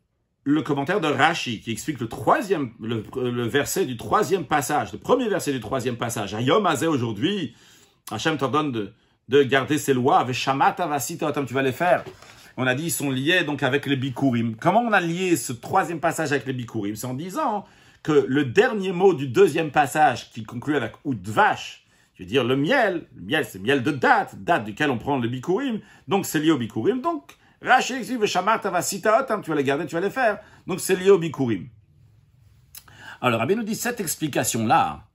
le 0.42 0.62
commentaire 0.62 1.00
de 1.00 1.06
Rashi, 1.06 1.60
qui 1.60 1.70
explique 1.70 2.00
le 2.00 2.08
troisième, 2.08 2.72
le, 2.80 3.46
verset 3.46 3.86
du 3.86 3.96
troisième 3.96 4.44
passage, 4.44 4.92
le 4.92 4.98
premier 4.98 5.28
verset 5.28 5.52
du 5.52 5.60
troisième 5.60 5.96
passage, 5.96 6.34
Ayom 6.34 6.66
Azé 6.66 6.88
aujourd'hui, 6.88 7.54
Hachem 8.10 8.36
t'ordonne 8.36 8.72
de, 8.72 8.92
de 9.28 9.44
garder 9.44 9.78
ses 9.78 9.94
lois, 9.94 10.26
tu 10.26 11.54
vas 11.54 11.62
les 11.62 11.72
faire. 11.72 12.04
On 12.56 12.66
a 12.66 12.74
dit, 12.74 12.86
ils 12.86 12.90
sont 12.90 13.10
liés 13.10 13.44
donc 13.44 13.62
avec 13.62 13.86
les 13.86 13.96
Bikurim. 13.96 14.56
Comment 14.56 14.80
on 14.80 14.92
a 14.92 15.00
lié 15.00 15.36
ce 15.36 15.52
troisième 15.52 16.00
passage 16.00 16.32
avec 16.32 16.46
les 16.46 16.52
Bikurim? 16.52 16.96
C'est 16.96 17.06
en 17.06 17.14
disant 17.14 17.64
que 18.02 18.26
le 18.26 18.44
dernier 18.44 18.90
mot 18.90 19.14
du 19.14 19.28
deuxième 19.28 19.70
passage, 19.70 20.32
qui 20.32 20.42
conclut 20.42 20.76
avec 20.76 20.94
Udvash, 21.04 21.84
je 22.20 22.24
veux 22.26 22.28
dire 22.28 22.44
le 22.44 22.54
miel, 22.54 23.06
le 23.16 23.22
miel 23.22 23.46
c'est 23.46 23.58
miel 23.58 23.82
de 23.82 23.90
date, 23.90 24.34
date 24.44 24.64
duquel 24.64 24.90
on 24.90 24.98
prend 24.98 25.16
le 25.16 25.26
bikurim, 25.26 25.80
donc 26.06 26.26
c'est 26.26 26.38
lié 26.38 26.50
au 26.50 26.58
bikurim, 26.58 27.00
donc 27.00 27.38
Rashi 27.62 27.94
explique, 27.94 28.20
tu 28.20 29.50
vas 29.50 29.56
les 29.56 29.64
garder, 29.64 29.86
tu 29.86 29.94
vas 29.94 30.02
les 30.02 30.10
faire, 30.10 30.38
donc 30.66 30.80
c'est 30.80 30.96
lié 30.96 31.08
au 31.08 31.16
bikurim. 31.16 31.70
Alors 33.22 33.40
Rabbi 33.40 33.56
nous 33.56 33.62
dit, 33.62 33.74
cette 33.74 34.00
explication-là, 34.00 35.06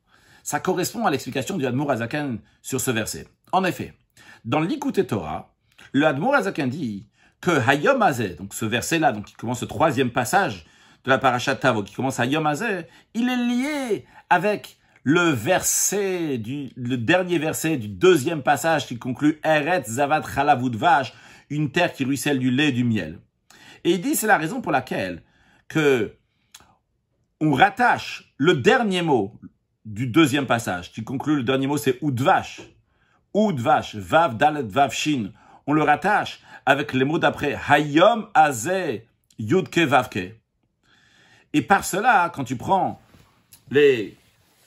ça 0.41 0.59
correspond 0.59 1.05
à 1.05 1.11
l'explication 1.11 1.57
du 1.57 1.67
Admour 1.67 1.91
Azaken 1.91 2.39
sur 2.63 2.81
ce 2.81 2.89
verset. 2.89 3.27
En 3.51 3.63
effet, 3.65 3.93
dans 4.43 4.61
l'Ikouté 4.61 5.05
Torah, 5.05 5.53
le 5.91 6.07
Admour 6.07 6.33
Azaken 6.33 6.71
dit 6.71 7.07
que 7.39 7.51
Hayom 7.51 8.01
Azeh, 8.01 8.29
donc 8.29 8.55
ce 8.55 8.65
verset-là, 8.65 9.11
donc 9.11 9.25
qui 9.25 9.35
commence 9.35 9.61
le 9.61 9.67
troisième 9.67 10.09
passage 10.09 10.65
de 11.03 11.11
la 11.11 11.19
parashat 11.19 11.55
Tavo, 11.55 11.83
qui 11.83 11.93
commence 11.93 12.19
à 12.19 12.25
Yom 12.25 12.47
Azeh, 12.47 12.87
il 13.13 13.29
est 13.29 13.37
lié 13.37 14.07
avec 14.31 14.79
le 15.05 15.29
verset 15.29 16.39
du, 16.39 16.71
dernier 16.75 17.37
verset 17.37 17.77
du 17.77 17.87
deuxième 17.87 18.41
passage 18.41 18.87
qui 18.87 18.97
conclut 18.97 19.39
Eretz 19.43 19.87
Zavat 19.87 20.23
Vache, 20.73 21.13
une 21.51 21.71
terre 21.71 21.93
qui 21.93 22.03
ruisselle 22.03 22.39
du 22.39 22.49
lait 22.49 22.69
et 22.69 22.71
du 22.71 22.83
miel. 22.83 23.19
Et 23.83 23.91
il 23.91 24.01
dit 24.01 24.15
c'est 24.15 24.25
la 24.25 24.37
raison 24.37 24.61
pour 24.61 24.71
laquelle 24.71 25.21
que 25.67 26.15
on 27.39 27.53
rattache 27.53 28.33
le 28.37 28.55
dernier 28.55 29.03
mot 29.03 29.39
du 29.85 30.07
deuxième 30.07 30.47
passage 30.47 30.91
qui 30.91 31.03
conclut 31.03 31.35
le 31.35 31.43
dernier 31.43 31.67
mot 31.67 31.77
c'est 31.77 31.99
Udvash. 32.01 32.61
Udvash, 33.35 33.93
Vav 33.93 34.37
Dalet 34.37 34.63
Vav 34.63 34.91
Shin. 34.91 35.31
On 35.67 35.73
le 35.73 35.83
rattache 35.83 36.39
avec 36.65 36.93
les 36.93 37.05
mots 37.05 37.19
d'après 37.19 37.55
Hayom 37.69 38.27
Azeh 38.33 39.05
Yudke 39.37 39.79
Vavke. 39.79 40.33
Et 41.53 41.61
par 41.61 41.85
cela, 41.85 42.31
quand 42.33 42.43
tu 42.43 42.55
prends 42.55 42.99
les 43.69 44.17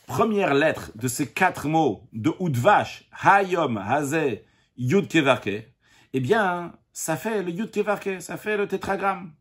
première 0.08 0.54
lettre 0.54 0.90
de 0.96 1.06
ces 1.06 1.30
quatre 1.30 1.68
mots 1.68 2.08
de 2.12 2.32
Udvash, 2.40 3.08
Hayom, 3.22 3.76
Hazé, 3.76 4.44
Yud 4.78 5.06
Kevarke, 5.06 5.68
eh 6.14 6.20
bien, 6.20 6.72
ça 6.92 7.16
fait 7.16 7.42
le 7.42 7.50
Yud 7.50 7.70
Kevarke, 7.70 8.20
ça 8.20 8.38
fait 8.38 8.56
le 8.56 8.66
tétragramme. 8.66 9.32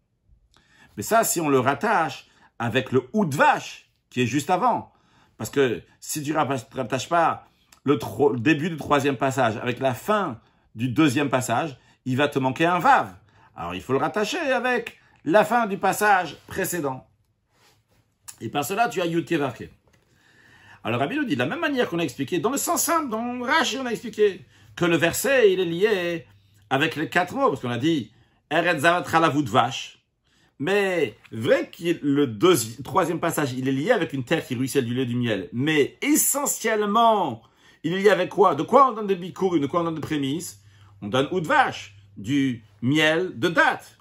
Mais 0.95 1.03
ça, 1.03 1.23
si 1.23 1.39
on 1.39 1.47
le 1.47 1.59
rattache 1.59 2.27
avec 2.59 2.91
le 2.91 3.09
Udvash, 3.13 3.89
qui 4.09 4.21
est 4.21 4.25
juste 4.27 4.49
avant, 4.49 4.91
parce 5.37 5.49
que 5.49 5.81
si 6.01 6.21
tu 6.21 6.33
ne 6.33 6.37
rattaches 6.37 7.09
pas 7.09 7.47
le, 7.85 7.97
début 8.37 8.69
du 8.69 8.77
troisième 8.77 9.17
passage 9.17 9.55
avec 9.57 9.79
la 9.79 9.93
fin 9.93 10.39
du 10.75 10.89
deuxième 10.89 11.29
passage, 11.29 11.77
il 12.05 12.17
va 12.17 12.27
te 12.27 12.39
manquer 12.39 12.65
un 12.65 12.79
Vav. 12.79 13.15
Alors 13.55 13.73
il 13.73 13.81
faut 13.81 13.93
le 13.93 13.99
rattacher 13.99 14.51
avec 14.51 14.99
la 15.23 15.45
fin 15.45 15.65
du 15.65 15.77
passage 15.77 16.35
précédent. 16.45 17.07
Et 18.41 18.49
par 18.49 18.65
cela, 18.65 18.89
tu 18.89 19.01
as 19.01 19.05
Yud 19.05 19.25
Kevarke. 19.25 19.76
Alors 20.87 21.01
Rabbi 21.01 21.17
nous 21.17 21.25
dit, 21.25 21.33
de 21.33 21.39
la 21.39 21.47
même 21.47 21.59
manière 21.59 21.89
qu'on 21.89 21.99
a 21.99 22.03
expliqué, 22.03 22.39
dans 22.39 22.49
le 22.49 22.57
sens 22.57 22.83
simple, 22.83 23.09
dans 23.09 23.41
Rashi, 23.41 23.77
on 23.77 23.85
a 23.85 23.89
expliqué 23.89 24.45
que 24.73 24.85
le 24.85 24.95
verset, 24.95 25.51
il 25.51 25.59
est 25.59 25.65
lié 25.65 26.25
avec 26.69 26.95
les 26.95 27.09
quatre 27.09 27.35
mots, 27.35 27.49
parce 27.49 27.59
qu'on 27.59 27.69
a 27.69 27.77
dit, 27.77 28.09
Eretz 28.49 28.83
de 28.83 29.49
vache. 29.49 29.99
Mais 30.59 31.17
vrai 31.33 31.69
que 31.69 31.99
le 32.01 32.25
deuxième, 32.25 32.83
troisième 32.83 33.19
passage, 33.19 33.51
il 33.51 33.67
est 33.67 33.73
lié 33.73 33.91
avec 33.91 34.13
une 34.13 34.23
terre 34.23 34.47
qui 34.47 34.55
ruisselle 34.55 34.85
du 34.85 34.93
lait 34.93 35.05
du 35.05 35.17
miel. 35.17 35.49
Mais 35.51 35.97
essentiellement, 36.01 37.41
il 37.83 37.91
est 37.91 38.03
lié 38.03 38.09
avec 38.09 38.29
quoi? 38.29 38.55
De 38.55 38.63
quoi 38.63 38.89
on 38.89 38.93
donne 38.93 39.07
des 39.07 39.15
bikours, 39.15 39.59
de 39.59 39.67
quoi 39.67 39.81
on 39.81 39.83
donne 39.83 39.95
des 39.95 39.99
prémices? 39.99 40.61
On 41.01 41.09
donne 41.09 41.27
ou 41.31 41.41
de 41.41 41.47
vache, 41.47 41.97
du 42.15 42.63
miel 42.81 43.37
de 43.37 43.49
date. 43.49 43.97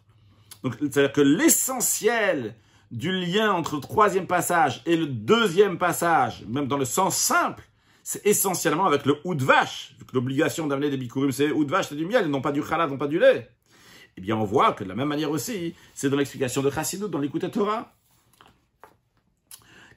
Donc, 0.62 0.77
c'est-à-dire 0.79 1.11
que 1.11 1.20
l'essentiel 1.20 2.55
du 2.90 3.12
lien 3.12 3.53
entre 3.53 3.77
le 3.77 3.81
troisième 3.81 4.27
passage 4.27 4.83
et 4.87 4.96
le 4.96 5.07
deuxième 5.07 5.79
passage, 5.79 6.44
même 6.46 6.66
dans 6.66 6.77
le 6.77 6.85
sens 6.85 7.16
simple, 7.16 7.64
c'est 8.03 8.25
essentiellement 8.25 8.87
avec 8.87 9.05
le 9.05 9.18
ou 9.25 9.35
de 9.35 9.44
vache. 9.44 9.96
L'obligation 10.12 10.66
d'amener 10.66 10.90
des 10.90 10.96
bikurim, 10.96 11.33
c'est 11.33 11.51
ou 11.51 11.64
de 11.64 11.75
c'est 11.83 11.96
du 11.96 12.07
miel, 12.07 12.29
non 12.29 12.40
pas 12.40 12.53
du 12.53 12.62
chalad, 12.62 12.88
non 12.88 12.99
pas 12.99 13.09
du 13.09 13.18
lait. 13.18 13.51
Eh 14.16 14.20
bien, 14.20 14.37
on 14.37 14.44
voit 14.44 14.72
que 14.72 14.85
de 14.85 14.88
la 14.88 14.94
même 14.94 15.09
manière 15.09 15.31
aussi, 15.31 15.75
c'est 15.92 16.09
dans 16.09 16.16
l'explication 16.16 16.62
de 16.62 16.70
Chassidut, 16.70 17.09
dans 17.09 17.18
l'écoute 17.18 17.51
Torah. 17.51 17.92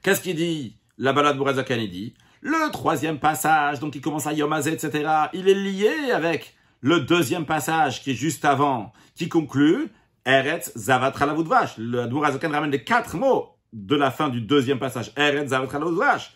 Qu'est-ce 0.02 0.20
qu'il 0.20 0.36
dit 0.36 0.76
La 0.98 1.12
balade 1.12 1.38
Bourazakan, 1.38 1.76
il 1.76 1.90
dit? 1.90 2.14
Le 2.42 2.70
troisième 2.70 3.18
passage, 3.18 3.80
donc 3.80 3.94
il 3.94 4.00
commence 4.00 4.26
à 4.26 4.32
Yomazé, 4.32 4.72
etc., 4.72 5.08
il 5.32 5.48
est 5.48 5.54
lié 5.54 6.10
avec 6.10 6.56
le 6.80 7.00
deuxième 7.00 7.46
passage 7.46 8.02
qui 8.02 8.10
est 8.12 8.14
juste 8.14 8.44
avant, 8.44 8.92
qui 9.14 9.28
conclut 9.28 9.88
Eretz 10.24 10.72
Zavat 10.76 11.10
Vash. 11.10 11.76
Le 11.78 12.02
Admour 12.02 12.24
Azokan 12.24 12.50
ramène 12.50 12.70
les 12.70 12.84
quatre 12.84 13.16
mots 13.16 13.56
de 13.72 13.96
la 13.96 14.10
fin 14.10 14.28
du 14.28 14.40
deuxième 14.40 14.78
passage. 14.78 15.12
Eretz 15.16 15.50
Zavat 15.50 15.66
Vash. 15.66 16.34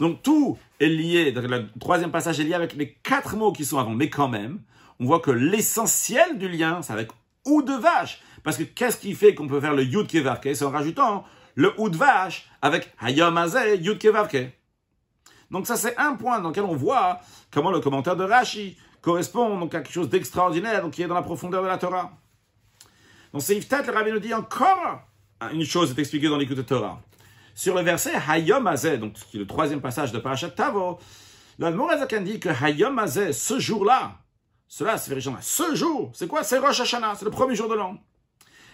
Donc 0.00 0.22
tout 0.22 0.58
est 0.80 0.88
lié, 0.88 1.30
le 1.32 1.78
troisième 1.78 2.10
passage 2.10 2.40
est 2.40 2.44
lié 2.44 2.54
avec 2.54 2.74
les 2.74 2.94
quatre 2.94 3.36
mots 3.36 3.52
qui 3.52 3.64
sont 3.64 3.78
avant. 3.78 3.90
Mais 3.90 4.08
quand 4.08 4.28
même, 4.28 4.60
on 4.98 5.04
voit 5.04 5.20
que 5.20 5.30
l'essentiel 5.30 6.38
du 6.38 6.48
lien, 6.48 6.80
c'est 6.82 6.92
avec 6.92 7.10
ou 7.44 7.62
de 7.62 7.72
vache. 7.72 8.20
Parce 8.42 8.56
que 8.56 8.62
qu'est-ce 8.62 8.96
qui 8.96 9.14
fait 9.14 9.34
qu'on 9.34 9.46
peut 9.46 9.60
faire 9.60 9.74
le 9.74 9.84
Yud 9.84 10.06
Kevarke? 10.06 10.48
C'est 10.54 10.64
en 10.64 10.70
rajoutant 10.70 11.24
le 11.54 11.72
ou 11.78 11.88
de 11.90 11.96
vache 11.96 12.48
avec 12.62 12.92
Hayom 13.00 13.36
Azeh 13.36 13.76
Yud 13.78 13.98
Kevarke. 13.98 14.52
Donc 15.50 15.66
ça, 15.66 15.76
c'est 15.76 15.96
un 15.98 16.14
point 16.14 16.40
dans 16.40 16.48
lequel 16.48 16.64
on 16.64 16.74
voit 16.74 17.20
comment 17.50 17.70
le 17.70 17.80
commentaire 17.80 18.16
de 18.16 18.24
Rashi 18.24 18.78
correspond 19.02 19.58
donc 19.58 19.74
à 19.74 19.80
quelque 19.80 19.92
chose 19.92 20.08
d'extraordinaire, 20.08 20.88
qui 20.90 21.02
est 21.02 21.06
dans 21.06 21.14
la 21.14 21.22
profondeur 21.22 21.62
de 21.62 21.68
la 21.68 21.76
Torah. 21.76 22.12
Donc 23.32 23.42
c'est 23.42 23.56
Iftat, 23.56 23.82
le 23.82 23.92
rabbi 23.92 24.12
nous 24.12 24.18
dit 24.18 24.34
encore 24.34 25.00
une 25.52 25.64
chose 25.64 25.90
est 25.90 25.98
expliquée 25.98 26.28
dans 26.28 26.36
l'écoute 26.36 26.56
de 26.56 26.62
Torah. 26.62 27.00
Sur 27.54 27.74
le 27.74 27.82
verset 27.82 28.12
Hayom 28.28 28.66
Azeh, 28.66 28.98
donc 28.98 29.14
qui 29.14 29.36
est 29.36 29.40
le 29.40 29.46
troisième 29.46 29.80
passage 29.80 30.12
de 30.12 30.18
Parashat 30.18 30.50
Tavo, 30.50 30.98
L'Admorazakan 31.58 32.22
dit 32.22 32.40
que 32.40 32.48
Hayom 32.48 32.98
Azeh, 32.98 33.32
ce 33.32 33.58
jour-là, 33.58 34.18
cela, 34.68 34.96
c'est 34.96 35.14
ce 35.40 35.74
jour, 35.74 36.10
c'est 36.14 36.26
quoi? 36.26 36.44
C'est 36.44 36.58
Rosh 36.58 36.80
Hashanah, 36.80 37.16
c'est 37.16 37.24
le 37.26 37.30
premier 37.30 37.54
jour 37.54 37.68
de 37.68 37.74
l'an. 37.74 37.98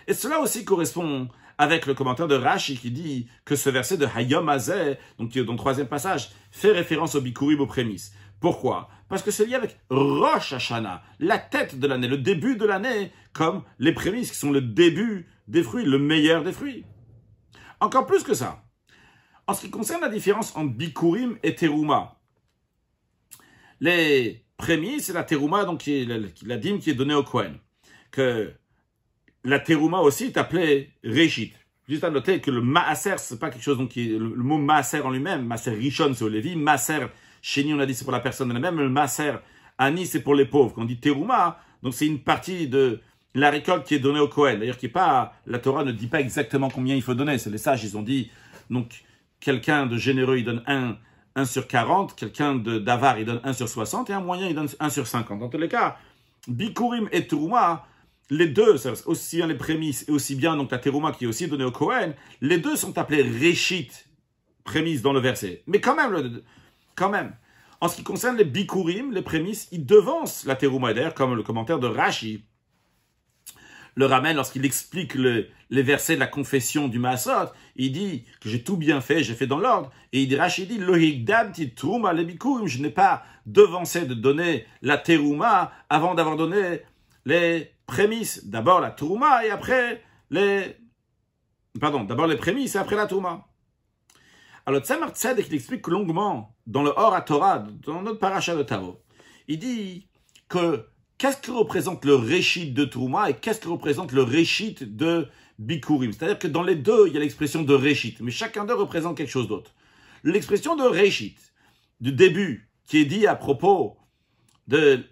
Et 0.07 0.15
cela 0.15 0.39
aussi 0.41 0.65
correspond 0.65 1.29
avec 1.59 1.87
le 1.87 1.95
commentaire 1.95 2.29
de 2.29 2.37
Rashi 2.37 2.79
qui 2.79 2.93
dit 2.93 3.29
que 3.45 3.57
ce 3.57 3.69
verset 3.69 3.97
de 3.97 4.07
Hayom 4.07 4.49
Azeh, 4.49 4.97
donc 5.19 5.37
dans 5.37 5.53
le 5.53 5.59
troisième 5.59 5.89
passage, 5.89 6.31
fait 6.53 6.71
référence 6.71 7.17
au 7.17 7.21
Bikurim, 7.21 7.61
aux 7.61 7.67
prémices. 7.67 8.13
Pourquoi? 8.41 8.89
Parce 9.09 9.23
que 9.23 9.31
c'est 9.31 9.47
lié 9.47 9.55
avec 9.55 9.79
Rosh 9.91 10.53
Hashanah, 10.53 11.03
la 11.19 11.39
tête 11.39 11.79
de 11.79 11.87
l'année, 11.87 12.09
le 12.09 12.19
début 12.19 12.57
de 12.57 12.67
l'année, 12.67 13.11
comme 13.33 13.63
les 13.79 13.93
prémices 13.93 14.31
qui 14.31 14.37
sont 14.37 14.53
le 14.53 14.61
début 14.61 15.27
des 15.49 15.63
fruits, 15.63 15.85
le 15.85 15.99
meilleur 15.99 16.45
des 16.45 16.53
fruits. 16.53 16.85
Encore 17.81 18.07
plus 18.07 18.23
que 18.23 18.35
ça, 18.35 18.63
en 19.47 19.55
ce 19.55 19.63
qui 19.63 19.71
concerne 19.71 20.03
la 20.03 20.09
différence 20.09 20.55
entre 20.57 20.75
Bikurim 20.75 21.39
et 21.43 21.55
Teruma, 21.55 22.21
les 23.81 24.45
prémices, 24.57 25.07
c'est 25.07 25.13
la 25.13 25.25
Teruma, 25.25 25.65
donc 25.65 25.85
la, 25.87 26.57
dîme 26.57 26.81
qui 26.81 26.91
est 26.91 26.95
donnée 26.95 27.15
au 27.15 27.23
Kohen. 27.23 27.59
Que 28.11 28.53
la 29.45 29.59
Teruma 29.59 30.01
aussi 30.01 30.25
est 30.25 30.37
appelée 30.37 30.91
Réchit. 31.03 31.53
Juste 31.89 32.05
à 32.05 32.11
noter 32.11 32.41
que 32.41 32.51
le 32.51 32.61
Maaser, 32.61 33.17
c'est 33.17 33.39
pas 33.39 33.49
quelque 33.49 33.63
chose, 33.63 33.79
donc 33.79 33.91
qui 33.91 34.15
est, 34.15 34.19
le, 34.19 34.29
mot 34.37 34.59
Maaser 34.59 35.01
en 35.01 35.11
lui-même, 35.11 35.47
Maaser 35.47 35.71
Rishon, 35.71 36.13
c'est 36.15 36.25
au 36.25 36.29
Lévi, 36.29 36.55
Maaser, 36.55 37.07
nous, 37.65 37.77
on 37.77 37.81
a 37.81 37.87
dit 37.87 37.95
c'est 37.95 38.05
pour 38.05 38.13
la 38.13 38.21
personne 38.21 38.51
elle-même, 38.51 38.79
le 38.79 38.89
Maaser 38.89 39.35
Ani, 39.79 40.07
c'est 40.07 40.21
pour 40.21 40.35
les 40.35 40.45
pauvres. 40.45 40.75
Quand 40.75 40.83
on 40.83 40.87
dit 40.87 40.99
Teruma, 40.99 41.61
donc 41.83 41.95
c'est 41.95 42.07
une 42.07 42.19
partie 42.19 42.69
de 42.69 43.01
la 43.35 43.51
récolte 43.51 43.87
qui 43.87 43.95
est 43.95 44.01
donnée 44.01 44.21
au 44.21 44.29
Kohen. 44.29 44.59
D'ailleurs, 44.59 44.77
qui 44.77 44.87
est 44.87 44.91
pas, 44.91 45.35
la 45.47 45.59
Torah 45.59 45.85
ne 45.85 45.93
dit 45.93 46.09
pas 46.09 46.21
exactement 46.21 46.69
combien 46.69 46.95
il 46.95 47.03
faut 47.03 47.15
donner. 47.15 47.39
C'est 47.39 47.51
les 47.51 47.59
sages, 47.59 47.85
ils 47.85 47.97
ont 47.97 48.03
dit, 48.03 48.31
donc, 48.71 49.05
quelqu'un 49.41 49.87
de 49.87 49.97
généreux, 49.97 50.39
il 50.39 50.45
donne 50.45 50.63
1, 50.67 50.97
1 51.37 51.45
sur 51.45 51.69
40, 51.69 52.17
quelqu'un 52.17 52.57
d'avare, 52.57 53.19
il 53.19 53.25
donne 53.25 53.41
1 53.45 53.53
sur 53.53 53.69
60, 53.69 54.11
et 54.11 54.13
un 54.13 54.21
moyen, 54.21 54.49
il 54.49 54.55
donne 54.55 54.69
1 54.81 54.91
sur 54.91 55.07
50. 55.07 55.39
Dans 55.39 55.49
tous 55.49 55.59
les 55.59 55.69
cas, 55.69 55.97
Bikurim 56.49 57.09
et 57.13 57.27
Teruma, 57.27 57.87
les 58.31 58.49
deux, 58.49 58.77
aussi 59.07 59.37
bien 59.37 59.47
les 59.47 59.55
prémices 59.55 60.05
et 60.09 60.13
aussi 60.13 60.35
bien 60.35 60.57
donc 60.57 60.71
la 60.71 60.79
Teruma 60.79 61.13
qui 61.13 61.25
est 61.25 61.27
aussi 61.27 61.49
donnée 61.49 61.65
au 61.65 61.71
Kohen, 61.71 62.15
les 62.41 62.59
deux 62.59 62.77
sont 62.77 62.99
appelés 62.99 63.23
Réchit, 63.23 63.91
prémices 64.65 65.01
dans 65.01 65.13
le 65.13 65.21
verset. 65.21 65.63
Mais 65.67 65.81
quand 65.81 65.95
même, 65.95 66.43
quand 66.99 67.11
même, 67.11 67.35
en 67.81 67.89
ce 67.89 67.97
qui 67.97 68.03
concerne 68.03 68.37
les 68.37 68.45
Bikurim, 68.45 69.13
les 69.13 69.23
prémices, 69.23 69.69
ils 69.71 69.87
devancent 69.87 70.45
la 70.45 70.57
Teruma. 70.57 70.93
D'ailleurs, 70.93 71.15
comme 71.15 71.35
le 71.35 71.43
commentaire 71.43 71.79
de 71.79 71.87
Rashi, 71.87 72.45
le 73.95 74.07
ramène 74.07 74.37
lorsqu'il 74.37 74.65
explique 74.65 75.15
les 75.15 75.83
versets 75.83 76.15
de 76.15 76.21
la 76.21 76.29
confession 76.29 76.87
du 76.87 77.01
Maasot. 77.01 77.51
Il 77.75 77.91
dit 77.91 78.27
que 78.41 78.49
j'ai 78.49 78.63
tout 78.63 78.77
bien 78.77 79.01
fait, 79.01 79.25
j'ai 79.25 79.35
fait 79.35 79.49
dans 79.49 79.59
l'ordre. 79.59 79.91
Et 80.13 80.23
il 80.23 80.29
dit, 80.29 80.37
Rachid 80.37 80.69
dit, 80.69 80.79
je 80.79 82.83
n'ai 82.83 82.91
pas 82.91 83.25
devancé 83.45 84.07
de 84.07 84.15
donner 84.15 84.67
la 84.83 84.99
terouma 84.99 85.73
avant 85.91 86.15
d'avoir 86.15 86.37
donné 86.37 86.83
les 87.25 87.73
prémices. 87.87 88.47
D'abord 88.47 88.81
la 88.81 88.93
terouma 88.93 89.45
et 89.45 89.51
après 89.51 90.05
les... 90.31 90.77
Pardon, 91.81 92.05
d'abord 92.05 92.29
les 92.29 92.37
prémices 92.37 92.77
et 92.77 92.79
après 92.79 92.95
la 92.95 93.07
terouma. 93.07 93.48
Alors 94.69 94.83
Tzemar 94.83 95.13
Tzedek, 95.17 95.47
il 95.49 95.55
explique 95.55 95.87
longuement 95.87 96.55
dans 96.67 96.83
le 96.83 96.91
Hor 96.91 97.25
Torah, 97.25 97.67
dans 97.87 98.03
notre 98.03 98.19
paracha 98.19 98.55
de 98.55 98.63
Tavo. 98.63 99.01
Il 99.47 99.59
dit 99.59 100.11
que 100.47 100.85
qu'est-ce 101.17 101.39
que 101.39 101.51
représente 101.51 102.05
le 102.05 102.15
réchit 102.15 102.71
de 102.71 102.85
Trouma 102.85 103.31
et 103.31 103.35
qu'est-ce 103.35 103.61
que 103.61 103.69
représente 103.71 104.13
le 104.13 104.23
réchit 104.23 104.77
de 104.79 105.27
Bikurim? 105.59 106.13
C'est-à-dire 106.13 106.39
que 106.39 106.49
dans 106.49 106.63
les 106.63 106.75
deux, 106.75 107.07
il 107.07 107.15
y 107.15 107.17
a 107.17 107.21
l'expression 107.21 107.63
de 107.63 107.73
réchit, 107.73 108.19
mais 108.21 108.31
chacun 108.31 108.67
d'eux 108.67 108.75
représente 108.75 109.17
quelque 109.17 109.31
chose 109.31 109.49
d'autre. 109.49 109.73
L'expression 110.23 110.77
de 110.77 110.83
réchit, 110.85 111.35
du 112.03 112.13
début, 112.13 112.69
qui 112.87 112.99
est 112.99 113.07
dit 113.07 113.27
à 113.27 113.37
propos 113.37 113.97
de, 114.67 115.03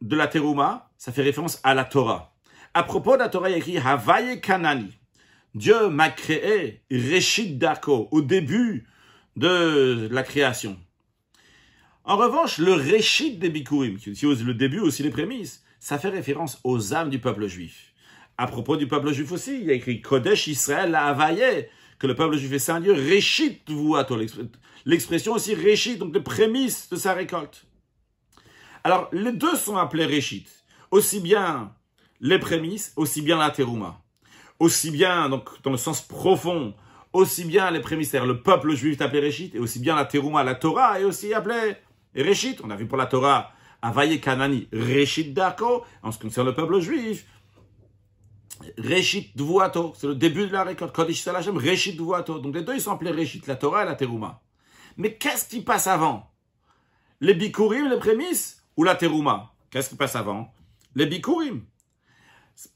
de 0.00 0.16
la 0.16 0.26
Terouma, 0.26 0.90
ça 0.96 1.12
fait 1.12 1.20
référence 1.20 1.60
à 1.64 1.74
la 1.74 1.84
Torah. 1.84 2.34
À 2.72 2.82
propos 2.82 3.12
de 3.12 3.18
la 3.18 3.28
Torah, 3.28 3.50
il 3.50 3.52
y 3.52 3.56
a 3.56 3.58
écrit 3.58 3.76
Havaye 3.76 4.40
Kanani. 4.40 4.88
Dieu 5.54 5.90
m'a 5.90 6.08
créé 6.08 6.80
Réchit 6.90 7.56
Dako, 7.56 8.08
au 8.10 8.22
début 8.22 8.86
de 9.36 10.08
la 10.10 10.22
création. 10.22 10.78
En 12.04 12.16
revanche, 12.16 12.58
le 12.58 12.72
Réchit 12.72 13.36
des 13.36 13.48
Bikurim, 13.48 13.96
qui 13.96 14.10
est 14.10 14.42
le 14.42 14.54
début, 14.54 14.80
aussi 14.80 15.02
les 15.02 15.10
prémices, 15.10 15.62
ça 15.78 15.98
fait 15.98 16.08
référence 16.08 16.60
aux 16.64 16.94
âmes 16.94 17.10
du 17.10 17.18
peuple 17.18 17.46
juif. 17.46 17.92
À 18.38 18.46
propos 18.46 18.76
du 18.76 18.88
peuple 18.88 19.12
juif 19.12 19.30
aussi, 19.32 19.58
il 19.60 19.66
y 19.66 19.70
a 19.70 19.74
écrit 19.74 20.00
Kodesh 20.00 20.48
Israël 20.48 20.90
la 20.90 21.06
Havaye, 21.06 21.68
que 21.98 22.06
le 22.06 22.16
peuple 22.16 22.36
juif 22.36 22.52
est 22.52 22.58
saint 22.58 22.80
Dieu, 22.80 22.92
Réchit 22.92 23.60
toi. 23.60 24.06
L'expression 24.84 25.34
aussi 25.34 25.54
Réchit, 25.54 25.96
donc 25.96 26.14
les 26.14 26.20
prémices 26.20 26.88
de 26.90 26.96
sa 26.96 27.14
récolte. 27.14 27.64
Alors, 28.82 29.08
les 29.12 29.32
deux 29.32 29.54
sont 29.54 29.76
appelés 29.76 30.06
Réchit. 30.06 30.46
Aussi 30.90 31.20
bien 31.20 31.72
les 32.20 32.38
prémices, 32.38 32.92
aussi 32.96 33.22
bien 33.22 33.38
la 33.38 33.50
terouma. 33.50 34.00
Aussi 34.58 34.90
bien, 34.90 35.28
donc, 35.28 35.48
dans 35.62 35.70
le 35.70 35.76
sens 35.76 36.00
profond, 36.00 36.74
aussi 37.12 37.44
bien 37.44 37.70
les 37.70 37.82
c'est-à-dire 37.82 38.26
le 38.26 38.42
peuple 38.42 38.74
juif 38.74 39.00
est 39.00 39.04
appelé 39.04 39.20
Réchit, 39.20 39.50
et 39.54 39.58
aussi 39.58 39.78
bien 39.78 39.94
la 39.96 40.04
terouma, 40.04 40.42
la 40.42 40.54
Torah, 40.54 41.00
est 41.00 41.04
aussi 41.04 41.34
appelée 41.34 41.76
Réchit, 42.14 42.56
on 42.62 42.70
a 42.70 42.76
vu 42.76 42.86
pour 42.86 42.98
la 42.98 43.06
Torah, 43.06 43.52
Avaye 43.82 44.20
Kanani, 44.20 44.68
Réchit 44.72 45.32
Dako, 45.32 45.84
en 46.02 46.12
ce 46.12 46.18
qui 46.18 46.24
concerne 46.24 46.46
le 46.46 46.54
peuple 46.54 46.80
juif, 46.80 47.26
Réchit 48.78 49.32
Dvuato, 49.34 49.92
c'est 49.96 50.06
le 50.06 50.14
début 50.14 50.46
de 50.46 50.52
la 50.52 50.64
récolte, 50.64 50.94
Kodesh 50.94 51.22
Salachem, 51.22 51.56
Réchit 51.56 51.94
Dvuato. 51.94 52.38
Donc 52.38 52.54
les 52.54 52.62
deux, 52.62 52.74
ils 52.74 52.80
sont 52.80 52.92
appelés 52.92 53.10
Réchit, 53.10 53.42
la 53.46 53.56
Torah 53.56 53.82
et 53.82 53.86
la 53.86 53.94
Teruma. 53.94 54.40
Mais 54.96 55.14
qu'est-ce 55.14 55.48
qui 55.48 55.62
passe 55.62 55.86
avant? 55.86 56.30
Les 57.20 57.34
Bikurim, 57.34 57.88
les 57.88 57.98
prémices, 57.98 58.62
ou 58.76 58.84
la 58.84 58.94
Teruma 58.94 59.52
Qu'est-ce 59.70 59.90
qui 59.90 59.96
passe 59.96 60.16
avant? 60.16 60.52
Les 60.94 61.06
Bikurim. 61.06 61.62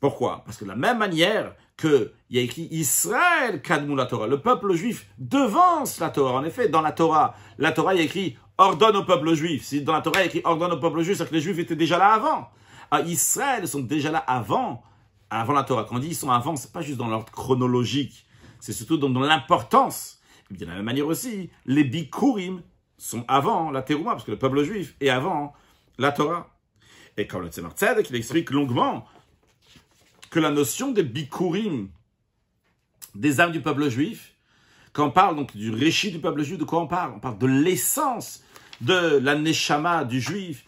Pourquoi? 0.01 0.43
Parce 0.45 0.57
que 0.57 0.65
de 0.65 0.71
la 0.71 0.77
même 0.77 0.99
manière 0.99 1.55
qu'il 1.77 2.11
y 2.31 2.39
a 2.39 2.43
écrit 2.43 2.69
Israël 2.71 3.61
Kadmou 3.61 3.97
la 3.97 4.07
Torah, 4.07 4.27
le 4.27 4.41
peuple 4.41 4.75
juif 4.75 5.07
devance 5.19 6.01
la 6.01 6.11
Torah. 6.11 6.33
En 6.33 6.45
effet, 6.45 6.69
dans 6.69 6.81
la 6.81 6.93
Torah, 6.93 7.35
la 7.59 7.73
Torah, 7.73 7.95
il 7.95 7.99
y 7.99 8.01
a 8.01 8.05
écrit 8.05 8.37
ordonne 8.59 8.97
au 8.97 9.05
peuple 9.05 9.35
juif. 9.35 9.65
Si 9.65 9.83
dans 9.83 9.93
la 9.93 10.01
Torah, 10.01 10.21
il 10.21 10.21
y 10.21 10.25
a 10.25 10.27
écrit 10.27 10.43
ordonne 10.45 10.73
au 10.73 10.79
peuple 10.79 11.03
juif, 11.03 11.19
c'est 11.19 11.29
que 11.29 11.35
les 11.35 11.41
juifs 11.41 11.59
étaient 11.59 11.77
déjà 11.77 11.99
là 11.99 12.13
avant. 12.13 12.49
Ah, 12.91 13.03
Israël, 13.03 13.67
sont 13.69 13.81
déjà 13.81 14.11
là 14.11 14.19
avant, 14.19 14.83
avant 15.29 15.53
la 15.53 15.65
Torah. 15.65 15.85
Quand 15.85 15.97
on 15.97 15.99
dit 15.99 16.09
ils 16.09 16.17
sont 16.17 16.31
avant, 16.31 16.57
c'est 16.57 16.73
pas 16.73 16.83
juste 16.83 16.99
dans 16.99 17.09
l'ordre 17.09 17.31
chronologique, 17.31 18.27
c'est 18.61 18.73
surtout 18.73 18.97
dans, 18.97 19.09
l'importance. 19.21 20.21
Et 20.51 20.55
bien 20.55 20.67
de 20.67 20.71
la 20.71 20.77
même 20.77 20.85
manière 20.85 21.07
aussi, 21.07 21.51
les 21.67 21.85
Bikurim 21.85 22.63
sont 22.97 23.25
avant 23.29 23.71
la 23.71 23.83
Terouma, 23.83 24.13
parce 24.13 24.25
que 24.25 24.31
le 24.31 24.39
peuple 24.39 24.63
juif 24.63 24.95
est 25.01 25.11
avant 25.11 25.53
la 25.99 26.13
Torah. 26.13 26.49
Et 27.19 27.27
comme 27.27 27.43
le 27.43 27.49
Tzemar 27.49 27.73
Tzedek, 27.73 28.09
il 28.11 28.17
explique 28.17 28.51
longuement 28.51 29.07
que 30.31 30.41
la 30.41 30.51
notion 30.51 30.91
des 30.91 31.03
Bikurim, 31.03 31.89
des 33.15 33.41
âmes 33.41 33.53
du 33.53 33.61
peuple 33.61 33.89
juif, 33.89 34.35
quand 34.93 35.07
on 35.07 35.11
parle 35.11 35.37
donc 35.37 35.57
du 35.57 35.71
réchit 35.71 36.11
du 36.11 36.19
peuple 36.19 36.43
juif, 36.43 36.59
de 36.59 36.65
quoi 36.65 36.81
on 36.81 36.87
parle? 36.87 37.13
On 37.15 37.21
parle 37.21 37.39
de 37.39 37.47
l'essence 37.47 38.43
de 38.81 39.19
la 39.19 39.35
neshama 39.35 40.05
du 40.05 40.21
juif, 40.21 40.65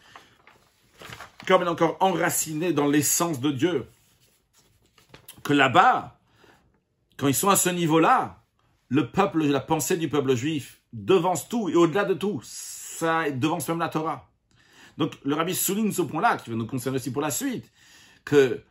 comme 1.47 1.63
elle 1.63 1.69
est 1.69 1.71
encore 1.71 1.97
enracinée 2.01 2.73
dans 2.73 2.87
l'essence 2.87 3.41
de 3.41 3.51
Dieu. 3.51 3.87
Que 5.43 5.53
là-bas, 5.53 6.19
quand 7.17 7.29
ils 7.29 7.35
sont 7.35 7.49
à 7.49 7.57
ce 7.57 7.71
niveau-là, 7.71 8.43
le 8.89 9.11
peuple, 9.11 9.45
la 9.45 9.61
pensée 9.61 9.97
du 9.97 10.09
peuple 10.09 10.35
juif 10.35 10.81
devance 10.93 11.49
tout 11.49 11.69
et 11.69 11.75
au-delà 11.75 12.05
de 12.05 12.15
tout, 12.15 12.41
ça 12.45 13.31
devance 13.31 13.69
même 13.69 13.79
la 13.79 13.89
Torah. 13.89 14.31
Donc 14.97 15.13
le 15.25 15.35
rabbi 15.35 15.55
souligne 15.55 15.93
ce 15.93 16.03
point-là, 16.03 16.37
qui 16.39 16.51
va 16.51 16.57
nous 16.57 16.67
concerner 16.67 16.97
aussi 16.97 17.13
pour 17.13 17.23
la 17.23 17.31
suite, 17.31 17.71
que 18.25 18.63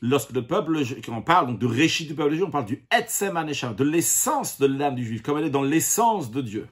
lorsque 0.00 0.32
le 0.32 0.46
peuple, 0.46 0.82
quand 1.04 1.16
on 1.16 1.22
parle 1.22 1.46
donc 1.46 1.58
de 1.58 1.66
réchit 1.66 2.06
du 2.06 2.14
peuple 2.14 2.34
juif, 2.34 2.44
on 2.46 2.50
parle 2.50 2.66
du 2.66 2.86
Etzem 2.90 3.34
de 3.34 3.84
l'essence 3.84 4.58
de 4.58 4.66
l'âme 4.66 4.94
du 4.94 5.04
juif, 5.04 5.22
comme 5.22 5.38
elle 5.38 5.46
est 5.46 5.50
dans 5.50 5.62
l'essence 5.62 6.30
de 6.30 6.40
Dieu. 6.40 6.68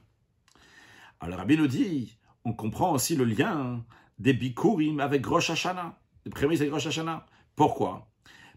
Alors 1.20 1.38
rabbi 1.38 1.56
nous 1.56 1.68
dit, 1.68 2.16
on 2.44 2.52
comprend 2.52 2.92
aussi 2.92 3.14
le 3.16 3.24
lien 3.24 3.84
des 4.18 4.32
Bikurim 4.32 5.00
avec 5.00 5.24
Rosh 5.24 5.50
Hashanah, 5.50 5.98
les 6.24 6.30
prémices 6.30 6.60
avec 6.60 6.72
Rosh 6.72 6.86
Hashanah. 6.86 7.26
Pourquoi? 7.56 8.08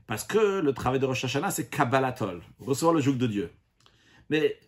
Parce 0.08 0.24
que 0.24 0.60
le 0.60 0.74
travail 0.74 1.00
de 1.00 1.06
Rosh 1.06 1.26
Hashanah, 1.26 1.52
c'est 1.52 1.70
Kabbalatol, 1.70 2.42
recevoir 2.60 2.94
le 2.94 3.02
joug 3.02 3.16
de 3.16 3.28
Dieu. 3.28 3.52
Mais 4.30 4.60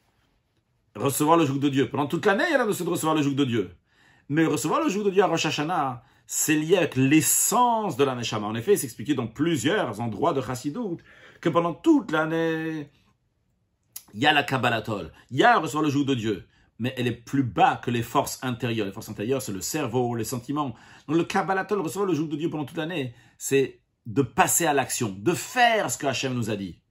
recevoir 0.96 1.38
le 1.38 1.46
joug 1.46 1.60
de 1.60 1.70
Dieu, 1.70 1.90
pendant 1.90 2.08
toute 2.08 2.26
l'année, 2.26 2.46
il 2.48 2.52
y 2.52 2.56
a 2.56 2.58
la 2.58 2.66
notion 2.66 2.86
de 2.86 2.90
recevoir 2.90 3.16
le 3.16 3.22
joug 3.22 3.34
de 3.34 3.46
Dieu. 3.46 3.76
Mais 4.30 4.46
recevoir 4.46 4.84
le 4.84 4.90
joug 4.90 5.04
de 5.04 5.10
Dieu 5.10 5.24
à 5.24 5.28
Rosh 5.28 5.46
Hashanah, 5.46 6.04
c'est 6.28 6.56
lié 6.56 6.76
avec 6.76 6.98
l'essence 6.98 7.96
de 7.96 8.04
la 8.04 8.14
Neshama. 8.14 8.46
En 8.46 8.56
effet, 8.56 8.76
c'est 8.76 8.86
expliqué 8.86 9.16
dans 9.16 9.28
plusieurs 9.28 10.02
endroits 10.02 10.34
de 10.34 10.42
Chassidut 10.42 10.98
que 11.40 11.48
pendant 11.48 11.74
toute 11.74 12.12
l'année, 12.12 12.92
il 14.14 14.20
y 14.20 14.28
a 14.28 14.34
la 14.34 14.44
Kabbalatol, 14.44 15.12
il 15.32 15.38
y 15.38 15.44
a 15.44 15.58
recevoir 15.58 15.84
le 15.84 15.90
joug 15.90 16.04
de 16.04 16.16
Dieu, 16.16 16.46
mais 16.80 16.94
elle 16.98 17.08
est 17.08 17.12
plus 17.12 17.44
bas 17.44 17.78
que 17.78 17.90
les 17.90 18.04
forces 18.04 18.40
intérieures. 18.44 18.86
Les 18.86 18.92
forces 18.92 19.10
intérieures, 19.10 19.42
c'est 19.42 19.54
le 19.54 19.62
cerveau, 19.62 20.16
les 20.16 20.26
sentiments. 20.26 20.76
Donc 21.08 21.18
le 21.18 21.24
Kabbalatol, 21.24 21.80
recevoir 21.80 22.06
le 22.06 22.14
joug 22.14 22.28
de 22.28 22.36
Dieu 22.36 22.50
pendant 22.50 22.66
toute 22.66 22.78
l'année, 22.78 23.16
c'est 23.38 23.80
de 24.06 24.22
passer 24.22 24.66
à 24.66 24.74
l'action, 24.74 25.16
de 25.18 25.34
faire 25.34 25.90
ce 25.90 25.98
que 25.98 26.08
Hachem 26.08 26.34
nous 26.34 26.50
a 26.50 26.58
dit. 26.58 26.82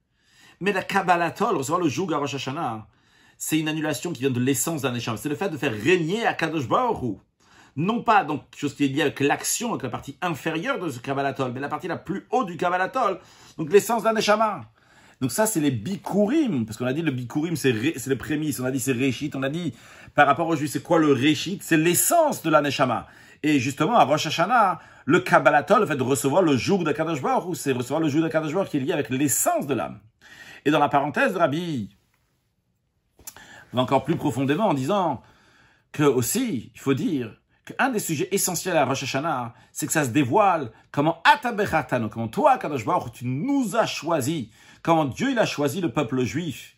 Mais 0.59 0.73
la 0.73 0.81
Kabbalatol, 0.81 1.55
recevoir 1.55 1.79
le 1.79 1.89
joug 1.89 2.11
à 2.11 2.17
Rosh 2.17 2.33
Hashanah, 2.33 2.87
c'est 3.37 3.59
une 3.59 3.67
annulation 3.67 4.11
qui 4.13 4.21
vient 4.21 4.31
de 4.31 4.39
l'essence 4.39 4.81
d'un 4.81 4.95
échange. 4.95 5.19
C'est 5.19 5.29
le 5.29 5.35
fait 5.35 5.49
de 5.49 5.57
faire 5.57 5.73
régner 5.73 6.25
à 6.25 6.33
Kadosh 6.33 6.67
Baruch 6.67 7.19
non 7.77 8.01
pas 8.01 8.23
donc 8.23 8.41
chose 8.57 8.75
qui 8.75 8.85
est 8.85 8.87
liée 8.87 9.03
avec 9.03 9.19
l'action, 9.19 9.69
avec 9.69 9.83
la 9.83 9.89
partie 9.89 10.17
inférieure 10.21 10.79
de 10.79 10.89
ce 10.89 10.99
Kabbalatol, 10.99 11.51
mais 11.53 11.59
la 11.59 11.69
partie 11.69 11.87
la 11.87 11.95
plus 11.95 12.25
haute 12.31 12.47
du 12.47 12.57
Kabbalatol, 12.57 13.19
donc 13.57 13.71
l'essence 13.71 14.03
d'un 14.03 14.13
Neshama. 14.13 14.61
Donc 15.21 15.31
ça, 15.31 15.45
c'est 15.45 15.59
les 15.59 15.71
bikurim, 15.71 16.65
parce 16.65 16.77
qu'on 16.77 16.85
a 16.85 16.93
dit 16.93 17.01
le 17.01 17.11
bikurim, 17.11 17.55
c'est 17.55 17.71
les 17.71 18.15
prémices, 18.15 18.59
on 18.59 18.65
a 18.65 18.71
dit 18.71 18.79
c'est 18.79 18.91
réchit, 18.91 19.31
on 19.35 19.43
a 19.43 19.49
dit 19.49 19.73
par 20.13 20.27
rapport 20.27 20.47
au 20.47 20.55
juif, 20.55 20.71
c'est 20.71 20.83
quoi 20.83 20.99
le 20.99 21.11
réchit? 21.11 21.59
C'est 21.61 21.77
l'essence 21.77 22.43
de 22.43 22.49
la 22.49 22.61
Neshama. 22.61 23.07
Et 23.43 23.59
justement, 23.59 23.95
à 23.95 24.03
Rosh 24.03 24.27
Hashanah, 24.27 24.79
le 25.05 25.19
Kabbalatol, 25.19 25.81
le 25.81 25.85
fait 25.85 25.95
de 25.95 26.03
recevoir 26.03 26.41
le 26.41 26.57
jour 26.57 26.83
de 26.83 26.91
Kadosh 26.91 27.19
ou 27.45 27.55
c'est 27.55 27.71
recevoir 27.71 27.99
le 27.99 28.09
jour 28.09 28.23
de 28.23 28.27
Kadosh 28.27 28.69
qui 28.69 28.77
est 28.77 28.79
lié 28.79 28.93
avec 28.93 29.09
l'essence 29.09 29.67
de 29.67 29.73
l'âme. 29.73 29.99
Et 30.65 30.71
dans 30.71 30.79
la 30.79 30.89
parenthèse 30.89 31.33
de 31.33 31.37
Rabbi, 31.37 31.95
va 33.73 33.81
encore 33.81 34.03
plus 34.03 34.15
profondément 34.15 34.67
en 34.67 34.73
disant 34.73 35.21
que 35.91 36.03
aussi, 36.03 36.71
il 36.73 36.79
faut 36.79 36.93
dire 36.93 37.39
qu'un 37.67 37.89
des 37.89 37.99
sujets 37.99 38.29
essentiels 38.31 38.77
à 38.77 38.85
Rosh 38.85 39.03
Hashanah, 39.03 39.53
c'est 39.71 39.87
que 39.87 39.91
ça 39.91 40.05
se 40.05 40.09
dévoile 40.09 40.71
comment 40.91 41.21
Atabechatano, 41.23 42.09
comment 42.09 42.29
toi, 42.29 42.57
Kadosh 42.57 42.85
Baruch, 42.85 43.11
tu 43.11 43.25
nous 43.25 43.75
as 43.75 43.85
choisi, 43.85 44.51
comment 44.81 45.05
Dieu 45.05 45.31
il 45.31 45.39
a 45.39 45.45
choisi 45.45 45.81
le 45.81 45.91
peuple 45.91 46.23
juif. 46.23 46.75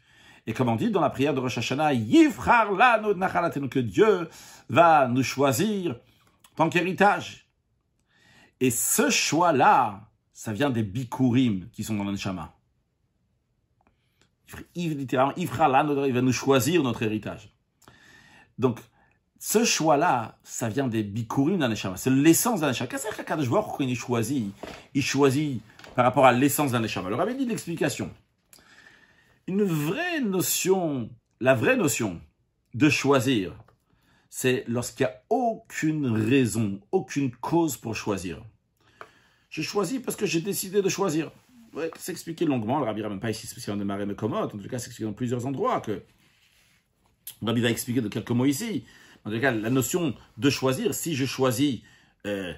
Et 0.47 0.53
comme 0.53 0.69
on 0.69 0.75
dit 0.75 0.89
dans 0.89 1.01
la 1.01 1.11
prière 1.11 1.33
de 1.33 1.39
Rosh 1.39 1.59
Hashanah, 1.59 1.93
Yivchar 1.93 2.71
lano 2.71 3.13
que 3.69 3.79
Dieu 3.79 4.29
va 4.69 5.07
nous 5.07 5.23
choisir 5.23 5.95
tant 6.55 6.69
qu'héritage. 6.69 7.47
Et 8.59 8.71
ce 8.71 9.09
choix-là, 9.09 10.09
ça 10.33 10.51
vient 10.51 10.69
des 10.69 10.83
bikurim 10.83 11.69
qui 11.71 11.83
sont 11.83 11.95
dans 11.95 12.03
l'Anshama. 12.03 12.53
Littéralement, 14.75 15.33
il 15.37 15.47
va 16.13 16.21
nous 16.21 16.33
choisir 16.33 16.81
notre 16.81 17.03
héritage. 17.03 17.53
Donc, 18.57 18.79
ce 19.39 19.63
choix-là, 19.63 20.37
ça 20.43 20.67
vient 20.67 20.89
des 20.89 21.01
bikurim 21.01 21.59
d'un 21.59 21.73
C'est 21.95 22.09
l'essence 22.09 22.59
d'un 22.59 22.73
Qu'est-ce 22.73 23.07
que 23.07 23.21
Kadosh 23.21 23.49
quand 23.49 23.79
il 23.79 23.95
choisit 23.95 24.53
Il 24.93 25.01
choisit 25.01 25.61
par 25.95 26.03
rapport 26.03 26.25
à 26.25 26.33
l'essence 26.33 26.73
d'un 26.73 26.83
échama. 26.83 27.07
Alors, 27.07 27.21
avait 27.21 27.35
dit 27.35 27.45
l'explication. 27.45 28.11
Une 29.47 29.63
vraie 29.63 30.19
notion, 30.19 31.09
la 31.39 31.55
vraie 31.55 31.77
notion 31.77 32.19
de 32.73 32.89
choisir, 32.89 33.53
c'est 34.29 34.65
lorsqu'il 34.67 35.05
n'y 35.05 35.11
a 35.11 35.23
aucune 35.29 36.07
raison, 36.07 36.81
aucune 36.91 37.31
cause 37.31 37.77
pour 37.77 37.95
choisir. 37.95 38.43
Je 39.49 39.61
choisis 39.61 39.99
parce 39.99 40.17
que 40.17 40.25
j'ai 40.25 40.41
décidé 40.41 40.81
de 40.81 40.89
choisir. 40.89 41.31
Ouais, 41.73 41.89
c'est 41.97 42.11
expliqué 42.11 42.45
longuement, 42.45 42.79
le 42.79 42.85
rabbi 42.85 43.01
même 43.01 43.19
pas 43.19 43.29
ici 43.29 43.47
spécialement 43.47 43.79
de 43.79 43.85
Maré 43.85 44.05
Mekomot, 44.05 44.35
en 44.35 44.47
tout 44.47 44.57
cas 44.57 44.79
c'est 44.79 44.87
expliqué 44.87 45.05
dans 45.05 45.13
plusieurs 45.13 45.45
endroits 45.45 45.81
que 45.81 46.03
le 47.41 47.47
rabbi 47.47 47.61
va 47.61 47.69
expliquer 47.69 48.01
de 48.01 48.09
quelques 48.09 48.31
mots 48.31 48.45
ici. 48.45 48.85
En 49.25 49.31
tout 49.31 49.39
cas, 49.39 49.51
la 49.51 49.69
notion 49.69 50.13
de 50.37 50.49
choisir, 50.49 50.93
si 50.93 51.15
je 51.15 51.25
choisis 51.25 51.81
euh, 52.25 52.53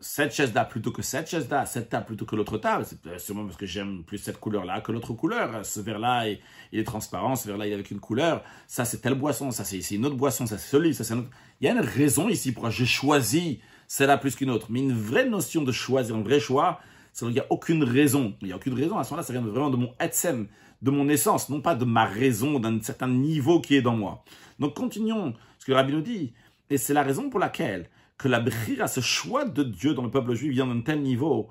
cette 0.00 0.34
chaise-là 0.34 0.64
plutôt 0.64 0.92
que 0.92 1.02
cette 1.02 1.28
chaise-là, 1.28 1.66
cette 1.66 1.88
table 1.88 2.06
plutôt 2.06 2.26
que 2.26 2.36
l'autre 2.36 2.58
table, 2.58 2.84
c'est 2.86 3.18
sûrement 3.18 3.44
parce 3.44 3.56
que 3.56 3.66
j'aime 3.66 4.02
plus 4.04 4.18
cette 4.18 4.38
couleur-là 4.38 4.80
que 4.80 4.92
l'autre 4.92 5.14
couleur. 5.14 5.64
Ce 5.64 5.80
verre-là, 5.80 6.28
il, 6.28 6.78
est 6.78 6.84
transparent, 6.84 7.36
ce 7.36 7.46
verre-là, 7.46 7.66
il 7.66 7.70
est 7.70 7.74
avec 7.74 7.90
une 7.90 8.00
couleur. 8.00 8.42
Ça, 8.66 8.84
c'est 8.84 8.98
telle 8.98 9.14
boisson, 9.14 9.50
ça, 9.50 9.64
c'est 9.64 9.78
une 9.90 10.04
autre 10.06 10.16
boisson, 10.16 10.46
ça, 10.46 10.58
c'est 10.58 10.68
celui, 10.68 10.94
ça, 10.94 11.04
c'est 11.04 11.14
autre. 11.14 11.30
Il 11.60 11.66
y 11.66 11.68
a 11.68 11.72
une 11.72 11.80
raison 11.80 12.28
ici 12.28 12.52
pourquoi 12.52 12.70
j'ai 12.70 12.86
choisi 12.86 13.60
celle-là 13.88 14.18
plus 14.18 14.36
qu'une 14.36 14.50
autre. 14.50 14.66
Mais 14.70 14.80
une 14.80 14.92
vraie 14.92 15.28
notion 15.28 15.62
de 15.62 15.72
choisir, 15.72 16.16
un 16.16 16.22
vrai 16.22 16.40
choix, 16.40 16.80
qu'il 17.18 17.28
n'y 17.28 17.40
a 17.40 17.46
aucune 17.50 17.82
raison. 17.82 18.34
Il 18.42 18.48
n'y 18.48 18.52
a 18.52 18.56
aucune 18.56 18.74
raison. 18.74 18.98
À 18.98 19.04
ce 19.04 19.10
moment-là, 19.10 19.26
ça 19.26 19.32
vient 19.32 19.42
vraiment 19.42 19.70
de 19.70 19.76
mon 19.76 19.94
etsem, 19.98 20.48
de 20.82 20.90
mon 20.90 21.08
essence, 21.08 21.48
non 21.48 21.60
pas 21.60 21.74
de 21.74 21.84
ma 21.84 22.04
raison, 22.04 22.60
d'un 22.60 22.80
certain 22.82 23.08
niveau 23.08 23.60
qui 23.60 23.76
est 23.76 23.82
dans 23.82 23.96
moi. 23.96 24.24
Donc, 24.58 24.74
continuons 24.74 25.34
que 25.66 25.72
Rabbi 25.72 25.92
nous 25.92 26.00
dit. 26.00 26.32
Et 26.70 26.78
c'est 26.78 26.94
la 26.94 27.02
raison 27.02 27.28
pour 27.28 27.40
laquelle 27.40 27.88
que 28.18 28.28
la 28.28 28.42
à 28.80 28.86
ce 28.86 29.00
choix 29.00 29.44
de 29.44 29.62
Dieu 29.62 29.94
dans 29.94 30.02
le 30.02 30.10
peuple 30.10 30.34
juif 30.34 30.52
vient 30.52 30.66
d'un 30.66 30.80
tel 30.80 31.02
niveau 31.02 31.48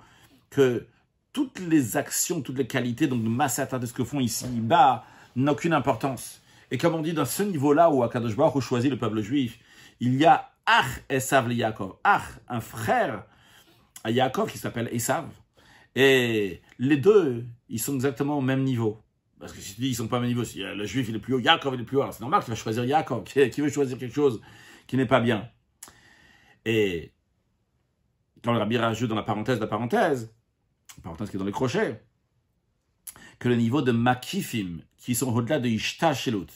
que 0.49 0.87
toutes 1.33 1.59
les 1.59 1.97
actions, 1.97 2.41
toutes 2.41 2.57
les 2.57 2.65
qualités 2.65 3.07
donc 3.07 3.23
de 3.23 3.27
Massata 3.27 3.77
de 3.77 3.85
ce 3.85 3.93
que 3.93 4.03
font 4.03 4.19
ici 4.19 4.47
bas 4.61 5.03
n'ont 5.35 5.51
aucune 5.51 5.73
importance. 5.73 6.41
Et 6.71 6.77
comme 6.77 6.95
on 6.95 7.01
dit, 7.01 7.13
dans 7.13 7.25
ce 7.25 7.43
niveau-là 7.43 7.89
où 7.91 8.03
Akadosh 8.03 8.35
Baruch 8.35 8.63
choisit 8.63 8.89
le 8.89 8.97
peuple 8.97 9.21
juif, 9.21 9.59
il 9.99 10.15
y 10.15 10.25
a 10.25 10.49
Ach 10.65 11.03
Esav 11.09 11.47
le 11.47 11.53
Yaakov. 11.53 11.95
Ach, 12.03 12.23
un 12.47 12.61
frère 12.61 13.25
à 14.03 14.11
Yaakov 14.11 14.49
qui 14.49 14.57
s'appelle 14.57 14.89
Esav. 14.91 15.25
Et 15.93 16.61
les 16.79 16.97
deux, 16.97 17.45
ils 17.69 17.79
sont 17.79 17.93
exactement 17.95 18.37
au 18.37 18.41
même 18.41 18.63
niveau. 18.63 19.01
Parce 19.39 19.51
que 19.51 19.59
si 19.59 19.75
tu 19.75 19.81
dis 19.81 19.89
ils 19.89 19.95
sont 19.95 20.07
pas 20.07 20.21
si 20.45 20.59
le 20.59 20.85
juif 20.85 21.07
il 21.09 21.15
est 21.15 21.19
plus 21.19 21.33
haut, 21.33 21.39
Yaakov 21.39 21.75
il 21.75 21.81
est 21.81 21.83
plus 21.83 21.97
haut, 21.97 22.11
c'est 22.11 22.21
normal 22.21 22.41
qu'il 22.41 22.51
va 22.51 22.55
choisir 22.55 22.85
Yaakov, 22.85 23.23
qui 23.23 23.61
veut 23.61 23.69
choisir 23.69 23.97
quelque 23.97 24.15
chose 24.15 24.41
qui 24.87 24.97
n'est 24.97 25.05
pas 25.05 25.19
bien? 25.19 25.49
Et 26.63 27.13
quand 28.43 28.53
le 28.53 28.59
rabbi 28.59 28.77
rajoute 28.77 29.09
dans 29.09 29.15
la 29.15 29.23
parenthèse 29.23 29.57
de 29.57 29.61
la 29.61 29.67
parenthèse, 29.67 30.33
la 30.97 31.03
parenthèse 31.03 31.29
qui 31.29 31.35
est 31.35 31.39
dans 31.39 31.45
les 31.45 31.51
crochets, 31.51 32.05
que 33.39 33.49
le 33.49 33.55
niveau 33.55 33.81
de 33.81 33.91
Makifim, 33.91 34.79
qui 34.97 35.15
sont 35.15 35.35
au-delà 35.35 35.59
de 35.59 35.67
Ishta 35.67 36.13
Shelut, 36.13 36.47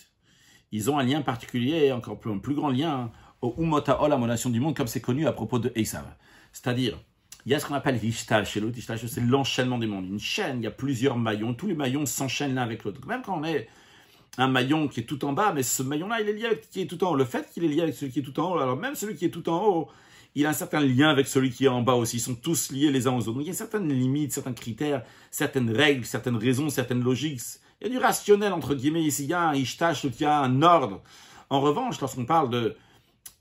ils 0.72 0.90
ont 0.90 0.98
un 0.98 1.04
lien 1.04 1.22
particulier, 1.22 1.92
encore 1.92 2.20
plus, 2.20 2.32
un 2.32 2.38
plus 2.38 2.56
grand 2.56 2.70
lien, 2.70 3.12
au 3.42 3.56
Umota 3.58 4.02
Ol, 4.02 4.12
la 4.12 4.18
nation 4.18 4.50
du 4.50 4.60
monde, 4.60 4.76
comme 4.76 4.88
c'est 4.88 5.02
connu 5.02 5.28
à 5.28 5.34
propos 5.34 5.60
de 5.60 5.72
Esav. 5.76 6.06
C'est-à-dire, 6.54 7.04
il 7.50 7.54
y 7.54 7.56
a 7.56 7.60
ce 7.60 7.66
qu'on 7.66 7.74
appelle 7.74 8.00
Ishta 8.04 8.44
Shelut. 8.44 8.72
Ishta 8.78 8.96
Shelut, 8.96 9.12
c'est 9.12 9.26
l'enchaînement 9.26 9.80
des 9.80 9.88
mondes. 9.88 10.06
Une 10.06 10.20
chaîne, 10.20 10.60
il 10.60 10.66
y 10.66 10.68
a 10.68 10.72
plusieurs 10.72 11.18
maillons. 11.18 11.56
Tous 11.56 11.66
les 11.66 11.74
maillons 11.74 12.06
s'enchaînent 12.06 12.54
l'un 12.54 12.62
avec 12.62 12.84
l'autre. 12.84 13.02
Même 13.08 13.24
quand 13.24 13.40
on 13.40 13.44
est 13.44 13.68
un 14.38 14.48
maillon 14.48 14.88
qui 14.88 15.00
est 15.00 15.04
tout 15.04 15.26
en 15.26 15.34
bas, 15.34 15.52
mais 15.52 15.64
ce 15.64 15.82
maillon-là, 15.82 16.22
il 16.22 16.30
est 16.30 16.34
lié 16.34 16.46
avec 16.46 16.60
celui 16.60 16.70
qui 16.70 16.82
est 16.82 16.86
tout 16.86 17.04
en 17.04 17.10
haut. 17.10 17.16
Le 17.16 17.26
fait 17.26 17.50
qu'il 17.52 17.64
est 17.64 17.68
lié 17.68 17.82
avec 17.82 17.96
celui 17.96 18.12
qui 18.12 18.20
est 18.20 18.22
tout 18.22 18.40
en 18.40 18.52
haut, 18.52 18.60
alors 18.60 18.78
même 18.78 18.94
celui 18.94 19.16
qui 19.16 19.26
est 19.26 19.32
tout 19.32 19.50
en 19.50 19.66
haut, 19.66 19.88
il 20.36 20.46
a 20.46 20.50
un 20.50 20.54
certain 20.54 20.80
lien 20.80 21.10
avec 21.10 21.28
celui 21.28 21.50
qui 21.50 21.66
est 21.66 21.70
en 21.70 21.82
bas 21.82 21.96
aussi. 21.96 22.18
Ils 22.18 22.20
sont 22.20 22.36
tous 22.36 22.72
liés 22.72 22.92
les 22.92 23.08
uns 23.08 23.14
aux 23.14 23.22
autres. 23.22 23.34
Donc 23.34 23.42
il 23.42 23.48
y 23.48 23.50
a 23.50 23.56
certaines 23.56 23.92
limites, 23.92 24.32
certains 24.32 24.54
critères, 24.54 25.02
certaines 25.32 25.72
règles, 25.72 26.06
certaines 26.06 26.38
raisons, 26.38 26.70
certaines 26.70 27.04
logiques. 27.04 27.42
Il 27.82 27.88
y 27.88 27.90
a 27.90 27.94
du 27.94 27.98
rationnel, 27.98 28.54
entre 28.54 28.76
guillemets, 28.76 29.02
ici. 29.02 29.24
Il 29.24 29.30
y 29.32 29.34
a 29.34 29.42
un 29.42 29.56
ishtash, 29.56 30.04
il 30.04 30.14
y 30.22 30.26
a 30.26 30.40
un 30.40 30.62
ordre. 30.62 31.02
En 31.50 31.62
revanche, 31.62 32.00
lorsqu'on 32.00 32.26
parle 32.26 32.52
de 32.52 32.76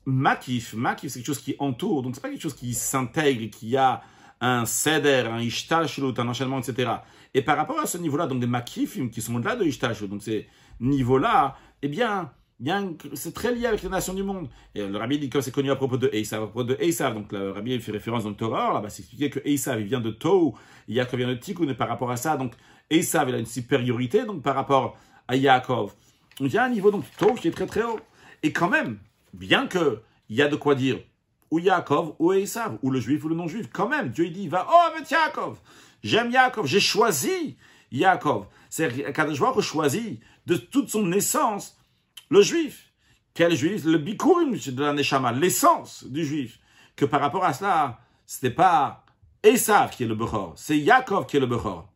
makif, 0.05 0.73
makif, 0.73 1.11
c'est 1.11 1.19
quelque 1.19 1.27
chose 1.27 1.41
qui 1.41 1.55
entoure. 1.59 2.01
Donc 2.01 2.15
c'est 2.15 2.21
pas 2.21 2.29
quelque 2.29 2.41
chose 2.41 2.55
qui 2.55 2.73
s'intègre, 2.73 3.49
qui 3.49 3.77
a 3.77 4.01
un 4.41 4.65
seder, 4.65 5.27
un 5.31 5.39
ishtash, 5.39 5.99
un 5.99 6.27
enchaînement, 6.27 6.59
etc. 6.59 6.91
Et 7.33 7.41
par 7.41 7.57
rapport 7.57 7.79
à 7.79 7.85
ce 7.85 7.97
niveau-là, 7.97 8.25
donc 8.25 8.39
des 8.39 8.47
makifim 8.47 9.09
qui 9.09 9.21
sont 9.21 9.35
au-delà 9.35 9.55
de 9.55 9.65
ishtash, 9.65 10.01
donc 10.03 10.23
c'est 10.23 10.47
niveau-là, 10.79 11.57
eh 11.81 11.87
bien, 11.87 12.31
bien 12.59 12.93
c'est 13.13 13.33
très 13.33 13.53
lié 13.53 13.65
avec 13.65 13.83
les 13.83 13.89
nations 13.89 14.13
du 14.13 14.23
monde. 14.23 14.49
Et 14.73 14.87
le 14.87 14.97
rabbi 14.97 15.19
dit 15.19 15.29
que 15.29 15.41
c'est 15.41 15.51
connu 15.51 15.69
à 15.69 15.75
propos 15.75 15.97
de 15.97 16.09
Esav, 16.13 16.43
à 16.43 16.45
propos 16.45 16.63
de 16.63 16.77
Esav. 16.79 17.13
Donc 17.13 17.31
le 17.31 17.51
rabbi 17.51 17.79
fait 17.79 17.91
référence 17.91 18.23
dans 18.23 18.29
le 18.29 18.35
Torah, 18.35 18.73
là-bas, 18.73 18.89
c'est 18.89 19.01
expliqué 19.01 19.29
que 19.29 19.39
Esav, 19.45 19.79
il 19.79 19.87
vient 19.87 19.99
de 19.99 20.11
Tou, 20.11 20.57
Yaakov 20.87 21.19
vient 21.19 21.27
de 21.27 21.35
Tikkun, 21.35 21.67
et 21.67 21.73
par 21.73 21.89
rapport 21.89 22.09
à 22.09 22.17
ça, 22.17 22.37
donc 22.37 22.53
Esav, 22.89 23.29
il 23.29 23.35
a 23.35 23.39
une 23.39 23.45
supériorité, 23.45 24.25
donc 24.25 24.41
par 24.41 24.55
rapport 24.55 24.97
à 25.27 25.35
Yaakov. 25.35 25.93
Donc 26.39 26.49
il 26.49 26.53
y 26.53 26.57
a 26.57 26.63
un 26.63 26.69
niveau, 26.69 26.91
donc 26.91 27.03
Tou, 27.17 27.33
qui 27.33 27.49
est 27.49 27.51
très 27.51 27.67
très 27.67 27.83
haut. 27.83 27.99
Et 28.41 28.53
quand 28.53 28.69
même, 28.69 28.99
bien 29.33 29.67
que 29.67 30.01
il 30.29 30.35
y 30.35 30.41
a 30.41 30.47
de 30.47 30.55
quoi 30.55 30.75
dire, 30.75 30.99
ou 31.51 31.59
Yaakov, 31.59 32.15
ou 32.19 32.33
Esav, 32.33 32.77
ou 32.83 32.91
le 32.91 32.99
juif, 32.99 33.23
ou 33.23 33.29
le 33.29 33.35
non-juif, 33.35 33.69
quand 33.73 33.89
même, 33.89 34.09
Dieu 34.09 34.29
dit, 34.29 34.47
va, 34.47 34.67
oh, 34.69 34.91
avec 34.91 35.09
Yaakov, 35.09 35.59
j'aime 36.03 36.31
Yaakov, 36.31 36.67
j'ai 36.67 36.79
choisi 36.79 37.57
Yaakov. 37.91 38.45
C'est 38.69 39.11
Kadosh 39.13 39.39
Baruch 39.39 39.63
choisi 39.63 40.19
de 40.45 40.55
toute 40.55 40.89
son 40.89 41.11
essence 41.11 41.77
le 42.29 42.41
juif. 42.41 42.93
Quel 43.33 43.55
juif? 43.55 43.83
Le 43.85 43.97
bikurim 43.97 44.51
de 44.55 44.83
la 44.83 44.93
neshama, 44.93 45.31
l'essence 45.31 46.03
du 46.03 46.23
juif. 46.25 46.59
Que 46.95 47.05
par 47.05 47.21
rapport 47.21 47.45
à 47.45 47.53
cela, 47.53 47.99
ce 48.25 48.45
n'est 48.45 48.53
pas 48.53 49.05
Esav 49.41 49.91
qui 49.91 50.03
est 50.03 50.07
le 50.07 50.15
Bechor, 50.15 50.53
c'est 50.55 50.77
Yaakov 50.77 51.25
qui 51.25 51.37
est 51.37 51.39
le 51.39 51.47
Bechor. 51.47 51.87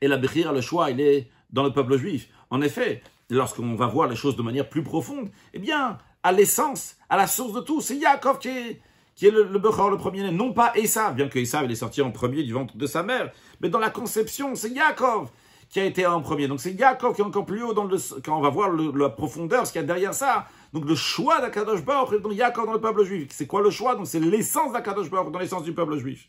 Et 0.00 0.08
la 0.08 0.16
Bechir, 0.16 0.52
le 0.52 0.60
choix, 0.60 0.90
il 0.90 1.00
est 1.00 1.30
dans 1.50 1.62
le 1.62 1.72
peuple 1.72 1.96
juif. 1.96 2.28
En 2.50 2.60
effet, 2.62 3.02
lorsqu'on 3.30 3.74
va 3.74 3.86
voir 3.86 4.08
les 4.08 4.16
choses 4.16 4.36
de 4.36 4.42
manière 4.42 4.68
plus 4.68 4.82
profonde, 4.82 5.30
eh 5.54 5.58
bien, 5.58 5.98
à 6.22 6.32
l'essence, 6.32 6.96
à 7.08 7.16
la 7.16 7.26
source 7.26 7.52
de 7.52 7.60
tout, 7.60 7.80
c'est 7.80 7.96
Yaakov 7.96 8.38
qui 8.38 8.48
est, 8.48 8.80
est 9.22 9.30
le, 9.30 9.44
le 9.44 9.58
Bechor, 9.58 9.90
le 9.90 9.96
premier-né, 9.96 10.30
non 10.30 10.52
pas 10.52 10.72
Esav, 10.74 11.14
bien 11.14 11.28
que 11.28 11.38
Esav 11.38 11.64
il 11.64 11.70
est 11.72 11.76
sorti 11.76 12.02
en 12.02 12.10
premier 12.10 12.42
du 12.42 12.52
ventre 12.52 12.76
de 12.76 12.86
sa 12.86 13.02
mère, 13.02 13.30
mais 13.60 13.68
dans 13.68 13.78
la 13.78 13.90
conception, 13.90 14.54
c'est 14.54 14.70
Yaakov 14.70 15.30
qui 15.68 15.80
a 15.80 15.84
été 15.84 16.06
en 16.06 16.20
premier. 16.20 16.46
Donc 16.48 16.60
c'est 16.60 16.72
Yaakov 16.72 17.14
qui 17.14 17.20
est 17.20 17.24
encore 17.24 17.46
plus 17.46 17.62
haut 17.62 17.74
dans 17.74 17.84
le, 17.84 17.96
quand 18.24 18.38
on 18.38 18.40
va 18.40 18.50
voir 18.50 18.70
la 18.70 19.08
profondeur, 19.08 19.66
ce 19.66 19.72
qu'il 19.72 19.80
y 19.80 19.84
a 19.84 19.86
derrière 19.86 20.14
ça. 20.14 20.46
Donc 20.72 20.84
le 20.84 20.94
choix 20.94 21.40
d'Akadosh 21.40 21.82
Baruch 21.82 22.20
dans 22.22 22.30
Yaakov 22.30 22.66
dans 22.66 22.72
le 22.72 22.80
peuple 22.80 23.04
juif. 23.04 23.28
C'est 23.30 23.46
quoi 23.46 23.62
le 23.62 23.70
choix? 23.70 23.96
Donc 23.96 24.06
c'est 24.06 24.20
l'essence 24.20 24.72
d'Akadosh 24.72 25.10
Baruch 25.10 25.32
dans 25.32 25.38
l'essence 25.38 25.64
du 25.64 25.72
peuple 25.72 25.98
juif. 25.98 26.28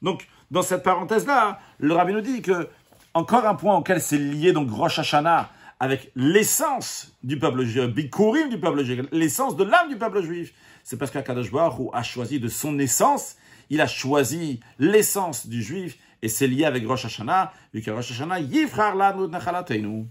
Donc 0.00 0.26
dans 0.50 0.62
cette 0.62 0.82
parenthèse-là, 0.82 1.58
le 1.78 1.94
rabbin 1.94 2.12
nous 2.12 2.20
dit 2.20 2.40
que 2.40 2.68
encore 3.14 3.46
un 3.46 3.54
point 3.54 3.76
auquel 3.76 4.00
c'est 4.00 4.18
lié 4.18 4.52
donc 4.52 4.70
Rosh 4.70 4.98
Hashanah 4.98 5.50
avec 5.80 6.10
l'essence 6.16 7.16
du 7.22 7.38
peuple 7.38 7.64
juif, 7.64 7.86
Bikurim 7.86 8.48
du 8.48 8.58
peuple 8.58 8.84
juif, 8.84 9.02
l'essence 9.12 9.56
de 9.56 9.64
l'âme 9.64 9.88
du 9.88 9.96
peuple 9.96 10.22
juif. 10.22 10.52
C'est 10.82 10.96
parce 10.96 11.10
qu'Akadosh 11.10 11.50
Baruch 11.50 11.90
a 11.92 12.02
choisi 12.02 12.40
de 12.40 12.48
son 12.48 12.78
essence, 12.78 13.36
il 13.70 13.80
a 13.80 13.86
choisi 13.86 14.60
l'essence 14.78 15.46
du 15.46 15.62
juif 15.62 15.98
et 16.22 16.28
c'est 16.28 16.48
lié 16.48 16.64
avec 16.64 16.86
Rosh 16.86 17.04
Hashanah, 17.04 17.52
vu 17.72 17.82
que 17.82 17.90
Rosh 17.90 18.10
Hashanah, 18.10 18.40
Yifrar 18.40 18.96
Lanud 18.96 19.30
Nachalateinu. 19.30 20.06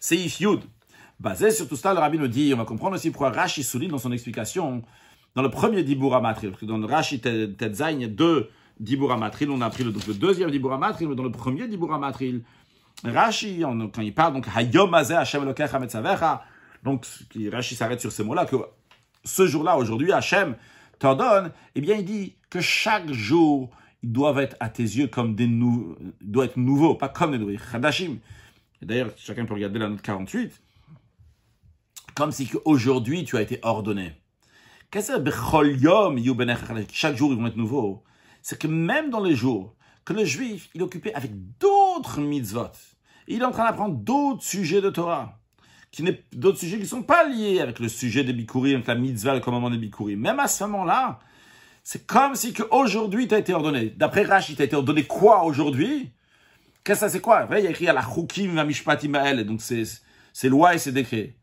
Seif 0.00 0.40
Yud. 0.40 0.60
Basé 1.18 1.50
sur 1.50 1.66
tout 1.66 1.76
cela, 1.76 1.94
le 1.94 2.00
rabbi 2.00 2.18
nous 2.18 2.28
dit, 2.28 2.52
on 2.52 2.58
va 2.58 2.64
comprendre 2.64 2.96
aussi 2.96 3.10
pourquoi 3.10 3.30
Rashi 3.30 3.62
souligne 3.62 3.90
dans 3.90 3.98
son 3.98 4.12
explication, 4.12 4.82
dans 5.34 5.42
le 5.42 5.50
premier 5.50 5.82
Dibur 5.82 6.14
Amatril, 6.14 6.50
parce 6.50 6.60
que 6.60 6.66
dans 6.66 6.76
le 6.76 6.84
Rashi 6.84 7.20
Tetzain, 7.20 7.90
il 7.92 8.02
y 8.02 8.04
a 8.04 8.08
deux 8.08 8.50
Dibur 8.78 9.10
Amatril, 9.12 9.48
on 9.50 9.60
a 9.62 9.70
pris 9.70 9.84
le, 9.84 9.92
donc, 9.92 10.06
le 10.06 10.12
deuxième 10.12 10.50
Dibur 10.50 10.74
Amatril, 10.74 11.08
mais 11.08 11.14
dans 11.14 11.22
le 11.22 11.30
premier 11.30 11.68
Dibur 11.68 11.92
Amatril, 11.94 12.42
Rashi, 13.04 13.60
quand 13.60 14.00
il 14.00 14.14
parle, 14.14 14.34
donc, 14.34 14.46
Hayom 14.54 14.94
Hashem 14.94 15.44
donc, 16.82 17.06
Rashi 17.52 17.74
s'arrête 17.74 18.00
sur 18.00 18.12
ces 18.12 18.24
mots-là, 18.24 18.46
que 18.46 18.56
ce 19.24 19.46
jour-là, 19.46 19.76
aujourd'hui, 19.76 20.12
Hachem 20.12 20.56
t'ordonne, 20.98 21.52
eh 21.74 21.80
bien, 21.80 21.96
il 21.96 22.04
dit 22.04 22.36
que 22.48 22.60
chaque 22.60 23.10
jour, 23.12 23.70
ils 24.02 24.12
doivent 24.12 24.38
être 24.38 24.56
à 24.60 24.68
tes 24.68 24.82
yeux 24.82 25.08
comme 25.08 25.34
des 25.34 25.48
nou 25.48 25.96
doit 26.20 26.44
être 26.44 26.56
nouveau, 26.56 26.94
pas 26.94 27.08
comme 27.08 27.32
des 27.32 27.38
nouveaux. 27.38 27.58
Chadashim. 27.72 28.18
D'ailleurs, 28.82 29.10
chacun 29.16 29.44
peut 29.46 29.54
regarder 29.54 29.78
la 29.78 29.88
note 29.88 30.02
48 30.02 30.62
comme 32.16 32.32
si 32.32 32.50
aujourd'hui 32.64 33.24
tu 33.24 33.36
as 33.36 33.42
été 33.42 33.58
ordonné. 33.62 34.12
Qu'est-ce 34.90 35.18
que 35.18 36.92
chaque 36.92 37.16
jour 37.16 37.32
ils 37.32 37.38
vont 37.38 37.46
être 37.46 37.56
nouveaux? 37.56 38.02
C'est 38.40 38.58
que 38.58 38.66
même 38.66 39.10
dans 39.10 39.22
les 39.22 39.36
jours 39.36 39.74
que 40.04 40.14
le 40.14 40.24
juif 40.24 40.70
il 40.74 40.82
occupé 40.82 41.12
avec 41.14 41.32
d'autres 41.58 41.75
mitzvot, 42.18 42.72
il 43.28 43.42
est 43.42 43.44
en 43.44 43.50
train 43.50 43.64
d'apprendre 43.64 43.96
d'autres 43.96 44.42
sujets 44.42 44.80
de 44.80 44.90
Torah, 44.90 45.38
qui 45.90 46.04
d'autres 46.32 46.58
sujets 46.58 46.76
qui 46.76 46.82
ne 46.82 46.88
sont 46.88 47.02
pas 47.02 47.26
liés 47.26 47.60
avec 47.60 47.78
le 47.78 47.88
sujet 47.88 48.24
des 48.24 48.32
bikurim, 48.32 48.76
avec 48.76 48.86
la 48.86 48.94
mitzvah, 48.94 49.34
le 49.34 49.40
commandement 49.40 49.70
des 49.70 49.78
bikurim. 49.78 50.20
Même 50.20 50.40
à 50.40 50.48
ce 50.48 50.64
moment-là, 50.64 51.20
c'est 51.82 52.06
comme 52.06 52.34
si 52.34 52.54
aujourd'hui 52.70 53.28
tu 53.28 53.34
as 53.34 53.38
été 53.38 53.54
ordonné. 53.54 53.90
D'après 53.90 54.22
Rashi, 54.22 54.56
tu 54.56 54.62
as 54.62 54.64
été 54.64 54.76
ordonné 54.76 55.04
quoi 55.04 55.44
aujourd'hui? 55.44 56.10
Qu'est-ce 56.84 57.02
que 57.02 57.08
c'est 57.08 57.20
quoi? 57.20 57.48
Il 57.50 57.64
y 57.64 57.66
a 57.66 57.70
écrit 57.70 57.88
à 57.88 57.92
la 57.92 58.02
chukim 58.02 58.62
mishpatim 58.64 59.12
donc 59.44 59.60
c'est 59.60 60.48
loi 60.48 60.74
et 60.74 60.78
c'est 60.78 60.92
décret. 60.92 61.36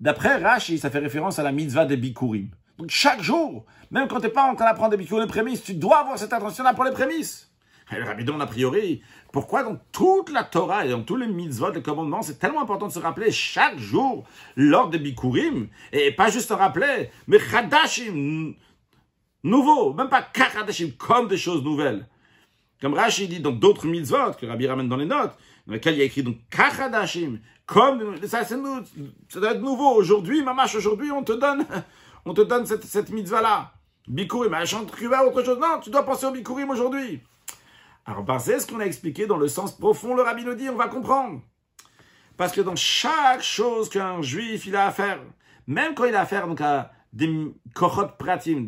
D'après 0.00 0.36
Rashi, 0.36 0.78
ça 0.78 0.90
fait 0.90 0.98
référence 0.98 1.38
à 1.38 1.42
la 1.42 1.52
mitzvah 1.52 1.86
des 1.86 1.96
bikurim. 1.96 2.50
Donc 2.78 2.90
chaque 2.90 3.22
jour, 3.22 3.64
même 3.90 4.08
quand 4.08 4.20
tu 4.20 4.26
n'es 4.26 4.32
pas 4.32 4.50
en 4.50 4.54
train 4.54 4.66
d'apprendre 4.66 4.90
des 4.90 4.96
bikurim, 4.98 5.22
les 5.22 5.28
prémices, 5.28 5.62
tu 5.62 5.74
dois 5.74 6.00
avoir 6.00 6.18
cette 6.18 6.32
attention-là 6.32 6.74
pour 6.74 6.84
les 6.84 6.90
prémices. 6.90 7.45
Le 7.92 8.04
rabbi 8.04 8.24
a 8.28 8.46
priori, 8.46 9.00
pourquoi 9.32 9.62
dans 9.62 9.78
toute 9.92 10.30
la 10.30 10.42
Torah 10.42 10.84
et 10.84 10.90
dans 10.90 11.02
tous 11.02 11.14
les 11.14 11.28
mitzvot, 11.28 11.70
les 11.70 11.82
commandements, 11.82 12.20
c'est 12.20 12.38
tellement 12.38 12.62
important 12.62 12.88
de 12.88 12.92
se 12.92 12.98
rappeler 12.98 13.30
chaque 13.30 13.78
jour 13.78 14.24
lors 14.56 14.90
des 14.90 14.98
bikurim, 14.98 15.68
et 15.92 16.10
pas 16.10 16.28
juste 16.28 16.48
se 16.48 16.52
rappeler, 16.52 17.10
mais 17.28 17.38
chadashim, 17.38 18.54
nouveau, 19.44 19.94
même 19.94 20.08
pas 20.08 20.22
kachadashim, 20.22 20.92
comme 20.98 21.28
des 21.28 21.36
choses 21.36 21.62
nouvelles. 21.62 22.08
Comme 22.80 22.94
Rashi 22.94 23.28
dit 23.28 23.40
dans 23.40 23.52
d'autres 23.52 23.86
mitzvot, 23.86 24.32
que 24.38 24.46
Rabbi 24.46 24.66
ramène 24.66 24.88
dans 24.88 24.96
les 24.96 25.06
notes, 25.06 25.38
dans 25.66 25.74
lesquelles 25.74 25.94
il 25.94 25.98
y 25.98 26.02
a 26.02 26.06
écrit 26.06 26.24
donc 26.24 26.38
kachadashim, 26.50 27.38
comme 27.66 28.16
ça, 28.26 28.44
c'est 28.44 28.56
ça 29.28 29.40
doit 29.40 29.52
être 29.52 29.60
nouveau. 29.60 29.90
Aujourd'hui, 29.94 30.42
mamache, 30.42 30.74
aujourd'hui, 30.74 31.10
on 31.12 31.22
te 31.22 31.32
donne, 31.32 31.64
on 32.24 32.34
te 32.34 32.40
donne 32.40 32.66
cette, 32.66 32.84
cette 32.84 33.10
mitzvah-là. 33.10 33.72
Bikurim, 34.08 34.54
un 34.54 34.64
chante 34.64 34.92
autre 34.92 35.44
chose. 35.44 35.58
Non, 35.58 35.80
tu 35.82 35.90
dois 35.90 36.04
penser 36.04 36.26
au 36.26 36.32
bikurim 36.32 36.70
aujourd'hui. 36.70 37.20
Alors, 38.06 38.24
c'est 38.40 38.60
ce 38.60 38.66
qu'on 38.68 38.78
a 38.78 38.84
expliqué 38.84 39.26
dans 39.26 39.36
le 39.36 39.48
sens 39.48 39.76
profond, 39.76 40.14
le 40.14 40.22
rabbi 40.22 40.44
nous 40.44 40.54
dit, 40.54 40.68
on 40.70 40.76
va 40.76 40.86
comprendre. 40.86 41.42
Parce 42.36 42.52
que 42.52 42.60
dans 42.60 42.76
chaque 42.76 43.42
chose 43.42 43.88
qu'un 43.88 44.22
juif 44.22 44.66
il 44.66 44.76
a 44.76 44.86
à 44.86 44.90
faire, 44.92 45.20
même 45.66 45.94
quand 45.94 46.04
il 46.04 46.14
a 46.14 46.20
à 46.20 46.26
faire 46.26 46.46
donc 46.46 46.60
à 46.60 46.92
des 47.12 47.52
kohot 47.74 48.08
pratim, 48.18 48.66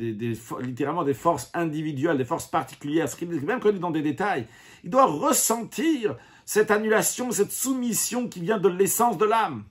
littéralement 0.60 1.04
des 1.04 1.14
forces 1.14 1.50
individuelles, 1.54 2.16
des 2.16 2.24
forces 2.24 2.46
particulières, 2.46 3.06
même 3.42 3.60
quand 3.60 3.68
il 3.68 3.76
est 3.76 3.80
dans 3.80 3.90
des 3.90 4.02
détails, 4.02 4.46
il 4.82 4.90
doit 4.90 5.04
ressentir 5.04 6.16
cette 6.46 6.70
annulation, 6.70 7.30
cette 7.30 7.52
soumission 7.52 8.26
qui 8.26 8.40
vient 8.40 8.58
de 8.58 8.68
l'essence 8.68 9.18
de 9.18 9.26
l'âme. 9.26 9.64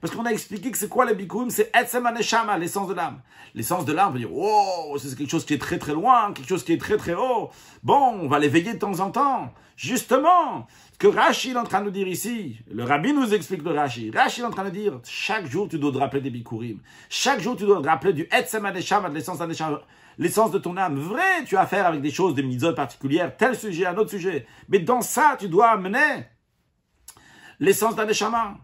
Parce 0.00 0.14
qu'on 0.14 0.24
a 0.24 0.30
expliqué 0.30 0.70
que 0.70 0.78
c'est 0.78 0.88
quoi 0.88 1.04
le 1.04 1.14
bikurim 1.14 1.50
C'est 1.50 1.70
Etzem 1.74 2.08
l'essence 2.58 2.88
de 2.88 2.94
l'âme. 2.94 3.20
L'essence 3.54 3.84
de 3.84 3.92
l'âme, 3.92 4.10
on 4.10 4.12
peut 4.12 4.18
dire, 4.18 4.32
oh, 4.32 4.96
c'est 4.98 5.16
quelque 5.16 5.30
chose 5.30 5.44
qui 5.44 5.54
est 5.54 5.58
très 5.58 5.78
très 5.78 5.92
loin, 5.92 6.32
quelque 6.32 6.48
chose 6.48 6.64
qui 6.64 6.72
est 6.72 6.80
très 6.80 6.96
très 6.96 7.14
haut. 7.14 7.50
Bon, 7.82 8.18
on 8.20 8.28
va 8.28 8.38
l'éveiller 8.38 8.74
de 8.74 8.78
temps 8.78 9.00
en 9.00 9.10
temps. 9.10 9.52
Justement, 9.76 10.66
ce 10.92 10.98
que 10.98 11.06
Rachid 11.06 11.54
est 11.54 11.58
en 11.58 11.64
train 11.64 11.80
de 11.80 11.86
nous 11.86 11.90
dire 11.90 12.08
ici, 12.08 12.58
le 12.70 12.84
rabbi 12.84 13.12
nous 13.12 13.32
explique 13.32 13.62
le 13.62 13.70
Rachid. 13.70 14.14
Rachid 14.14 14.42
est 14.42 14.46
en 14.46 14.50
train 14.50 14.64
de 14.64 14.70
dire, 14.70 15.00
chaque 15.04 15.46
jour 15.46 15.68
tu 15.68 15.78
dois 15.78 15.92
te 15.92 15.98
rappeler 15.98 16.20
des 16.20 16.30
bikurim. 16.30 16.80
Chaque 17.08 17.40
jour 17.40 17.56
tu 17.56 17.64
dois 17.64 17.80
te 17.80 17.86
rappeler 17.86 18.12
du 18.12 18.28
Etzem 18.32 18.64
de 18.64 19.14
l'essence 19.14 19.38
l'essence 20.18 20.50
de 20.50 20.58
ton 20.58 20.76
âme. 20.76 20.98
Vrai, 20.98 21.44
tu 21.46 21.56
as 21.56 21.60
affaire 21.60 21.86
avec 21.86 22.02
des 22.02 22.10
choses, 22.10 22.34
des 22.34 22.42
mitzvot 22.42 22.74
particulières, 22.74 23.36
tel 23.36 23.56
sujet, 23.56 23.86
un 23.86 23.96
autre 23.96 24.10
sujet. 24.10 24.46
Mais 24.68 24.80
dans 24.80 25.00
ça, 25.00 25.36
tu 25.38 25.48
dois 25.48 25.70
amener 25.70 26.26
l'essence 27.60 27.94
d'un 27.94 28.08
échama. 28.08 28.58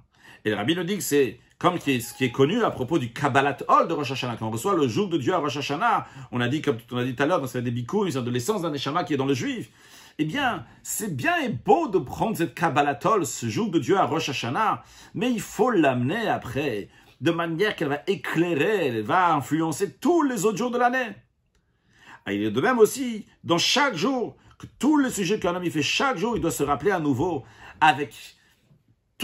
Et 0.44 0.50
le 0.50 0.56
rabbi 0.56 0.76
nous 0.76 0.84
dit 0.84 0.96
que 0.98 1.02
c'est 1.02 1.38
comme 1.58 1.78
ce 1.80 2.12
qui 2.14 2.24
est 2.24 2.30
connu 2.30 2.62
à 2.62 2.70
propos 2.70 2.98
du 2.98 3.12
Kabbalat 3.12 3.56
Hol 3.68 3.88
de 3.88 3.94
Rosh 3.94 4.10
Hashanah. 4.10 4.36
Quand 4.36 4.48
on 4.48 4.50
reçoit 4.50 4.74
le 4.74 4.86
jour 4.86 5.08
de 5.08 5.16
Dieu 5.16 5.32
à 5.32 5.38
Rosh 5.38 5.56
Hashanah, 5.56 6.06
on 6.32 6.40
a 6.40 6.48
dit, 6.48 6.60
comme 6.60 6.76
on 6.92 6.98
a 6.98 7.04
dit 7.04 7.14
tout 7.14 7.22
à 7.22 7.26
l'heure, 7.26 7.40
dans 7.40 7.60
des 7.60 7.70
bikoum, 7.70 8.10
de 8.10 8.30
l'essence 8.30 8.60
d'un 8.60 8.72
échama 8.74 9.04
qui 9.04 9.14
est 9.14 9.16
dans 9.16 9.24
le 9.24 9.32
juif. 9.32 9.70
Eh 10.18 10.26
bien, 10.26 10.66
c'est 10.82 11.16
bien 11.16 11.40
et 11.40 11.48
beau 11.48 11.88
de 11.88 11.98
prendre 11.98 12.36
cette 12.36 12.54
Kabbalatol, 12.54 13.24
ce 13.24 13.48
jour 13.48 13.70
de 13.70 13.78
Dieu 13.78 13.96
à 13.96 14.04
Rosh 14.04 14.28
Hashanah, 14.28 14.84
mais 15.14 15.30
il 15.30 15.40
faut 15.40 15.70
l'amener 15.70 16.28
après, 16.28 16.88
de 17.22 17.30
manière 17.30 17.74
qu'elle 17.74 17.88
va 17.88 18.02
éclairer, 18.06 18.88
elle 18.88 19.02
va 19.02 19.34
influencer 19.34 19.94
tous 19.94 20.22
les 20.22 20.44
autres 20.44 20.58
jours 20.58 20.70
de 20.70 20.78
l'année. 20.78 21.14
Ah, 22.26 22.34
il 22.34 22.42
est 22.42 22.50
de 22.50 22.60
même 22.60 22.78
aussi, 22.78 23.26
dans 23.42 23.58
chaque 23.58 23.96
jour, 23.96 24.36
que 24.58 24.66
tous 24.78 24.98
les 24.98 25.10
sujets 25.10 25.40
qu'un 25.40 25.54
homme 25.54 25.70
fait 25.70 25.82
chaque 25.82 26.18
jour, 26.18 26.36
il 26.36 26.42
doit 26.42 26.50
se 26.50 26.62
rappeler 26.62 26.90
à 26.90 27.00
nouveau 27.00 27.44
avec 27.80 28.36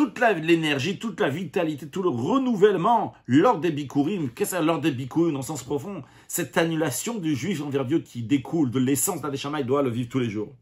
toute 0.00 0.18
l'énergie, 0.18 0.98
toute 0.98 1.20
la 1.20 1.28
vitalité, 1.28 1.86
tout 1.86 2.02
le 2.02 2.08
renouvellement 2.08 3.12
lors 3.26 3.58
des 3.58 3.70
bikurim. 3.70 4.30
Qu'est-ce 4.30 4.52
que 4.52 4.56
c'est 4.56 4.62
lors 4.62 4.80
des 4.80 4.92
bikurim, 4.92 5.36
en 5.36 5.42
sens 5.42 5.62
profond 5.62 6.02
Cette 6.26 6.56
annulation 6.56 7.16
du 7.18 7.36
juif 7.36 7.60
envers 7.60 7.84
Dieu 7.84 7.98
qui 7.98 8.22
découle 8.22 8.70
de 8.70 8.78
l'essence 8.78 9.20
d'Adeshama, 9.20 9.60
il 9.60 9.66
doit 9.66 9.82
le 9.82 9.90
vivre 9.90 10.08
tous 10.08 10.18
les 10.18 10.30
jours. 10.30 10.54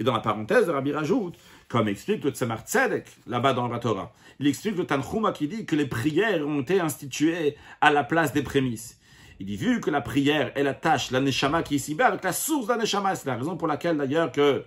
Et 0.00 0.02
dans 0.02 0.12
la 0.12 0.18
parenthèse, 0.18 0.68
Rabbi 0.68 0.90
rajoute, 0.90 1.36
comme 1.68 1.86
explique 1.86 2.24
le 2.24 2.32
Tzemar 2.32 2.62
Tzedek, 2.66 3.06
là-bas 3.28 3.52
dans 3.52 3.68
la 3.68 3.78
Torah, 3.78 4.12
il 4.40 4.48
explique 4.48 4.76
le 4.76 4.86
Tanchuma 4.86 5.30
qui 5.30 5.46
dit 5.46 5.66
que 5.66 5.76
les 5.76 5.86
prières 5.86 6.44
ont 6.44 6.62
été 6.62 6.80
instituées 6.80 7.54
à 7.80 7.92
la 7.92 8.02
place 8.02 8.32
des 8.32 8.42
prémices. 8.42 8.98
Il 9.38 9.46
dit, 9.46 9.56
vu 9.56 9.78
que 9.78 9.90
la 9.90 10.00
prière 10.00 10.50
est 10.56 10.64
la 10.64 10.74
tâche, 10.74 11.12
la 11.12 11.20
neshama 11.20 11.62
qui 11.62 11.74
est 11.74 11.76
ici-bas, 11.76 12.06
avec 12.06 12.24
la 12.24 12.32
source 12.32 12.66
de 12.66 12.72
la 12.72 13.14
c'est 13.14 13.26
la 13.26 13.36
raison 13.36 13.56
pour 13.56 13.68
laquelle 13.68 13.98
d'ailleurs 13.98 14.32
que 14.32 14.64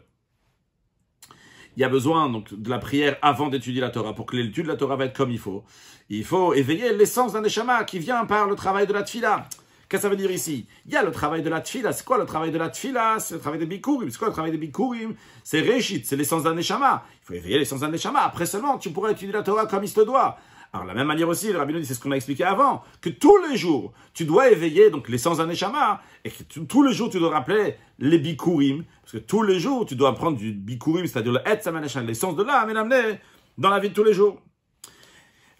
il 1.78 1.82
y 1.82 1.84
a 1.84 1.90
besoin 1.90 2.28
donc 2.28 2.52
de 2.52 2.70
la 2.72 2.80
prière 2.80 3.18
avant 3.22 3.50
d'étudier 3.50 3.82
la 3.82 3.92
Torah, 3.92 4.16
pour 4.16 4.26
que 4.26 4.36
l'étude 4.36 4.64
de 4.64 4.68
la 4.68 4.78
Torah 4.78 4.96
va 4.96 5.06
être 5.06 5.16
comme 5.16 5.30
il 5.30 5.38
faut. 5.38 5.64
Il 6.10 6.26
faut 6.26 6.56
éveiller 6.56 6.92
l'essence 6.92 7.34
d'un 7.34 7.42
neshama 7.42 7.84
qui 7.84 8.00
vient 8.00 8.26
par 8.26 8.48
le 8.48 8.56
travail 8.56 8.88
de 8.88 8.94
la 8.94 9.04
tfila. 9.04 9.48
Qu'est-ce 9.88 10.02
que 10.02 10.08
ça 10.08 10.10
veut 10.10 10.16
dire 10.16 10.32
ici? 10.32 10.66
Il 10.88 10.94
y 10.94 10.96
a 10.96 11.04
le 11.04 11.12
travail 11.12 11.44
de 11.44 11.50
la 11.50 11.62
tfila. 11.62 11.94
C'est 11.94 12.04
quoi 12.04 12.18
le 12.18 12.26
travail 12.26 12.50
de 12.50 12.58
la 12.58 12.70
tfila? 12.70 13.20
C'est 13.20 13.36
le 13.36 13.40
travail 13.40 13.60
des 13.60 13.68
bikurim. 13.68 14.10
C'est 14.10 14.18
quoi 14.18 14.30
le 14.30 14.34
travail 14.34 14.52
des 14.52 14.58
bikurim 14.58 15.14
C'est 15.44 15.62
réchit, 15.62 16.02
c'est 16.04 16.16
l'essence 16.16 16.44
d'un 16.44 16.56
neshama. 16.56 17.04
Il 17.22 17.26
faut 17.28 17.34
éveiller 17.34 17.60
l'essence 17.60 17.82
d'un 17.82 17.92
neshama. 17.92 18.22
Après 18.22 18.48
seulement, 18.48 18.80
tu 18.80 18.90
pourras 18.90 19.12
étudier 19.12 19.32
la 19.32 19.44
Torah 19.44 19.68
comme 19.68 19.84
il 19.84 19.90
se 19.90 20.02
doit. 20.02 20.40
Alors, 20.74 20.86
de 20.86 20.90
la 20.90 20.96
même 20.96 21.08
manière 21.08 21.30
aussi, 21.30 21.52
le 21.52 21.58
rabbin 21.58 21.80
dit, 21.80 21.86
c'est 21.86 21.94
ce 21.94 22.00
qu'on 22.00 22.12
a 22.12 22.16
expliqué 22.16 22.44
avant, 22.44 22.84
que 23.02 23.10
tous 23.10 23.38
les 23.50 23.58
jours, 23.58 23.94
tu 24.14 24.26
dois 24.26 24.52
éveiller 24.52 24.90
donc 24.90 25.08
l'essence 25.08 25.38
d'un 25.38 25.50
échama, 25.50 26.02
et 26.26 26.30
que 26.30 26.60
tous 26.60 26.84
les 26.84 26.94
jours, 26.94 27.10
tu 27.10 27.20
dois 27.20 27.30
rappeler 27.30 27.76
les 28.00 28.20
bikurim, 28.20 28.84
parce 29.02 29.14
que 29.14 29.18
tous 29.18 29.44
les 29.44 29.60
jours, 29.60 29.86
tu 29.86 29.96
dois 29.96 30.14
prendre 30.14 30.38
du 30.38 30.52
bikurim, 30.52 31.08
c'est-à-dire 31.08 31.32
le 31.34 31.40
et 31.40 32.06
l'essence 32.06 32.36
de 32.36 32.44
l'âme, 32.44 32.70
et 32.70 32.74
l'amener 32.74 33.20
dans 33.58 33.70
la 33.70 33.80
vie 33.80 33.90
de 33.90 33.94
tous 33.94 34.04
les 34.04 34.14
jours. 34.14 34.42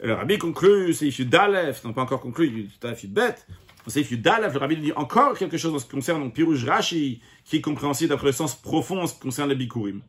le 0.04 0.14
rabbi 0.14 0.38
conclut, 0.38 0.94
c'est 0.94 1.08
Ifyud 1.08 1.30
Dalef, 1.30 1.84
non 1.84 1.94
pas 1.94 2.02
encore 2.02 2.20
conclu, 2.20 2.70
c'est 2.80 2.92
Ifyud 2.92 3.14
bête, 3.14 3.48
c'est 3.88 4.02
Ifyud 4.02 4.22
Dalef, 4.22 4.54
le 4.54 4.60
rabbi 4.60 4.76
dit 4.76 4.92
encore 4.94 5.38
quelque 5.38 5.58
chose 5.58 5.74
en 5.74 5.80
ce 5.80 5.86
qui 5.86 5.92
concerne 5.92 6.22
donc 6.22 6.34
Pirouj 6.34 6.66
Rashi, 6.66 7.22
qui 7.46 7.58
est 7.58 7.62
compréhensible 7.62 8.10
d'après 8.10 8.28
le 8.28 8.34
sens 8.34 8.56
profond 8.56 9.02
en 9.02 9.08
ce 9.08 9.14
qui 9.14 9.22
concerne 9.22 9.50
les 9.50 9.56
bikurim. 9.56 10.02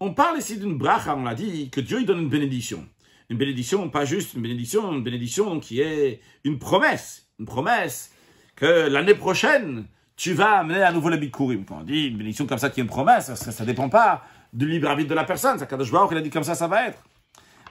On 0.00 0.12
parle 0.12 0.38
ici 0.38 0.58
d'une 0.58 0.76
bracha, 0.76 1.16
on 1.16 1.22
l'a 1.22 1.34
dit, 1.34 1.70
que 1.70 1.80
Dieu 1.80 2.00
il 2.00 2.06
donne 2.06 2.18
une 2.18 2.28
bénédiction 2.28 2.86
une 3.30 3.38
bénédiction, 3.38 3.88
pas 3.88 4.04
juste 4.04 4.34
une 4.34 4.42
bénédiction, 4.42 4.92
une 4.92 5.02
bénédiction 5.02 5.60
qui 5.60 5.80
est 5.80 6.20
une 6.44 6.58
promesse, 6.58 7.28
une 7.38 7.46
promesse 7.46 8.12
que 8.56 8.88
l'année 8.88 9.14
prochaine, 9.14 9.86
tu 10.16 10.32
vas 10.32 10.58
amener 10.58 10.82
à 10.82 10.92
nouveau 10.92 11.08
le 11.08 11.16
Bikurim. 11.16 11.64
Quand 11.64 11.78
on 11.80 11.82
dit 11.82 12.06
une 12.06 12.18
bénédiction 12.18 12.46
comme 12.46 12.58
ça 12.58 12.70
qui 12.70 12.80
est 12.80 12.82
une 12.82 12.88
promesse, 12.88 13.34
ça 13.34 13.64
ne 13.64 13.66
dépend 13.66 13.88
pas 13.88 14.24
du 14.52 14.68
libre 14.68 14.88
arbitre 14.88 15.10
de 15.10 15.14
la 15.14 15.24
personne. 15.24 15.58
C'est 15.58 15.68
Kadosh 15.68 15.90
Baruch, 15.90 16.10
il 16.12 16.18
a 16.18 16.20
dit 16.20 16.30
comme 16.30 16.44
ça, 16.44 16.54
ça 16.54 16.68
va 16.68 16.88
être. 16.88 17.02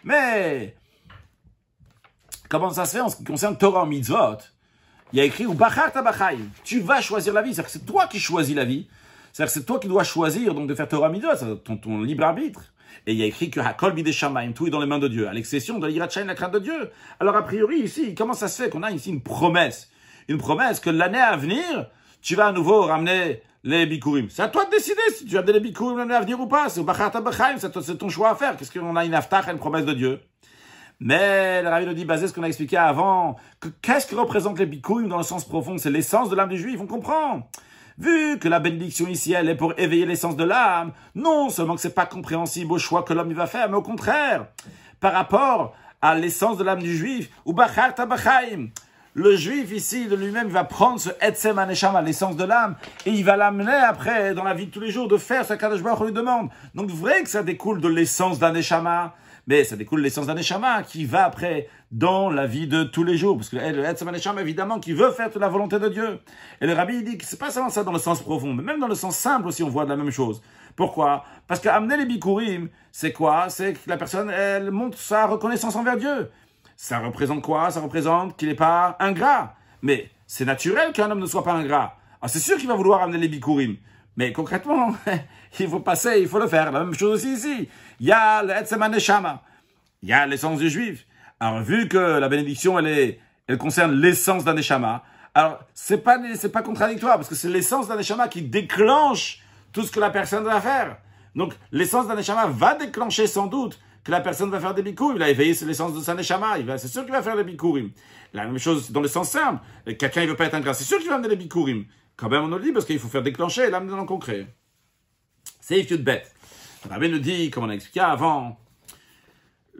Mais, 0.04 0.76
comment 2.50 2.70
ça 2.72 2.86
se 2.86 2.98
fait 2.98 3.02
en 3.02 3.10
ce 3.10 3.16
qui 3.16 3.24
concerne 3.24 3.58
Torah 3.58 3.86
Mitzvot? 3.86 4.38
Il 5.14 5.20
y 5.20 5.22
a 5.22 5.26
écrit, 5.26 5.46
tu 6.64 6.80
vas 6.80 7.02
choisir 7.02 7.34
la 7.34 7.42
vie. 7.44 7.54
C'est-à-dire 7.54 7.66
que 7.66 7.72
c'est 7.72 7.86
toi 7.86 8.08
qui 8.08 8.20
choisis 8.20 8.56
la 8.56 8.66
vie. 8.66 8.88
C'est-à-dire 9.32 9.54
que 9.54 9.60
c'est 9.60 9.66
toi 9.66 9.80
qui 9.80 9.88
dois 9.88 10.04
choisir 10.04 10.54
donc 10.54 10.68
de 10.68 10.76
faire 10.76 10.88
Torah 10.88 11.10
Mitzvot, 11.10 11.56
ton, 11.58 11.78
ton 11.78 12.02
libre 12.02 12.24
arbitre. 12.24 12.73
Et 13.06 13.14
il 13.14 13.18
y 13.18 13.24
a 13.24 13.26
écrit 13.26 13.50
que 13.50 13.60
Hakol 13.60 13.94
Bideshamaim, 13.94 14.54
tout 14.54 14.68
est 14.68 14.70
dans 14.70 14.80
les 14.80 14.86
mains 14.86 15.00
de 15.00 15.08
Dieu, 15.08 15.28
à 15.28 15.34
l'exception 15.34 15.80
de 15.80 15.88
l'Iratchain, 15.88 16.26
la 16.26 16.36
crainte 16.36 16.54
de 16.54 16.60
Dieu. 16.60 16.92
Alors, 17.20 17.36
a 17.36 17.44
priori, 17.44 17.80
ici, 17.80 18.16
comment 18.16 18.34
ça 18.34 18.48
se 18.48 18.62
fait 18.62 18.70
qu'on 18.70 18.84
a 18.84 18.92
ici 18.92 19.10
une 19.10 19.22
promesse? 19.22 19.90
Une 20.28 20.38
promesse 20.38 20.80
que 20.80 20.90
l'année 20.90 21.20
à 21.20 21.36
venir, 21.36 21.88
tu 22.22 22.36
vas 22.36 22.48
à 22.48 22.52
nouveau 22.52 22.84
ramener 22.84 23.42
les 23.64 23.86
bikurim. 23.86 24.28
C'est 24.30 24.42
à 24.42 24.48
toi 24.48 24.66
de 24.66 24.72
décider 24.72 25.02
si 25.16 25.26
tu 25.26 25.38
as 25.38 25.42
des 25.42 25.60
bikurim 25.60 25.98
l'année 25.98 26.16
à 26.16 26.22
venir 26.22 26.40
ou 26.40 26.48
pas. 26.48 26.70
C'est 26.70 26.82
c'est 27.82 27.98
ton 27.98 28.10
choix 28.10 28.32
à 28.32 28.36
faire. 28.36 28.58
Qu'est-ce 28.58 28.72
qu'on 28.72 28.96
a 28.96 29.06
une 29.06 29.14
aftach, 29.14 29.48
une 29.48 29.58
promesse 29.58 29.86
de 29.86 29.94
Dieu? 29.94 30.22
Mais 31.00 31.62
le 31.62 31.68
Rabbi 31.70 31.86
nous 31.86 31.94
dit, 31.94 32.06
basé 32.06 32.28
sur 32.28 32.30
ce 32.30 32.34
qu'on 32.36 32.44
a 32.44 32.48
expliqué 32.48 32.78
avant, 32.78 33.36
que 33.60 33.68
qu'est-ce 33.82 34.08
que 34.08 34.16
représente 34.16 34.60
les 34.60 34.66
bikurim 34.66 35.10
dans 35.10 35.18
le 35.18 35.24
sens 35.24 35.44
profond? 35.44 35.78
C'est 35.78 35.90
l'essence 35.90 36.30
de 36.30 36.36
l'âme 36.36 36.50
du 36.50 36.58
juif, 36.58 36.80
on 36.80 36.88
comprend. 36.88 37.50
Vu 37.98 38.40
que 38.40 38.48
la 38.48 38.60
bénédiction 38.60 39.08
ici, 39.08 39.34
elle 39.34 39.50
est 39.50 39.56
pour 39.56 39.74
éveiller 39.78 40.06
l'essence 40.06 40.36
de 40.36 40.44
l'âme, 40.44 40.94
non 41.14 41.50
seulement 41.50 41.76
que 41.76 41.82
c'est 41.82 41.94
pas 41.94 42.08
compréhensible 42.08 42.72
au 42.72 42.80
choix 42.80 43.04
que 43.04 43.14
l'homme 43.14 43.34
va 43.34 43.46
faire, 43.46 43.70
mais 43.70 43.78
au 43.78 43.84
contraire, 43.84 44.48
par 45.00 45.14
rapport 45.14 45.76
à 46.02 46.16
l'essence 46.16 46.58
de 46.58 46.64
l'âme 46.64 46.82
du 46.82 46.96
juif, 46.96 47.30
ou 47.46 47.54
bachar 47.54 47.94
tabachaim, 47.94 48.70
le 49.14 49.36
juif 49.36 49.72
ici 49.72 50.08
de 50.08 50.16
lui-même 50.16 50.48
va 50.48 50.64
prendre 50.64 51.00
ce 51.00 51.12
etzem 51.22 51.60
aneshama, 51.60 52.02
l'essence 52.02 52.36
de 52.36 52.46
l'âme, 52.46 52.76
et 53.06 53.12
il 53.12 53.24
va 53.24 53.38
l'amener 53.38 53.72
après 53.72 54.34
dans 54.34 54.44
la 54.44 54.56
vie 54.56 54.66
de 54.66 54.72
tous 54.72 54.80
les 54.80 54.90
jours 54.90 55.08
de 55.08 55.18
faire 55.18 55.46
ce 55.46 55.54
qu'Akadosh 55.54 55.84
Baruch 55.84 56.08
lui 56.08 56.14
demande. 56.14 56.50
Donc 56.74 56.90
vrai 56.90 57.22
que 57.22 57.30
ça 57.30 57.44
découle 57.44 57.80
de 57.80 57.88
l'essence 57.88 58.40
d'un 58.40 58.56
mais 59.48 59.64
ça 59.64 59.76
découle 59.76 60.02
l'essence 60.02 60.28
d'un 60.28 60.36
neshama 60.36 60.84
qui 60.84 61.06
va 61.06 61.26
après 61.26 61.68
dans 61.92 62.30
la 62.30 62.48
vie 62.48 62.68
de 62.68 62.84
tous 62.84 63.04
les 63.04 63.18
jours, 63.18 63.38
parce 63.38 63.50
que 63.50 63.58
le 63.58 63.84
etzem 63.84 64.08
aneshama 64.08 64.42
évidemment 64.42 64.80
qui 64.80 64.94
veut 64.94 65.12
faire 65.12 65.30
toute 65.30 65.42
la 65.42 65.50
volonté 65.50 65.80
de 65.80 65.90
Dieu. 65.90 66.20
Et 66.62 66.68
le 66.68 66.74
rabbi 66.74 67.04
dit 67.04 67.18
que 67.18 67.26
c'est 67.26 67.40
pas 67.40 67.52
seulement 67.52 67.70
ça 67.70 67.84
dans 67.84 67.92
le 67.92 68.00
sens 68.00 68.22
profond, 68.22 68.54
mais 68.54 68.64
même 68.64 68.80
dans 68.80 68.88
le 68.88 68.96
sens 68.96 69.18
simple 69.18 69.48
aussi 69.48 69.64
on 69.64 69.70
voit 69.70 69.86
de 69.86 69.90
la 69.90 69.98
même 69.98 70.12
chose. 70.12 70.42
Pourquoi? 70.76 71.24
Parce 71.48 71.60
que 71.60 71.70
amener 71.70 71.98
les 71.98 72.06
bikurim, 72.06 72.70
c'est 72.92 73.12
quoi? 73.12 73.50
C'est 73.50 73.74
que 73.74 73.90
la 73.90 73.98
personne 73.98 74.30
elle 74.30 74.72
montre 74.72 74.98
sa 74.98 75.28
reconnaissance 75.28 75.76
envers 75.76 75.98
Dieu. 75.98 76.32
Ça 76.76 77.00
représente 77.00 77.44
quoi? 77.44 77.70
Ça 77.70 77.82
représente 77.82 78.36
qu'il 78.38 78.50
n'est 78.50 78.56
pas 78.56 78.96
ingrat. 79.00 79.56
Mais 79.82 80.10
c'est 80.26 80.46
naturel 80.46 80.92
qu'un 80.94 81.12
homme 81.12 81.20
ne 81.20 81.26
soit 81.26 81.44
pas 81.44 81.54
ingrat. 81.54 81.98
Ah, 82.22 82.28
c'est 82.28 82.40
sûr 82.40 82.58
qu'il 82.58 82.68
va 82.68 82.76
vouloir 82.76 83.04
amener 83.04 83.18
les 83.18 83.28
bikurim. 83.28 83.76
Mais 84.18 84.32
concrètement, 84.32 84.96
il 85.60 85.68
faut 85.68 85.80
passer, 85.80 86.20
il 86.20 86.28
faut 86.28 86.40
le 86.40 86.48
faire. 86.48 86.72
La 86.72 86.84
même 86.84 86.94
chose 86.94 87.16
aussi 87.16 87.34
ici. 87.34 87.70
Il 88.00 88.08
y 88.08 88.12
a 88.12 88.44
Il 90.02 90.10
y 90.10 90.14
a 90.14 90.26
l'essence 90.26 90.60
du 90.60 90.70
juif. 90.70 91.06
Alors, 91.40 91.62
vu 91.62 91.88
que 91.88 91.98
la 91.98 92.30
bénédiction, 92.30 92.78
elle, 92.80 92.88
est, 92.88 93.20
elle 93.48 93.58
concerne 93.58 93.94
l'essence 93.94 94.44
d'un 94.44 94.54
Neshama, 94.54 95.04
alors, 95.36 95.60
c'est 95.74 95.98
pas, 95.98 96.20
pas 96.54 96.62
contradictoire, 96.62 97.16
parce 97.16 97.28
que 97.28 97.34
c'est 97.34 97.50
l'essence 97.50 97.88
d'un 97.88 97.96
Neshama 97.96 98.28
qui 98.28 98.44
déclenche 98.44 99.40
tout 99.72 99.82
ce 99.84 99.92
que 99.92 100.00
la 100.00 100.12
personne 100.12 100.44
va 100.44 100.62
faire. 100.62 100.98
Donc, 101.36 101.54
l'essence 101.72 102.08
d'un 102.08 102.16
Neshama 102.16 102.46
va 102.48 102.76
déclencher 102.76 103.26
sans 103.26 103.48
doute 103.48 103.80
que 104.04 104.12
la 104.12 104.20
personne 104.20 104.50
va 104.50 104.60
faire 104.60 104.74
des 104.74 104.82
bikurim. 104.82 105.16
Il 105.16 105.24
a 105.24 105.30
éveillé 105.30 105.56
l'essence 105.66 105.94
de 105.94 106.02
sa 106.02 106.14
neshama. 106.14 106.56
C'est 106.78 106.88
sûr 106.88 107.04
qu'il 107.04 107.12
va 107.12 107.22
faire 107.22 107.38
des 107.38 107.44
bikurim. 107.44 107.92
La 108.34 108.46
même 108.46 108.58
chose 108.58 108.92
dans 108.92 109.02
le 109.02 109.08
sens 109.08 109.30
simple. 109.30 109.62
Quelqu'un, 109.98 110.24
il 110.24 110.30
veut 110.30 110.36
pas 110.36 110.46
être 110.46 110.56
ingrat. 110.56 110.74
C'est 110.74 110.84
sûr 110.84 111.00
qu'il 111.00 111.08
va 111.08 111.16
amener 111.16 111.30
des 111.30 111.36
bikurim. 111.36 111.86
Quand 112.16 112.30
même, 112.30 112.44
on 112.44 112.48
nous 112.48 112.58
le 112.58 112.64
dit 112.64 112.72
parce 112.72 112.86
qu'il 112.86 113.00
faut 113.00 113.08
faire 113.08 113.24
déclencher 113.24 113.70
l'amener 113.70 113.92
dans 113.92 114.02
le 114.02 114.06
concret. 114.06 114.48
C'est 115.60 115.80
étude 115.80 116.04
bête. 116.04 116.34
Rabbi 116.90 117.10
nous 117.10 117.20
dit, 117.20 117.50
comme 117.50 117.64
on 117.64 117.70
a 117.70 117.74
expliqué 117.74 118.02
avant, 118.02 118.60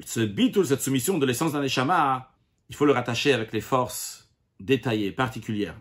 ce 0.06 0.22
bitul, 0.22 0.66
cette 0.66 0.82
soumission 0.82 1.18
de 1.18 1.26
l'essence 1.26 1.52
d'un 1.52 1.62
neshama, 1.62 2.32
il 2.70 2.76
faut 2.76 2.86
le 2.86 2.94
rattacher 2.94 3.34
avec 3.34 3.52
les 3.54 3.62
forces 3.62 4.32
détaillées, 4.60 5.12
particulières. 5.12 5.76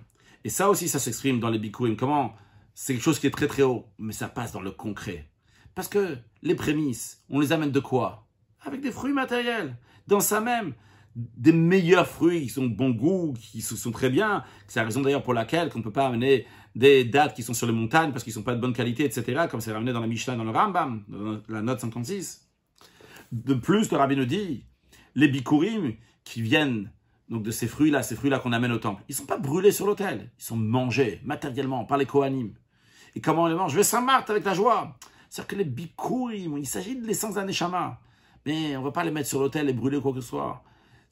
Et 0.44 0.48
ça 0.48 0.68
aussi, 0.68 0.88
ça 0.88 0.98
s'exprime 0.98 1.40
dans 1.40 1.48
les 1.48 1.58
bikurim. 1.58 1.96
Comment? 1.96 2.34
C'est 2.74 2.94
quelque 2.94 3.04
chose 3.04 3.18
qui 3.18 3.26
est 3.26 3.30
très 3.30 3.46
très 3.46 3.62
haut, 3.62 3.86
mais 3.98 4.12
ça 4.12 4.28
passe 4.28 4.52
dans 4.52 4.60
le 4.60 4.72
concret. 4.72 5.28
Parce 5.74 5.88
que 5.88 6.18
les 6.42 6.54
prémices, 6.54 7.22
on 7.30 7.40
les 7.40 7.52
amène 7.52 7.70
de 7.70 7.80
quoi? 7.80 8.26
Avec 8.62 8.80
des 8.80 8.92
fruits 8.92 9.12
matériels. 9.12 9.76
Dans 10.06 10.20
ça 10.20 10.40
même, 10.40 10.74
des 11.16 11.52
meilleurs 11.52 12.06
fruits 12.06 12.42
qui 12.42 12.48
sont 12.48 12.66
de 12.66 12.74
bon 12.74 12.90
goût, 12.90 13.34
qui 13.38 13.60
sont 13.60 13.90
très 13.90 14.10
bien. 14.10 14.44
C'est 14.66 14.80
la 14.80 14.86
raison 14.86 15.02
d'ailleurs 15.02 15.22
pour 15.22 15.34
laquelle 15.34 15.70
on 15.74 15.78
ne 15.78 15.84
peut 15.84 15.92
pas 15.92 16.06
amener 16.06 16.46
des 16.74 17.04
dates 17.04 17.34
qui 17.34 17.42
sont 17.42 17.54
sur 17.54 17.66
les 17.66 17.72
montagnes 17.72 18.12
parce 18.12 18.24
qu'ils 18.24 18.30
ne 18.32 18.36
sont 18.36 18.42
pas 18.42 18.54
de 18.54 18.60
bonne 18.60 18.72
qualité, 18.72 19.04
etc., 19.04 19.46
comme 19.50 19.60
c'est 19.60 19.72
ramené 19.72 19.92
dans 19.92 20.00
la 20.00 20.06
Mishnah, 20.06 20.36
dans 20.36 20.44
le 20.44 20.50
Rambam, 20.50 21.04
dans 21.08 21.40
la 21.48 21.62
note 21.62 21.80
56. 21.80 22.48
De 23.32 23.54
plus, 23.54 23.90
le 23.90 23.96
Rabbi 23.96 24.16
nous 24.16 24.24
dit, 24.24 24.64
les 25.14 25.28
bikurim 25.28 25.94
qui 26.24 26.40
viennent 26.40 26.90
donc 27.28 27.42
de 27.42 27.50
ces 27.50 27.66
fruits-là, 27.66 28.02
ces 28.02 28.14
fruits-là 28.14 28.38
qu'on 28.38 28.52
amène 28.52 28.72
au 28.72 28.78
temple, 28.78 29.02
ils 29.08 29.12
ne 29.12 29.16
sont 29.16 29.26
pas 29.26 29.38
brûlés 29.38 29.72
sur 29.72 29.86
l'autel, 29.86 30.30
ils 30.38 30.44
sont 30.44 30.56
mangés 30.56 31.20
matériellement 31.24 31.84
par 31.84 31.98
les 31.98 32.06
Kohanim. 32.06 32.52
Et 33.14 33.20
comment 33.20 33.44
on 33.44 33.46
les 33.46 33.54
mange? 33.54 33.72
Je 33.72 33.76
vais 33.76 33.82
Saint-Marthe 33.82 34.30
avec 34.30 34.44
la 34.44 34.54
joie. 34.54 34.96
C'est-à-dire 35.28 35.48
que 35.48 35.56
les 35.56 35.64
bikurim, 35.64 36.58
il 36.58 36.66
s'agit 36.66 36.96
de 36.96 37.06
l'essence 37.06 37.34
d'un 37.34 37.46
échama 37.46 38.00
mais 38.44 38.76
on 38.76 38.80
ne 38.80 38.84
va 38.84 38.92
pas 38.92 39.04
les 39.04 39.10
mettre 39.10 39.28
sur 39.28 39.40
l'autel 39.40 39.68
et 39.68 39.72
brûler 39.72 40.00
quoi 40.00 40.12
que 40.12 40.20
ce 40.20 40.28
soit. 40.28 40.62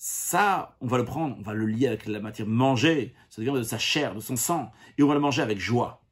Ça, 0.03 0.79
on 0.81 0.87
va 0.87 0.97
le 0.97 1.05
prendre, 1.05 1.37
on 1.39 1.43
va 1.43 1.53
le 1.53 1.67
lier 1.67 1.87
avec 1.87 2.07
la 2.07 2.21
matière, 2.21 2.49
manger, 2.49 3.13
ça 3.29 3.43
devient 3.43 3.53
de 3.53 3.63
sa 3.63 3.77
chair, 3.77 4.15
de 4.15 4.21
son 4.21 4.35
sang, 4.35 4.73
et 4.97 5.03
on 5.03 5.07
va 5.07 5.13
le 5.13 5.21
manger 5.21 5.43
avec 5.43 5.59
joie. 5.59 6.03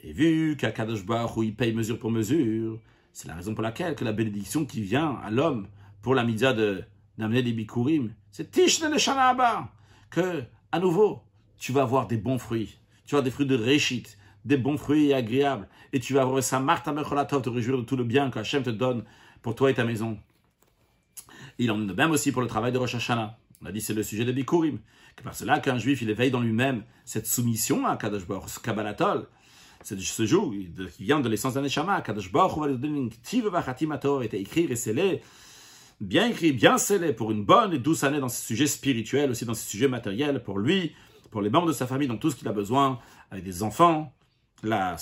Et 0.00 0.12
vu 0.12 0.56
qu'Akadosh 0.56 1.06
Baruch 1.06 1.46
il 1.46 1.54
paye 1.54 1.72
mesure 1.72 2.00
pour 2.00 2.10
mesure, 2.10 2.80
c'est 3.12 3.28
la 3.28 3.36
raison 3.36 3.54
pour 3.54 3.62
laquelle 3.62 3.94
que 3.94 4.04
la 4.04 4.10
bénédiction 4.10 4.64
qui 4.64 4.80
vient 4.80 5.20
à 5.22 5.30
l'homme 5.30 5.68
pour 6.02 6.16
la 6.16 6.24
mitzvah 6.24 6.54
d'amener 7.16 7.44
des 7.44 7.52
bikurim, 7.52 8.12
c'est 8.32 8.50
Tishne 8.50 8.90
le 8.90 8.98
Shana 8.98 9.70
que, 10.10 10.42
à 10.72 10.80
nouveau, 10.80 11.22
tu 11.56 11.70
vas 11.70 11.82
avoir 11.82 12.08
des 12.08 12.16
bons 12.16 12.38
fruits. 12.38 12.80
Tu 13.06 13.12
vas 13.12 13.18
avoir 13.18 13.22
des 13.22 13.30
fruits 13.30 13.46
de 13.46 13.54
réchit, 13.54 14.02
des 14.44 14.56
bons 14.56 14.76
fruits 14.76 15.14
agréables, 15.14 15.68
et 15.92 16.00
tu 16.00 16.14
vas 16.14 16.22
avoir 16.22 16.42
sa 16.42 16.58
marta 16.58 16.92
mecholatov, 16.92 17.42
te 17.42 17.48
réjouir 17.48 17.78
de 17.78 17.84
tout 17.84 17.96
le 17.96 18.02
bien 18.02 18.32
qu'Hachem 18.32 18.64
te 18.64 18.70
donne 18.70 19.04
pour 19.40 19.54
toi 19.54 19.70
et 19.70 19.74
ta 19.74 19.84
maison. 19.84 20.18
Il 21.58 21.70
en 21.70 21.82
est 21.82 21.86
de 21.86 21.92
même 21.92 22.10
aussi 22.10 22.32
pour 22.32 22.42
le 22.42 22.48
travail 22.48 22.72
de 22.72 22.78
Rosh 22.78 22.94
Hashanah. 22.94 23.38
On 23.62 23.66
a 23.66 23.72
dit 23.72 23.80
c'est 23.80 23.94
le 23.94 24.02
sujet 24.02 24.24
de 24.24 24.32
Bikurim. 24.32 24.78
Que 25.16 25.22
par 25.22 25.34
cela 25.34 25.60
qu'un 25.60 25.78
juif, 25.78 26.02
il 26.02 26.10
éveille 26.10 26.30
dans 26.30 26.40
lui-même 26.40 26.82
cette 27.04 27.26
soumission 27.26 27.86
à 27.86 27.96
Kadosh 27.96 28.26
Baruch, 28.26 28.48
ce 28.48 28.60
Kabbalatol. 28.60 29.26
C'est 29.82 30.00
ce 30.00 30.26
jour 30.26 30.52
qui 30.52 31.04
vient 31.04 31.20
de 31.20 31.28
l'essence 31.28 31.54
d'un 31.54 31.62
Neshama. 31.62 32.00
Kadosh 32.00 32.32
Baruch 32.32 32.58
va 32.58 32.68
donner 32.68 32.98
une 32.98 33.10
ktiv 33.10 33.50
était 34.22 34.40
écrit 34.40 34.64
et 34.64 34.76
scellé, 34.76 35.22
bien 36.00 36.28
écrit, 36.28 36.52
bien 36.52 36.78
scellé 36.78 37.12
pour 37.12 37.30
une 37.30 37.44
bonne 37.44 37.72
et 37.74 37.78
douce 37.78 38.02
année 38.02 38.18
dans 38.18 38.28
ses 38.28 38.44
sujets 38.44 38.66
spirituels, 38.66 39.30
aussi 39.30 39.44
dans 39.44 39.54
ses 39.54 39.68
sujets 39.68 39.88
matériels, 39.88 40.42
pour 40.42 40.58
lui, 40.58 40.92
pour 41.30 41.42
les 41.42 41.50
membres 41.50 41.68
de 41.68 41.72
sa 41.72 41.86
famille, 41.86 42.08
dans 42.08 42.16
tout 42.16 42.30
ce 42.30 42.36
qu'il 42.36 42.48
a 42.48 42.52
besoin, 42.52 42.98
avec 43.30 43.44
des 43.44 43.62
enfants, 43.62 44.12
la, 44.62 44.96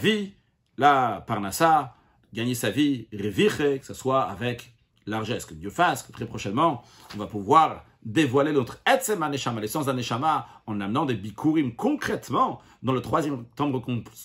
vie, 0.00 0.32
la 0.78 1.22
parnassa, 1.26 1.94
gagner 2.32 2.54
sa 2.54 2.70
vie, 2.70 3.08
reviche, 3.12 3.58
que 3.58 3.86
ce 3.86 3.94
soit 3.94 4.22
avec 4.22 4.75
largesse, 5.06 5.44
que 5.44 5.54
Dieu 5.54 5.70
fasse, 5.70 6.02
que 6.02 6.12
très 6.12 6.26
prochainement, 6.26 6.82
on 7.14 7.18
va 7.18 7.26
pouvoir 7.26 7.84
dévoiler 8.02 8.52
notre 8.52 8.80
Etzem 8.86 9.22
Aneshama, 9.22 9.60
l'essence 9.60 9.86
d'Aneshama, 9.86 10.46
en 10.66 10.80
amenant 10.80 11.06
des 11.06 11.14
bikurim 11.14 11.74
concrètement 11.74 12.60
dans 12.82 12.92
le 12.92 13.00
troisième 13.00 13.44
temple 13.56 13.80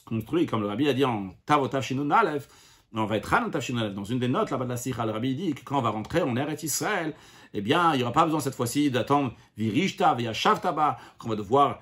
construit, 0.05 0.45
comme 0.45 0.61
le 0.61 0.67
Rabbi 0.67 0.87
a 0.87 0.93
dit 0.93 1.05
en 1.05 1.29
Tavotav 1.45 1.81
Shinun 1.81 2.11
Aleph, 2.11 2.47
on 2.93 3.05
va 3.05 3.17
être 3.17 3.93
dans 3.93 4.03
une 4.03 4.19
des 4.19 4.27
notes 4.27 4.51
là-bas 4.51 4.65
de 4.65 4.69
la 4.69 4.77
Sikha, 4.77 5.05
le 5.05 5.13
Rabbi 5.13 5.33
dit 5.33 5.53
que 5.53 5.63
quand 5.63 5.79
on 5.79 5.81
va 5.81 5.91
rentrer 5.91 6.21
en 6.21 6.35
Eretz 6.35 6.63
Israël, 6.63 7.15
eh 7.53 7.61
bien, 7.61 7.93
il 7.93 7.97
n'y 7.97 8.03
aura 8.03 8.11
pas 8.11 8.25
besoin 8.25 8.39
cette 8.39 8.55
fois-ci 8.55 8.91
d'attendre 8.91 9.33
Virishta, 9.57 10.15
Shavtaba, 10.33 10.97
qu'on 11.17 11.29
va 11.29 11.35
devoir 11.35 11.79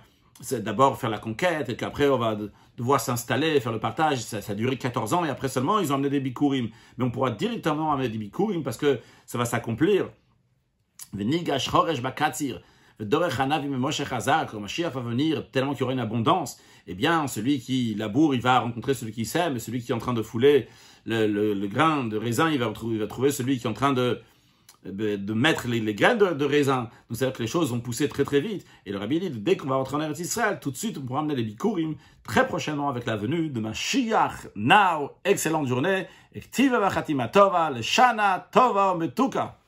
d'abord 0.51 0.99
faire 0.99 1.09
la 1.09 1.19
conquête, 1.19 1.69
et 1.69 1.75
qu'après 1.75 2.07
on 2.07 2.17
va 2.17 2.37
devoir 2.77 2.99
s'installer, 2.99 3.59
faire 3.59 3.71
le 3.71 3.79
partage. 3.79 4.19
Ça, 4.19 4.39
a 4.47 4.55
duré 4.55 4.77
14 4.77 5.13
ans 5.13 5.25
et 5.25 5.29
après 5.29 5.49
seulement 5.49 5.79
ils 5.79 5.91
ont 5.91 5.95
amené 5.95 6.09
des 6.09 6.19
bikurim. 6.19 6.69
Mais 6.97 7.05
on 7.05 7.11
pourra 7.11 7.31
directement 7.31 7.91
amener 7.91 8.09
des 8.09 8.17
bikurim 8.17 8.63
parce 8.63 8.77
que 8.77 8.99
ça 9.25 9.37
va 9.37 9.45
s'accomplir. 9.45 10.09
Quand 11.13 11.25
Mashiach 14.59 14.93
va 14.93 15.01
venir, 15.01 15.49
tellement 15.51 15.73
qu'il 15.73 15.81
y 15.81 15.83
aura 15.83 15.93
une 15.93 15.99
abondance, 15.99 16.59
eh 16.87 16.95
bien, 16.95 17.27
celui 17.27 17.59
qui 17.59 17.95
laboure, 17.95 18.35
il 18.35 18.41
va 18.41 18.59
rencontrer 18.59 18.93
celui 18.93 19.13
qui 19.13 19.25
sème, 19.25 19.55
et 19.55 19.59
celui 19.59 19.81
qui 19.81 19.91
est 19.91 19.95
en 19.95 19.99
train 19.99 20.13
de 20.13 20.21
fouler 20.21 20.67
le, 21.05 21.67
grain 21.67 22.03
de 22.03 22.17
raisin, 22.17 22.51
il 22.51 22.59
va 22.59 22.73
trouver 23.07 23.31
celui 23.31 23.57
qui 23.57 23.67
est 23.67 23.69
en 23.69 23.73
train 23.73 23.93
de, 23.93 24.21
de 24.85 25.33
mettre 25.33 25.67
les, 25.67 25.93
graines 25.93 26.17
de, 26.17 26.45
raisin. 26.45 26.89
Donc 27.09 27.17
c'est-à-dire 27.17 27.37
que 27.37 27.43
les 27.43 27.49
choses 27.49 27.71
vont 27.71 27.79
pousser 27.79 28.07
très 28.07 28.23
très 28.23 28.39
vite. 28.39 28.65
Et 28.85 28.91
le 28.91 28.97
rabbi 28.97 29.19
dit, 29.19 29.29
dès 29.29 29.57
qu'on 29.57 29.67
va 29.67 29.75
rentrer 29.75 29.97
en 29.97 30.01
Eretz 30.01 30.19
Israël, 30.19 30.59
tout 30.61 30.71
de 30.71 30.77
suite 30.77 30.97
on 30.97 31.01
pourra 31.01 31.19
amener 31.19 31.35
les 31.35 31.43
bikurim 31.43 31.95
très 32.23 32.47
prochainement 32.47 32.89
avec 32.89 33.05
la 33.05 33.15
venue 33.15 33.49
de 33.49 33.59
Mashiach. 33.59 34.47
Now, 34.55 35.11
excellente 35.25 35.67
journée. 35.67 36.07
Et 36.33 36.41
Tova 36.41 37.71
le 37.71 37.81
Shana 37.81 38.47
Tova 38.51 38.95
Metuka. 38.95 39.58